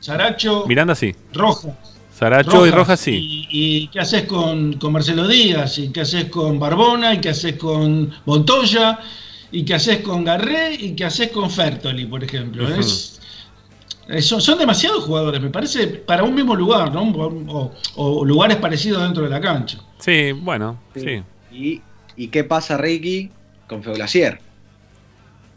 [0.00, 1.14] Saracho, Miranda sí.
[1.32, 1.72] Rojas.
[2.12, 3.14] Saracho y Rojas sí.
[3.14, 3.48] ¿Y,
[3.84, 5.78] y qué haces con, con Marcelo Díaz?
[5.78, 7.14] ¿Y qué haces con Barbona?
[7.14, 8.98] ¿Y qué haces con Montoya?
[9.52, 10.74] ¿Y qué haces con Garré?
[10.74, 12.68] ¿Y qué haces con Fertoli, por ejemplo?
[12.68, 13.20] Es-
[14.08, 17.02] eh, son, demasiados jugadores, me parece, para un mismo lugar, ¿no?
[17.02, 19.78] O, o lugares parecidos dentro de la cancha.
[19.98, 21.22] Sí, bueno, sí.
[21.52, 21.82] ¿Y,
[22.16, 23.30] ¿Y qué pasa, Ricky,
[23.68, 24.40] con Feulasier?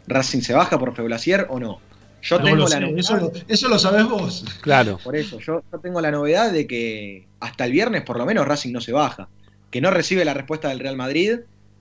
[0.06, 1.80] ¿Racing se baja por Feulasier o no?
[2.22, 2.98] Yo No tengo lo la sé, novedad.
[2.98, 4.44] eso, lo, eso lo sabés vos.
[4.60, 4.98] Claro.
[5.02, 8.46] Por eso, yo, yo tengo la novedad de que hasta el viernes por lo menos
[8.46, 9.28] Racing no se baja.
[9.70, 11.40] Que no recibe la respuesta del Real Madrid,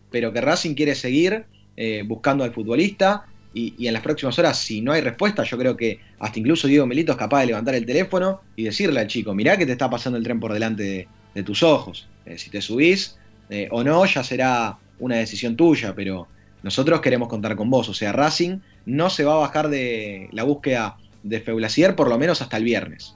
[0.10, 1.46] pero que Racing quiere seguir
[1.78, 3.26] eh, buscando al futbolista.
[3.54, 6.68] Y, y en las próximas horas, si no hay respuesta, yo creo que hasta incluso
[6.68, 9.74] Diego Melito es capaz de levantar el teléfono y decirle al chico, mirá que te
[9.74, 12.08] está pasando el tren por delante de, de tus ojos.
[12.26, 13.18] Eh, si te subís
[13.50, 16.30] eh, o no, ya será una decisión tuya, pero
[16.64, 17.90] nosotros queremos contar con vos.
[17.90, 22.18] O sea, Racing no se va a bajar de la búsqueda de Feulasier por lo
[22.18, 23.16] menos hasta el viernes.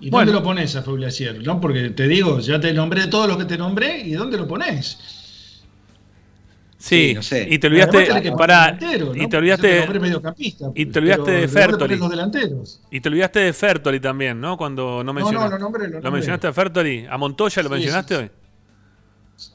[0.00, 1.42] ¿Y dónde lo pones a Feulasier?
[1.42, 1.60] ¿no?
[1.60, 4.98] Porque te digo, ya te nombré todos los que te nombré, ¿y dónde lo pones?
[6.78, 7.46] Sí, Sí, no sé.
[7.50, 9.22] y te olvidaste, que delantero, ¿no?
[9.22, 11.94] y te olvidaste, te mediocampista, y te olvidaste pero de ¿de dónde Fertoli.
[12.90, 14.56] Y te olvidaste de Fertoli también, ¿no?
[14.58, 15.50] Cuando no no, mencionaste.
[15.50, 16.10] lo nombré, lo nombré.
[16.10, 17.06] mencionaste a Fertoli?
[17.08, 18.30] ¿A Montoya lo Sí, mencionaste sí, hoy?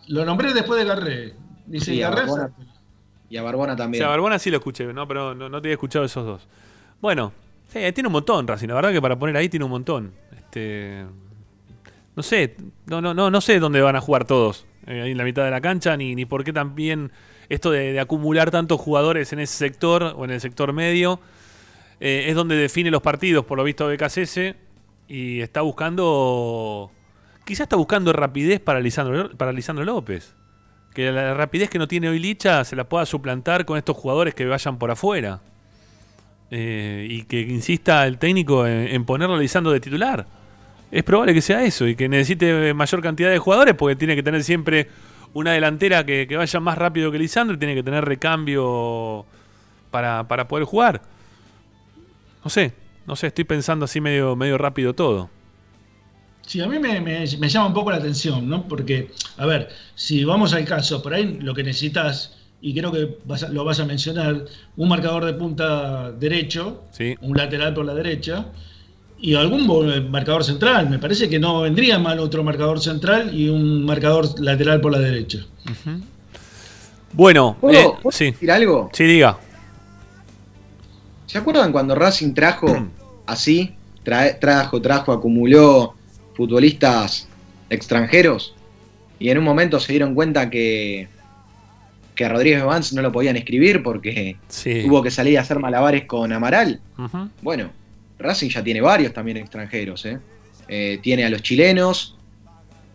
[0.07, 1.33] Lo nombré después de Garré.
[1.65, 2.21] Dice Garré.
[2.21, 2.51] Barbona,
[3.29, 3.99] y a Barbona O también.
[4.01, 5.07] sea, a Barbona sí lo escuché, ¿no?
[5.07, 6.47] Pero no, no te había escuchado esos dos.
[7.01, 7.31] Bueno,
[7.67, 8.67] sí, tiene un montón, Racing.
[8.67, 10.11] La verdad que para poner ahí tiene un montón.
[10.35, 11.05] Este,
[12.15, 12.55] no sé,
[12.87, 14.65] no, no, no, no sé dónde van a jugar todos.
[14.87, 17.11] eh, ahí en la mitad de la cancha, ni, ni por qué también
[17.49, 21.19] esto de, de acumular tantos jugadores en ese sector o en el sector medio.
[21.99, 24.55] eh, es donde define los partidos, por lo visto BKCS.
[25.07, 26.91] Y está buscando.
[27.45, 30.35] Quizás está buscando rapidez para Lisandro, para Lisandro López.
[30.99, 34.35] Que la rapidez que no tiene hoy Licha se la pueda suplantar con estos jugadores
[34.35, 35.39] que vayan por afuera.
[36.51, 40.25] Eh, y que insista el técnico en, en ponerlo a Lisandro de titular.
[40.91, 44.23] Es probable que sea eso y que necesite mayor cantidad de jugadores porque tiene que
[44.23, 44.89] tener siempre
[45.33, 49.25] una delantera que, vaya más rápido que Lisandro y tiene que tener recambio
[49.91, 51.01] para, para poder jugar.
[52.43, 52.73] No sé,
[53.07, 55.29] no sé, estoy pensando así medio, medio rápido todo.
[56.49, 58.67] Sí, a mí me, me- me llama un poco la atención, ¿no?
[58.67, 63.17] Porque, a ver, si vamos al caso, por ahí lo que necesitas, y creo que
[63.25, 64.45] vas a- lo vas a mencionar,
[64.75, 67.15] un marcador de punta derecho, Sí.
[67.21, 68.47] un lateral por la derecha,
[69.21, 69.67] y algún
[70.09, 70.89] marcador central.
[70.89, 74.99] Me parece que no vendría mal otro marcador central y un marcador lateral por la
[74.99, 75.45] derecha.
[77.13, 78.25] Bueno, ¿Puedo, eh, puedo sí.
[78.31, 78.89] decir algo?
[78.91, 79.37] Sí, diga.
[81.27, 82.87] ¿Se acuerdan cuando Racing trajo
[83.27, 83.75] así?
[84.03, 85.93] Trae- trajo, trajo, acumuló
[86.39, 87.27] futbolistas
[87.69, 88.55] extranjeros
[89.19, 91.09] y en un momento se dieron cuenta que,
[92.15, 94.83] que a Rodríguez Vance no lo podían escribir porque Sí.
[94.85, 96.79] tuvo que salir a hacer malabares con Amaral.
[97.41, 97.71] Bueno,
[98.19, 100.05] Racing ya tiene varios también extranjeros.
[100.05, 100.17] ¿eh?
[100.69, 102.15] Eh, tiene a los chilenos,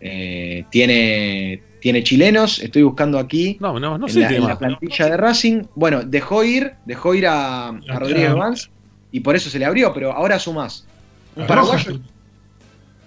[0.01, 5.17] eh, tiene, tiene chilenos, estoy buscando aquí No, no, no en, la, en plantilla de
[5.17, 5.65] Racing.
[5.75, 8.33] Bueno, dejó ir, dejó ir a, a Rodríguez.
[8.33, 8.69] Vance
[9.11, 10.87] y por eso se le abrió, pero ahora sumás.
[11.35, 11.99] Un paraguayo.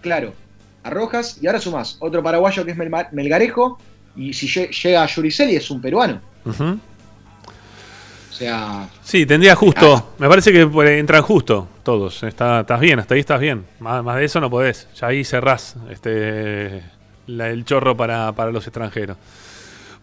[0.00, 0.32] Claro,
[0.82, 2.76] a Rojas y ahora sumás otro paraguayo que es
[3.12, 3.78] Melgarejo
[4.16, 6.20] y si lle- llega a Yuriceli es un peruano.
[6.46, 10.14] O sea, Sí, tendría justo.
[10.18, 10.60] Me parece que
[10.98, 12.22] entran justo todos.
[12.22, 13.64] Está, estás bien, hasta ahí estás bien.
[13.80, 14.86] Más, más de eso no podés.
[15.00, 16.82] Ya ahí cerrás este,
[17.26, 19.16] la- el chorro para, para los extranjeros.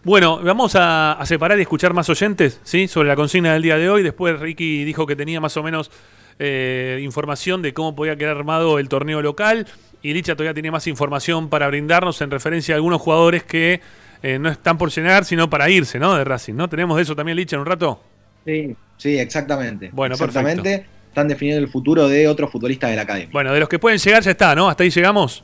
[0.04, 2.86] Bueno, vamos a, a separar y escuchar más oyentes ¿sí?
[2.88, 4.02] sobre la consigna del día de hoy.
[4.02, 5.90] Después Ricky dijo que tenía más o menos
[6.38, 9.66] eh, información de cómo podía quedar armado el torneo local.
[10.06, 13.80] Y Licha todavía tiene más información para brindarnos en referencia a algunos jugadores que
[14.22, 16.14] eh, no están por llegar, sino para irse, ¿no?
[16.14, 16.68] De Racing, ¿no?
[16.68, 18.00] ¿Tenemos de eso también, Licha, en un rato?
[18.44, 19.90] sí, sí, exactamente.
[19.92, 20.86] Bueno, exactamente.
[21.08, 23.30] están definiendo el futuro de otros futbolistas de la academia.
[23.32, 24.68] Bueno, de los que pueden llegar ya está, ¿no?
[24.68, 25.42] Hasta ahí llegamos.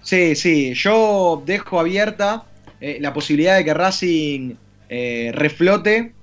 [0.00, 2.44] Sí, sí, yo dejo abierta
[2.80, 4.54] eh, la posibilidad de que Racing
[4.88, 6.14] eh, reflote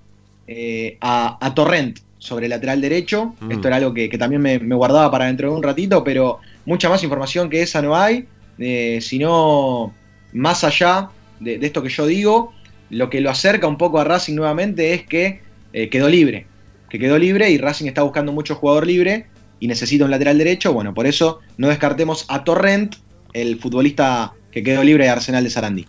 [0.48, 3.36] eh, a, a Torrent sobre el lateral derecho.
[3.40, 3.52] Mm.
[3.52, 6.40] Esto era algo que, que también me, me guardaba para dentro de un ratito, pero
[6.68, 8.28] mucha más información que esa no hay,
[8.60, 9.94] eh, sino
[10.34, 12.54] más allá de, esto que yo digo,
[12.90, 15.42] lo que lo acerca un poco a Racing nuevamente es que
[15.72, 16.46] eh, quedó libre,
[16.90, 19.28] que quedó libre y Racing está buscando mucho jugador libre
[19.62, 22.96] y necesita un lateral derecho, bueno, por eso no descartemos a Torrent,
[23.32, 25.88] el futbolista que quedó libre de Arsenal de Sarandí.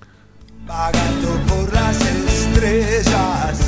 [0.64, 3.67] Vagando por las estrellas.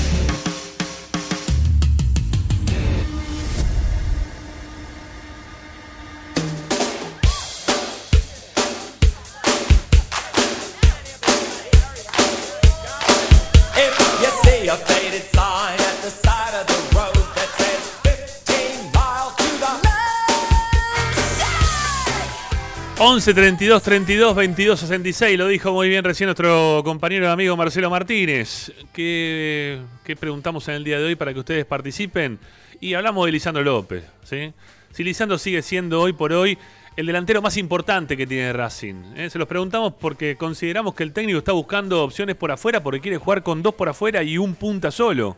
[23.11, 27.89] 11 32 32 22 66, lo dijo muy bien recién nuestro compañero y amigo Marcelo
[27.89, 28.71] Martínez.
[28.93, 32.39] ¿Qué, qué preguntamos en el día de hoy para que ustedes participen?
[32.79, 34.05] Y hablamos de Lisandro López.
[34.23, 34.53] ¿sí?
[34.93, 36.57] Si Lisandro sigue siendo hoy por hoy
[36.95, 39.03] el delantero más importante que tiene Racing.
[39.17, 39.29] ¿eh?
[39.29, 43.17] Se los preguntamos porque consideramos que el técnico está buscando opciones por afuera porque quiere
[43.17, 45.35] jugar con dos por afuera y un punta solo.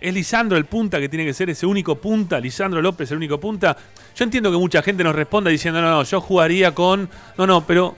[0.00, 2.38] ¿Es Lisandro el punta que tiene que ser ese único punta?
[2.38, 3.76] ¿Lisandro López el único punta?
[4.14, 7.08] Yo entiendo que mucha gente nos responda diciendo, no, no, yo jugaría con...
[7.36, 7.96] No, no, pero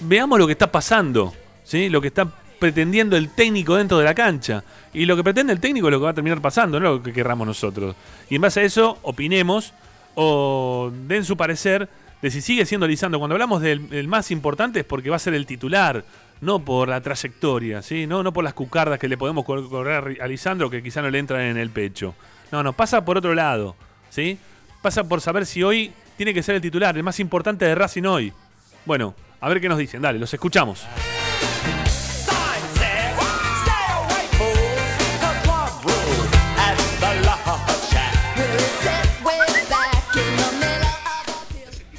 [0.00, 1.88] veamos lo que está pasando, ¿sí?
[1.88, 2.28] Lo que está
[2.60, 4.62] pretendiendo el técnico dentro de la cancha.
[4.92, 7.02] Y lo que pretende el técnico es lo que va a terminar pasando, no lo
[7.02, 7.96] que querramos nosotros.
[8.28, 9.72] Y en base a eso, opinemos
[10.14, 11.88] o den su parecer
[12.22, 13.18] de si sigue siendo Lisandro.
[13.18, 16.04] Cuando hablamos del el más importante es porque va a ser el titular,
[16.40, 18.06] no por la trayectoria, ¿sí?
[18.06, 21.10] no, no por las cucardas que le podemos cor- correr a Lisandro que quizá no
[21.10, 22.14] le entran en el pecho.
[22.50, 23.76] No, no, pasa por otro lado.
[24.08, 24.38] ¿sí?
[24.82, 28.04] Pasa por saber si hoy tiene que ser el titular, el más importante de Racing
[28.04, 28.32] hoy.
[28.86, 30.02] Bueno, a ver qué nos dicen.
[30.02, 30.86] Dale, los escuchamos.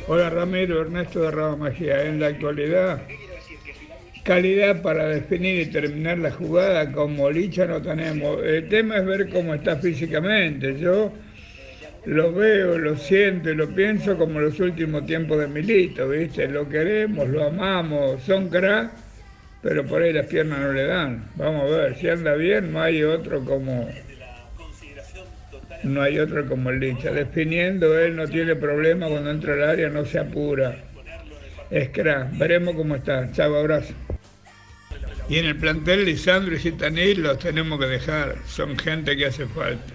[0.07, 2.03] Hola Ramiro, Ernesto de Rama Magia.
[2.03, 3.01] En la actualidad,
[4.23, 8.43] calidad para definir y terminar la jugada como Licha no tenemos.
[8.43, 10.80] El tema es ver cómo está físicamente.
[10.80, 11.11] Yo
[12.06, 16.48] lo veo, lo siento y lo pienso como los últimos tiempos de Milito, ¿viste?
[16.48, 18.91] Lo queremos, lo amamos, son crack,
[19.61, 21.26] pero por ahí las piernas no le dan.
[21.35, 23.88] Vamos a ver, si anda bien, no hay otro como
[25.84, 27.11] no hay otro como el Licha.
[27.11, 30.76] Definiendo, él no tiene problema cuando entra al área, no se apura.
[31.72, 32.38] Es crack.
[32.38, 33.31] Veremos cómo está.
[33.31, 33.93] Chao, abrazo.
[35.30, 38.38] Y en el plantel, Lisandro y Citanil los tenemos que dejar.
[38.48, 39.93] Son gente que hace falta.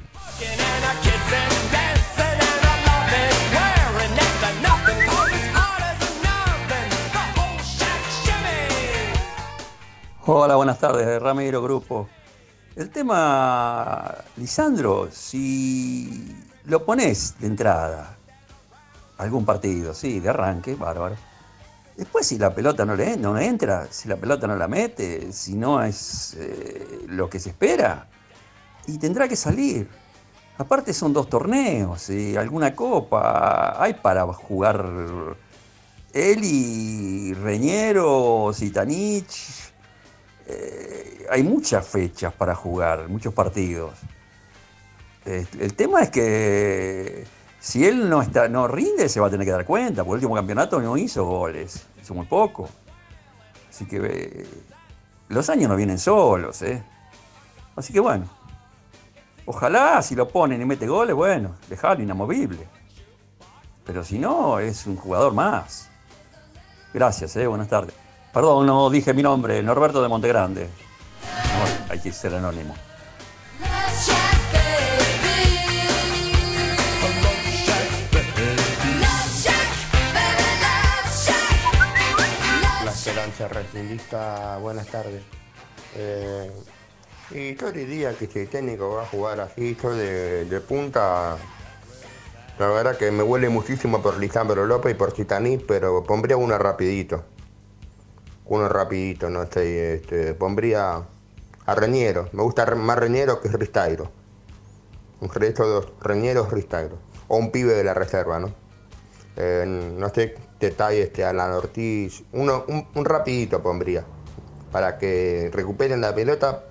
[10.28, 12.08] Hola, buenas tardes, Ramiro Grupo.
[12.74, 18.16] El tema, Lisandro, si lo pones de entrada,
[19.18, 21.16] algún partido, sí, de arranque, bárbaro.
[21.96, 25.54] Después si la pelota no le no entra, si la pelota no la mete, si
[25.54, 28.06] no es eh, lo que se espera,
[28.86, 29.88] y tendrá que salir.
[30.58, 35.36] Aparte son dos torneos, alguna copa, hay para jugar
[36.12, 39.72] él y Reñero, Zitanich,
[40.46, 43.94] eh, hay muchas fechas para jugar, muchos partidos.
[45.24, 47.24] El tema es que
[47.66, 50.24] si él no, está, no rinde, se va a tener que dar cuenta, porque el
[50.26, 52.68] último campeonato no hizo goles, hizo muy poco.
[53.68, 54.46] Así que eh,
[55.30, 56.80] los años no vienen solos, ¿eh?
[57.74, 58.26] Así que bueno,
[59.46, 62.68] ojalá si lo ponen y mete goles, bueno, dejarlo inamovible.
[63.84, 65.88] Pero si no, es un jugador más.
[66.94, 67.48] Gracias, ¿eh?
[67.48, 67.96] buenas tardes.
[68.32, 70.68] Perdón, no dije mi nombre, Norberto de Montegrande.
[70.68, 72.76] No, hay que ser anónimo.
[84.62, 85.22] Buenas tardes.
[85.94, 86.50] Eh,
[87.30, 91.36] y yo diría que si el técnico va a jugar así, yo de, punta,
[92.58, 96.56] la verdad que me huele muchísimo por Lisandro López y por Citaní, pero pondría uno
[96.56, 97.24] rapidito.
[98.46, 101.02] Uno rapidito, no sé, este, pondría
[101.66, 102.30] a Reñero.
[102.32, 104.10] Me gusta más Reñero que Ristairo.
[105.20, 106.98] un registro de Reñero Ristagro,
[107.28, 108.65] o un pibe de la reserva, ¿no?
[109.36, 114.04] Eh, no sé detalles de Alan Ortiz, uno, un, un rapidito pondría,
[114.72, 116.64] para que recuperen la pelota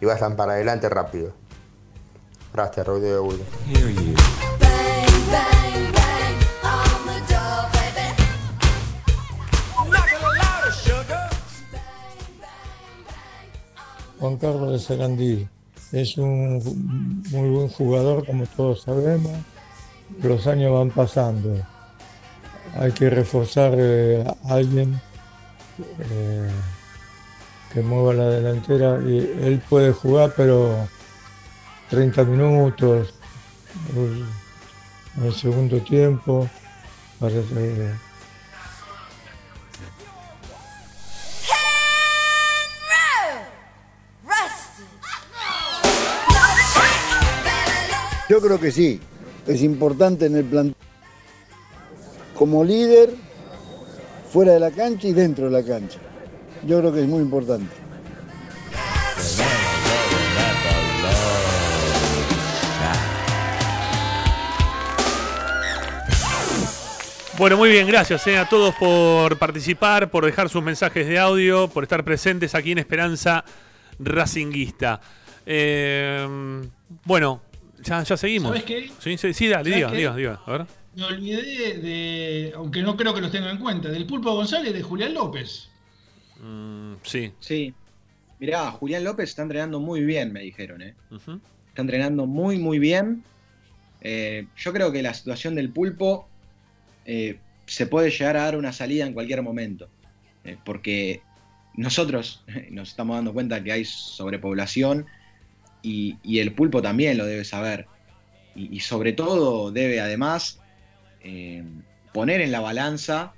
[0.00, 1.32] y vayan para adelante rápido.
[2.52, 3.44] Gracias, Rodrigo Bullo.
[14.18, 15.48] Juan Carlos de Sarandí
[15.92, 19.32] es un muy buen jugador, como todos sabemos.
[20.20, 21.64] Los años van pasando.
[22.78, 25.00] Hay que reforzar eh, a alguien
[25.78, 26.50] eh,
[27.72, 29.00] que mueva la delantera.
[29.04, 30.88] Y él puede jugar, pero
[31.90, 33.14] 30 minutos
[33.96, 36.48] en el segundo tiempo.
[37.18, 38.08] Parece que
[48.28, 49.00] Yo creo que sí,
[49.46, 50.74] es importante en el plan
[52.38, 53.10] como líder,
[54.32, 55.98] fuera de la cancha y dentro de la cancha.
[56.64, 57.74] Yo creo que es muy importante.
[67.36, 71.68] Bueno, muy bien, gracias eh, a todos por participar, por dejar sus mensajes de audio,
[71.68, 73.44] por estar presentes aquí en Esperanza
[74.00, 75.00] Racinguista.
[75.46, 76.26] Eh,
[77.04, 77.40] bueno,
[77.80, 78.50] ya, ya seguimos.
[78.50, 78.90] ¿Sabes qué?
[78.98, 79.96] Sí, sí, sí, dale, ¿Sabes diga, qué?
[79.96, 80.40] diga, diga.
[80.46, 80.77] A ver.
[80.98, 84.82] Me olvidé de, aunque no creo que los tengan en cuenta, del Pulpo González de
[84.82, 85.68] Julián López.
[86.42, 87.32] Mm, sí.
[87.38, 87.72] Sí.
[88.40, 90.96] Mirá, Julián López está entrenando muy bien, me dijeron, ¿eh?
[91.12, 93.22] Está entrenando muy, muy bien.
[94.00, 96.28] Eh, yo creo que la situación del pulpo
[97.04, 99.88] eh, se puede llegar a dar una salida en cualquier momento.
[100.42, 101.22] Eh, porque
[101.74, 105.06] nosotros nos estamos dando cuenta que hay sobrepoblación
[105.80, 107.86] y, y el pulpo también lo debe saber.
[108.56, 110.58] Y, y sobre todo debe además
[111.22, 111.62] eh,
[112.12, 113.32] poner en la balanza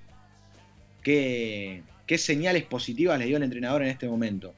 [1.03, 4.55] qué, qué señales positivas le dio el entrenador en este momento.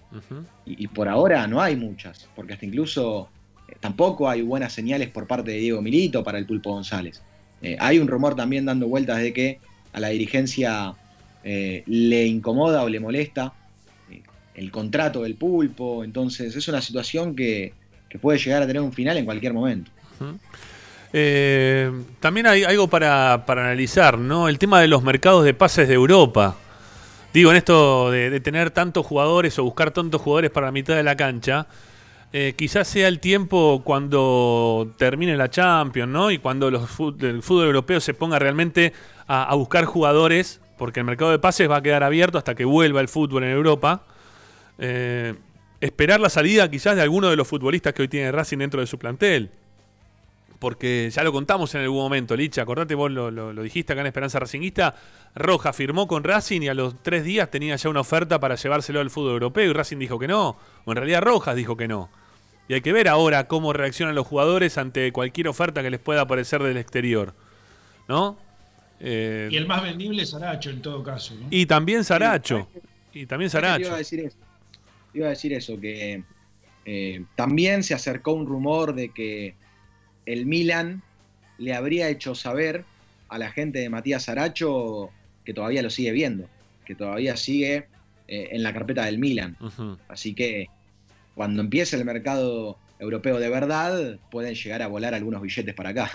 [0.66, 3.28] Y, y por ahora no hay muchas, porque hasta incluso
[3.68, 7.22] eh, tampoco hay buenas señales por parte de Diego Milito para el Pulpo González.
[7.62, 9.58] Eh, hay un rumor también dando vueltas de que
[9.92, 10.94] a la dirigencia
[11.44, 13.52] le incomoda o le molesta
[14.54, 17.72] el contrato del Pulpo, entonces es una situación que,
[18.08, 19.90] que puede llegar a tener un final en cualquier momento.
[21.12, 21.90] Eh,
[22.20, 24.48] también hay algo para, para analizar, ¿no?
[24.48, 26.56] El tema de los mercados de pases de Europa.
[27.34, 31.02] Digo, en esto de, tener tantos jugadores o buscar tantos jugadores para la mitad de
[31.02, 31.66] la cancha,
[32.32, 36.30] eh, quizás sea el tiempo cuando termine la Champions, ¿no?
[36.30, 38.92] Y cuando el fútbol europeo se ponga realmente
[39.26, 42.64] a, a buscar jugadores, porque el mercado de pases va a quedar abierto hasta que
[42.64, 44.02] vuelva el fútbol en Europa.
[44.78, 45.34] Eh,
[45.80, 48.86] esperar la salida quizás de alguno de los futbolistas que hoy tiene Racing dentro de
[48.86, 49.50] su plantel.
[50.62, 54.02] Porque ya lo contamos en algún momento, Licha, acordate vos lo, lo- lo dijiste acá
[54.02, 54.94] en Esperanza Racinguista,
[55.34, 59.00] Roja firmó con Racing y a los tres días tenía ya una oferta para llevárselo
[59.00, 62.10] al fútbol europeo y Racing dijo que no, o en realidad Rojas dijo que no.
[62.68, 66.20] Y hay que ver ahora cómo reaccionan los jugadores ante cualquier oferta que les pueda
[66.20, 67.34] aparecer del exterior.
[68.08, 68.38] ¿No?
[69.00, 71.34] Eh, Y el más vendible es Aracho en todo caso.
[71.34, 71.48] ¿no?
[71.50, 72.68] y también Saracho.
[73.12, 73.86] Y también ¿Sabes qué te Saracho.
[73.88, 74.36] Iba a decir eso,
[75.12, 76.22] iba a decir eso que
[76.84, 79.56] eh, también se acercó un rumor de que
[80.26, 81.02] el Milan
[81.58, 82.84] le habría hecho saber
[83.28, 85.10] a la gente de Matías Aracho
[85.44, 86.48] que todavía lo sigue viendo,
[86.84, 87.88] que todavía sigue
[88.28, 89.56] eh, en la carpeta del Milan.
[90.08, 90.68] Así que
[91.34, 96.10] cuando empiece el mercado europeo de verdad, pueden llegar a volar algunos billetes para acá.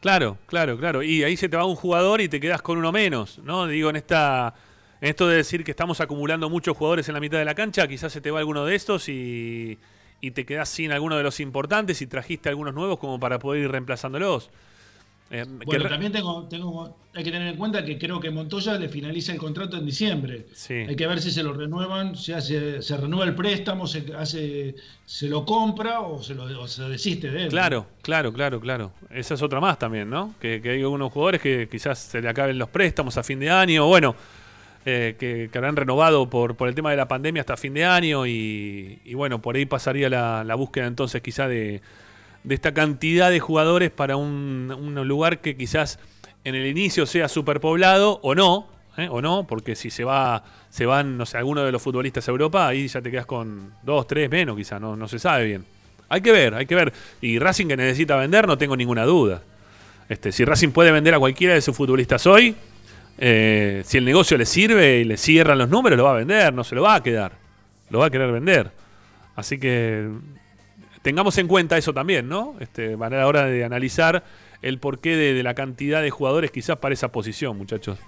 [0.00, 1.02] Claro, claro, claro.
[1.02, 3.66] Y ahí se te va un jugador y te quedas con uno menos, ¿no?
[3.66, 4.54] Digo, en esta.
[5.00, 7.86] En esto de decir que estamos acumulando muchos jugadores en la mitad de la cancha,
[7.86, 9.78] quizás se te va alguno de estos y,
[10.20, 13.62] y te quedas sin alguno de los importantes y trajiste algunos nuevos como para poder
[13.64, 14.50] ir reemplazándolos.
[15.30, 18.88] Eh, Bueno, también tengo, tengo, hay que tener en cuenta que creo que Montoya le
[18.88, 20.46] finaliza el contrato en diciembre.
[20.54, 20.72] Sí.
[20.72, 24.74] Hay que ver si se lo renuevan, si hace- se renueva el préstamo, se, hace,
[25.04, 27.48] se lo compra o se, lo, o se desiste de él.
[27.50, 28.92] Claro, claro, claro, claro.
[29.10, 30.34] Esa es otra más también, ¿no?
[30.40, 33.50] Que, que hay algunos jugadores que quizás se le acaben los préstamos a fin de
[33.50, 34.16] año, o bueno,
[34.84, 39.00] eh, que, habrán renovado por, el tema de la pandemia hasta fin de año y,
[39.14, 41.82] bueno, por ahí pasaría la, búsqueda entonces quizá de,
[42.48, 45.98] esta cantidad de jugadores para un, un lugar que quizás
[46.44, 49.08] en el inicio sea superpoblado o no, ¿eh?
[49.10, 52.30] o no, porque si se va se van, no sé, alguno de los futbolistas a
[52.30, 55.64] Europa, ahí ya te quedas con dos, tres menos quizá, no, no se sabe bien.
[56.10, 56.92] Hay que ver, hay que ver.
[57.20, 59.42] Y Racing que necesita vender, no tengo ninguna duda.
[60.08, 62.54] Este, si Racing puede vender a cualquiera de sus futbolistas hoy,
[63.18, 66.54] eh, si el negocio le sirve y le cierran los números, lo va a vender,
[66.54, 67.32] no se lo va a quedar.
[67.90, 68.70] Lo va a querer vender.
[69.34, 70.08] Así que
[71.02, 72.54] tengamos en cuenta eso también, ¿no?
[72.60, 74.24] Este, a la hora de analizar
[74.62, 77.98] el porqué de, de la cantidad de jugadores quizás para esa posición, muchachos.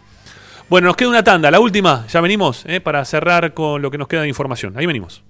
[0.69, 2.81] Bueno, nos queda una tanda, la última, ya venimos, ¿eh?
[2.81, 4.75] para cerrar con lo que nos queda de información.
[4.77, 5.25] Ahí venimos.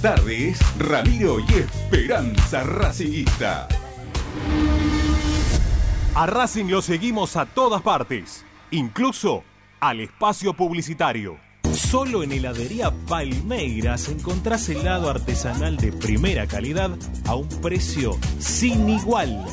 [0.00, 3.68] Tardes, Ramiro y Esperanza Racingista.
[6.14, 9.44] A Racing lo seguimos a todas partes, incluso
[9.78, 11.38] al espacio publicitario.
[11.74, 16.90] Solo en heladería Palmeiras encontrás helado artesanal de primera calidad
[17.26, 19.44] a un precio sin igual.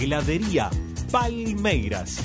[0.00, 0.70] Heladería
[1.10, 2.18] Palmeiras.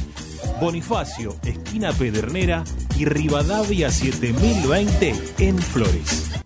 [0.59, 2.63] Bonifacio, esquina Pedernera
[2.97, 6.37] y Rivadavia 7020 en Flores.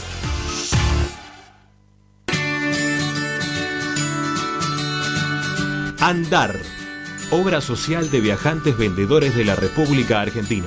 [6.00, 6.60] Andar.
[7.30, 10.66] Obra social de viajantes vendedores de la República Argentina.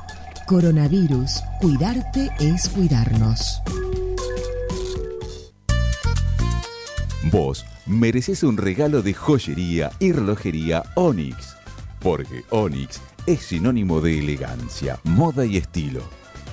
[0.51, 1.41] Coronavirus.
[1.61, 3.61] Cuidarte es cuidarnos.
[7.31, 11.55] Vos mereces un regalo de joyería y relojería Onyx,
[12.01, 16.01] porque Onyx es sinónimo de elegancia, moda y estilo.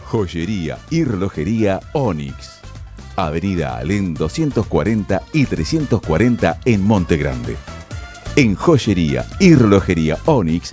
[0.04, 2.60] Joyería y relojería Onyx.
[3.16, 7.56] Avenida Alén 240 y 340 en Monte Grande.
[8.36, 10.72] En joyería y relojería Onyx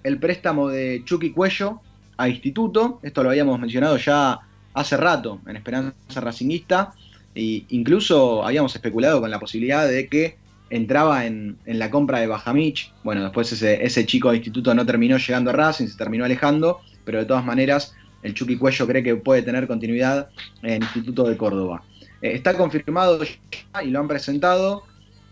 [0.02, 1.82] el préstamo de Chucky Cuello
[2.16, 3.00] a Instituto.
[3.02, 4.40] Esto lo habíamos mencionado ya
[4.72, 6.92] hace rato en Esperanza Racinguista.
[7.34, 10.36] E incluso habíamos especulado con la posibilidad de que
[10.70, 12.92] entraba en, en la compra de Bajamich.
[13.02, 16.80] Bueno, después ese, ese chico de Instituto no terminó llegando a Racing, se terminó alejando,
[17.04, 20.28] pero de todas maneras el Chucky Cuello cree que puede tener continuidad
[20.62, 21.82] en Instituto de Córdoba.
[22.22, 24.84] Eh, está confirmado ya y lo han presentado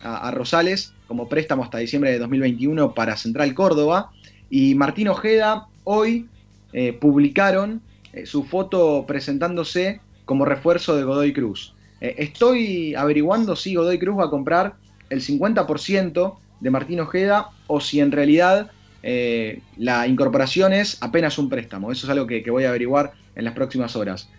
[0.05, 4.11] a Rosales como préstamo hasta diciembre de 2021 para Central Córdoba.
[4.51, 6.27] Y Martín Ojeda hoy
[6.73, 7.83] eh, publicaron
[8.13, 11.75] eh, su foto presentándose como refuerzo de Godoy Cruz.
[12.01, 14.75] Eh, estoy averiguando si Godoy Cruz va a comprar
[15.11, 18.71] el 50% de Martín Ojeda o si en realidad
[19.77, 21.91] la incorporación es apenas un préstamo.
[21.91, 24.31] Eso es algo que, voy a averiguar en las próximas horas.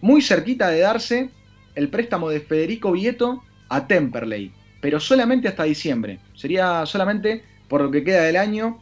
[0.00, 1.28] Muy cerquita de darse
[1.74, 4.50] el préstamo de Federico Vieto a Temperley,
[4.80, 6.20] pero solamente hasta diciembre.
[6.34, 8.80] Sería solamente por lo que queda del año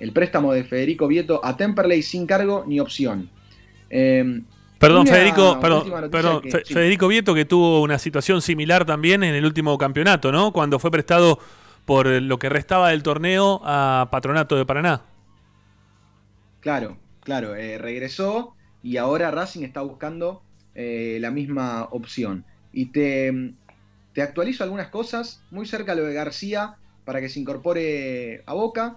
[0.00, 3.28] el préstamo de Federico Vieto a Temperley sin cargo ni opción.
[3.90, 4.40] Eh,
[4.78, 6.74] Perdón, Federico, perdón, última noticia perdón, que- Fe- sí.
[6.74, 10.52] Federico Vieto que tuvo una situación similar también en el último campeonato, ¿no?
[10.52, 11.40] Cuando fue prestado
[11.84, 15.02] por lo que restaba del torneo a Patronato de Paraná.
[16.60, 20.42] Claro, claro, eh, regresó y ahora Racing está buscando
[20.74, 22.44] eh, la misma opción.
[22.72, 23.52] Y te,
[24.12, 28.96] te actualizo algunas cosas, muy cerca lo de García para que se incorpore a Boca.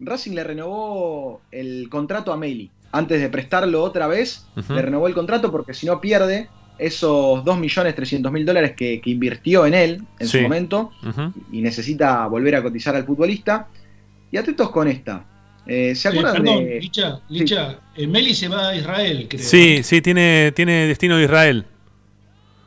[0.00, 2.70] Racing le renovó el contrato a Meli.
[2.92, 6.48] Antes de prestarlo otra vez, le renovó el contrato porque si no pierde
[6.78, 10.38] esos 2.300.000 dólares que, que invirtió en él en Sí.
[10.38, 10.90] su momento
[11.52, 13.68] y necesita volver a cotizar al futbolista.
[14.32, 15.24] Y atentos con esta.
[15.66, 16.80] Eh, ¿Se Eh, acuerdan perdón, de.?
[16.80, 19.42] Licha, Licha, eh, Meli se va a Israel, creo.
[19.42, 21.64] Sí, sí, tiene, tiene destino de Israel.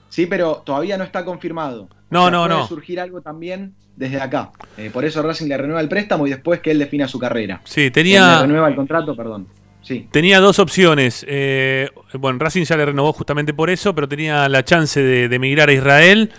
[0.10, 1.90] Sí, pero todavía no está confirmado.
[2.14, 2.68] No, O sea, no, puede no.
[2.68, 4.52] surgir algo también desde acá.
[4.78, 7.62] Eh, por eso Racing le renueva el préstamo y después que él defina su carrera.
[7.66, 9.48] Sí, Él tenía, le renueva el contrato, perdón.
[9.82, 10.08] Sí.
[10.12, 11.26] tenía dos opciones.
[11.28, 15.36] Eh, bueno, Racing ya le renovó justamente por eso, pero tenía la chance de, de
[15.36, 16.32] emigrar a Israel.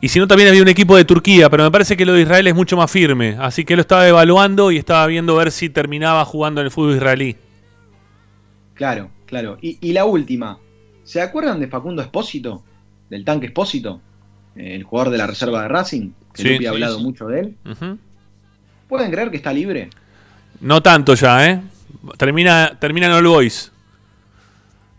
[0.00, 2.22] Y si no, también había un equipo de Turquía, pero me parece que lo de
[2.22, 3.36] Israel es mucho más firme.
[3.38, 6.70] Así que él lo estaba evaluando y estaba viendo ver si terminaba jugando en el
[6.70, 7.36] fútbol israelí.
[8.74, 9.58] Claro, claro.
[9.60, 10.58] Y, y la última.
[11.04, 12.62] ¿Se acuerdan de Facundo Espósito?
[13.10, 14.00] Del tanque Espósito.
[14.58, 16.10] El jugador de la reserva de Racing.
[16.34, 16.48] Que Sí.
[16.54, 17.04] Lupi ha hablado sí.
[17.04, 17.56] mucho de él.
[18.88, 19.88] ¿Pueden creer que está libre?
[20.60, 21.62] No tanto ya, ¿eh?
[22.16, 23.70] Termina, termina en All Boys.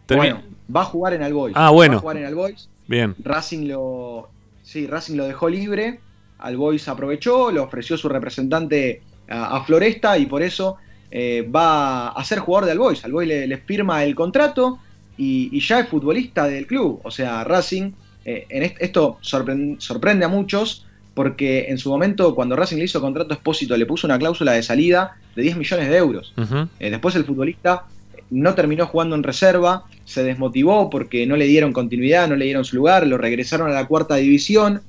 [0.07, 0.41] Bueno,
[0.75, 1.53] va a jugar en Albois.
[1.57, 1.93] Ah, bueno.
[1.95, 2.69] Va a jugar en Albois.
[2.87, 3.15] Bien.
[3.23, 4.29] Racing lo.
[4.63, 5.99] Sí, Racing lo dejó libre.
[6.39, 10.77] Albois aprovechó, le ofreció su representante a, a Floresta y por eso
[11.11, 13.03] eh, va a ser jugador de Albois.
[13.03, 14.79] Albois le, le firma el contrato
[15.17, 17.01] y, y ya es futbolista del club.
[17.03, 17.91] O sea, Racing,
[18.25, 22.85] eh, en est- esto sorpren- sorprende a muchos porque en su momento, cuando Racing le
[22.85, 26.33] hizo contrato a Espósito, le puso una cláusula de salida de 10 millones de euros.
[26.79, 27.83] Eh, después el futbolista
[28.29, 32.63] no terminó jugando en reserva, se desmotivó porque no le dieron continuidad, no le dieron
[32.63, 34.81] su lugar, lo regresaron a la cuarta división,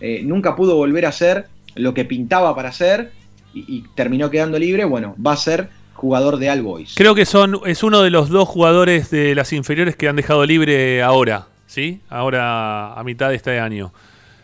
[0.00, 3.10] eh, nunca pudo volver a hacer lo que pintaba para hacer
[3.54, 4.84] y, y terminó quedando libre.
[4.84, 6.94] Bueno, va a ser jugador de All Boys.
[6.96, 10.44] Creo que son es uno de los dos jugadores de las inferiores que han dejado
[10.44, 12.02] libre ahora, ¿sí?
[12.10, 13.92] Ahora a mitad de este año.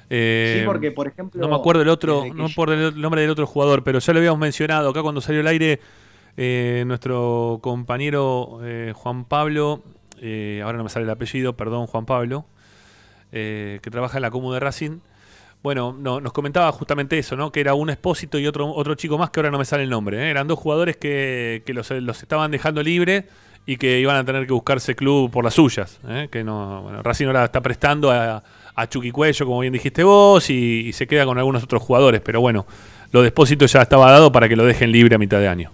[0.08, 3.20] Eh, Sí, porque, por ejemplo, No me acuerdo el otro, no me acuerdo el nombre
[3.20, 5.80] del otro jugador, pero ya lo habíamos mencionado acá cuando salió al aire.
[6.40, 9.82] Eh, nuestro compañero eh, Juan Pablo,
[10.20, 12.46] eh, ahora no me sale el apellido, perdón, Juan Pablo,
[13.32, 15.00] eh, que trabaja en la Comu de Racing.
[15.62, 17.50] Bueno, no, nos comentaba justamente eso, ¿no?
[17.50, 19.90] Que era un expósito y otro, otro chico más que ahora no me sale el
[19.90, 20.16] nombre.
[20.24, 20.30] ¿eh?
[20.30, 23.26] Eran dos jugadores que, que los, los estaban dejando libre
[23.68, 26.00] y que iban a tener que buscarse club por las suyas.
[26.08, 26.28] ¿eh?
[26.32, 28.42] Que no, bueno, Racing ahora está prestando a,
[28.74, 32.22] a Cuello, como bien dijiste vos, y, se queda con algunos otros jugadores.
[32.24, 32.66] Pero bueno,
[33.12, 35.70] lo de expósito ya estaba dado para que lo dejen libre a mitad de año.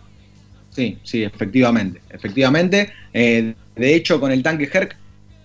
[0.70, 2.00] Sí, sí, efectivamente.
[2.10, 2.92] Efectivamente.
[3.12, 4.96] Eh, de hecho, con el tanque Herc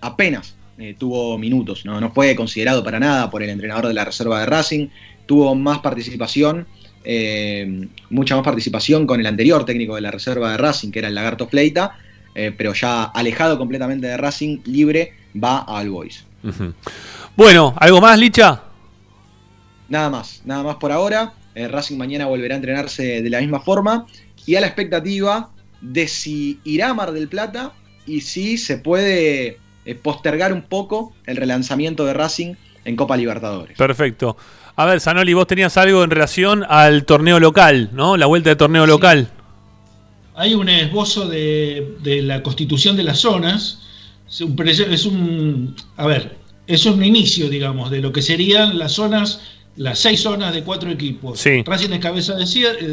[0.02, 1.86] apenas eh, tuvo minutos.
[1.86, 2.02] ¿no?
[2.02, 4.88] no fue considerado para nada por el entrenador de la reserva de Racing.
[5.28, 6.66] Tuvo más participación,
[8.10, 11.14] mucha más participación con el anterior técnico de la reserva de Racing, que era el
[11.14, 11.96] Lagarto Fleita.
[12.40, 16.24] Eh, pero ya alejado completamente de Racing, libre, va al Boys.
[16.42, 16.74] Ujú.
[17.36, 18.62] Bueno, ¿algo más, Licha?
[19.90, 21.34] Nada más, nada más por ahora.
[21.54, 24.06] Eh, Racing mañana volverá a entrenarse de la misma forma
[24.46, 25.50] y a la expectativa
[25.82, 27.74] de si irá a Mar del Plata
[28.06, 32.56] y si se puede eh, postergar un poco el relanzamiento de Racing
[32.86, 33.78] en Copa Libertadores.
[33.78, 34.38] Perfecto.
[34.78, 38.16] A ver, Sanoli, vos tenías algo en relación al torneo local, ¿no?
[38.16, 39.30] La vuelta de torneo local.
[40.40, 43.82] Hay un esbozo de, de la constitución de las zonas.
[44.30, 48.78] Es un, pre- es un- a ver, es un inicio, digamos, de lo que serían
[48.80, 49.42] las zonas,
[49.76, 51.40] las seis zonas de cuatro equipos.
[51.40, 51.62] Sí.
[51.66, 52.46] Racing es cabeza de,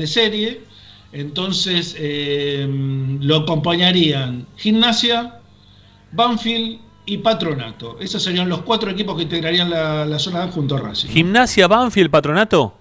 [0.09, 0.63] serie,
[1.13, 2.67] entonces eh,
[3.21, 5.39] lo acompañarían Gimnasia,
[6.13, 7.99] Banfield y Patronato.
[8.01, 11.09] Esos serían los cuatro equipos que integrarían la, la zona A junto a Racing.
[11.11, 12.75] Gimnasia Banfield Patronato.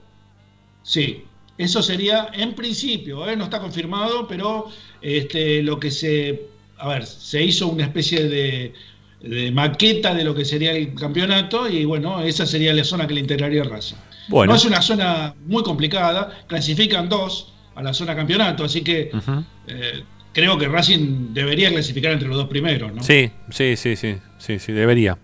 [0.81, 1.24] Sí,
[1.57, 3.35] eso sería en principio, ¿eh?
[3.35, 4.69] no está confirmado, pero
[5.01, 8.73] este, lo que se, a ver, se hizo una especie de,
[9.21, 13.13] de maqueta de lo que sería el campeonato y bueno, esa sería la zona que
[13.13, 13.95] le integraría Racing.
[14.27, 14.53] Bueno.
[14.53, 19.11] No es una zona muy complicada, clasifican dos a la zona campeonato, así que
[19.67, 20.03] eh,
[20.33, 23.03] creo que Racing debería clasificar entre los dos primeros, ¿no?
[23.03, 25.17] Sí, sí, sí, sí, sí, sí, debería.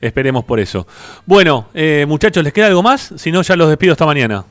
[0.00, 0.86] Esperemos por eso.
[1.24, 3.14] Bueno, eh, muchachos, ¿les queda algo más?
[3.16, 4.44] Si no, ya los despido esta mañana.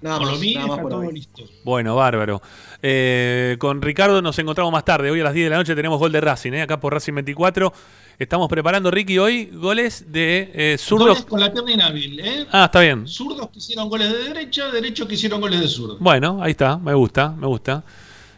[0.00, 1.12] Nada Por lo mío nada más está por todo hoy.
[1.14, 1.42] listo.
[1.64, 2.40] Bueno, bárbaro.
[2.82, 5.10] Eh, con Ricardo nos encontramos más tarde.
[5.10, 6.62] Hoy a las 10 de la noche tenemos gol de Racing, ¿eh?
[6.62, 7.72] acá por Racing 24.
[8.18, 11.24] Estamos preparando, Ricky, hoy goles de eh, Goles zurdos.
[11.24, 12.46] con la pierna inhábil, ¿eh?
[12.52, 13.06] Ah, está bien.
[13.08, 15.96] Zurdos que hicieron goles de derecha, derechos que hicieron goles de zurdo.
[16.00, 17.84] Bueno, ahí está, me gusta, me gusta.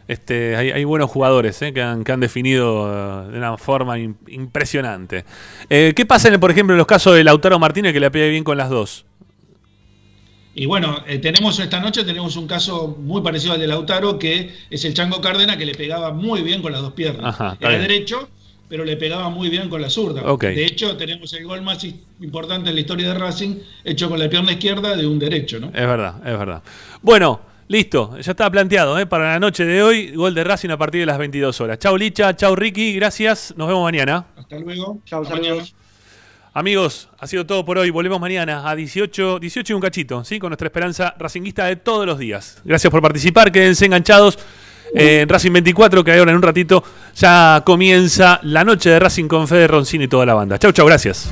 [0.07, 1.71] Este, hay, hay buenos jugadores ¿eh?
[1.73, 5.25] que, han, que han definido de una forma im- impresionante.
[5.69, 8.27] Eh, ¿Qué pasa, en, por ejemplo, en los casos de Lautaro Martínez que le pega
[8.27, 9.05] bien con las dos?
[10.61, 14.51] Y bueno, eh, tenemos esta noche tenemos un caso muy parecido al de Lautaro, que
[14.69, 17.33] es el Chango Cárdenas, que le pegaba muy bien con las dos piernas.
[17.33, 17.81] Ajá, Era bien.
[17.81, 18.29] derecho,
[18.69, 20.21] pero le pegaba muy bien con la zurda.
[20.21, 21.83] De hecho, tenemos el gol más
[22.19, 25.69] importante en la historia de Racing, hecho con la pierna izquierda de un derecho, ¿no?
[25.69, 26.61] Es verdad, es verdad.
[27.01, 29.07] Bueno, listo, ya está planteado ¿eh?
[29.07, 31.79] para la noche de hoy, gol de Racing a partir de las 22 horas.
[31.79, 34.27] Chau Licha, chau Ricky, gracias, nos vemos mañana.
[34.37, 34.99] Hasta luego.
[35.05, 35.63] Chao, Hasta mañana.
[36.53, 37.91] Amigos, ha sido todo por hoy.
[37.91, 40.37] Volvemos mañana a 18, 18 y un cachito, ¿sí?
[40.37, 42.59] Con nuestra esperanza racinguista de todos los días.
[42.65, 44.37] Gracias por participar, quédense enganchados
[44.93, 46.83] eh, en Racing 24, que ahora en un ratito
[47.15, 50.59] ya comienza la noche de Racing con Fede Roncini y toda la banda.
[50.59, 51.31] Chau, chau, gracias.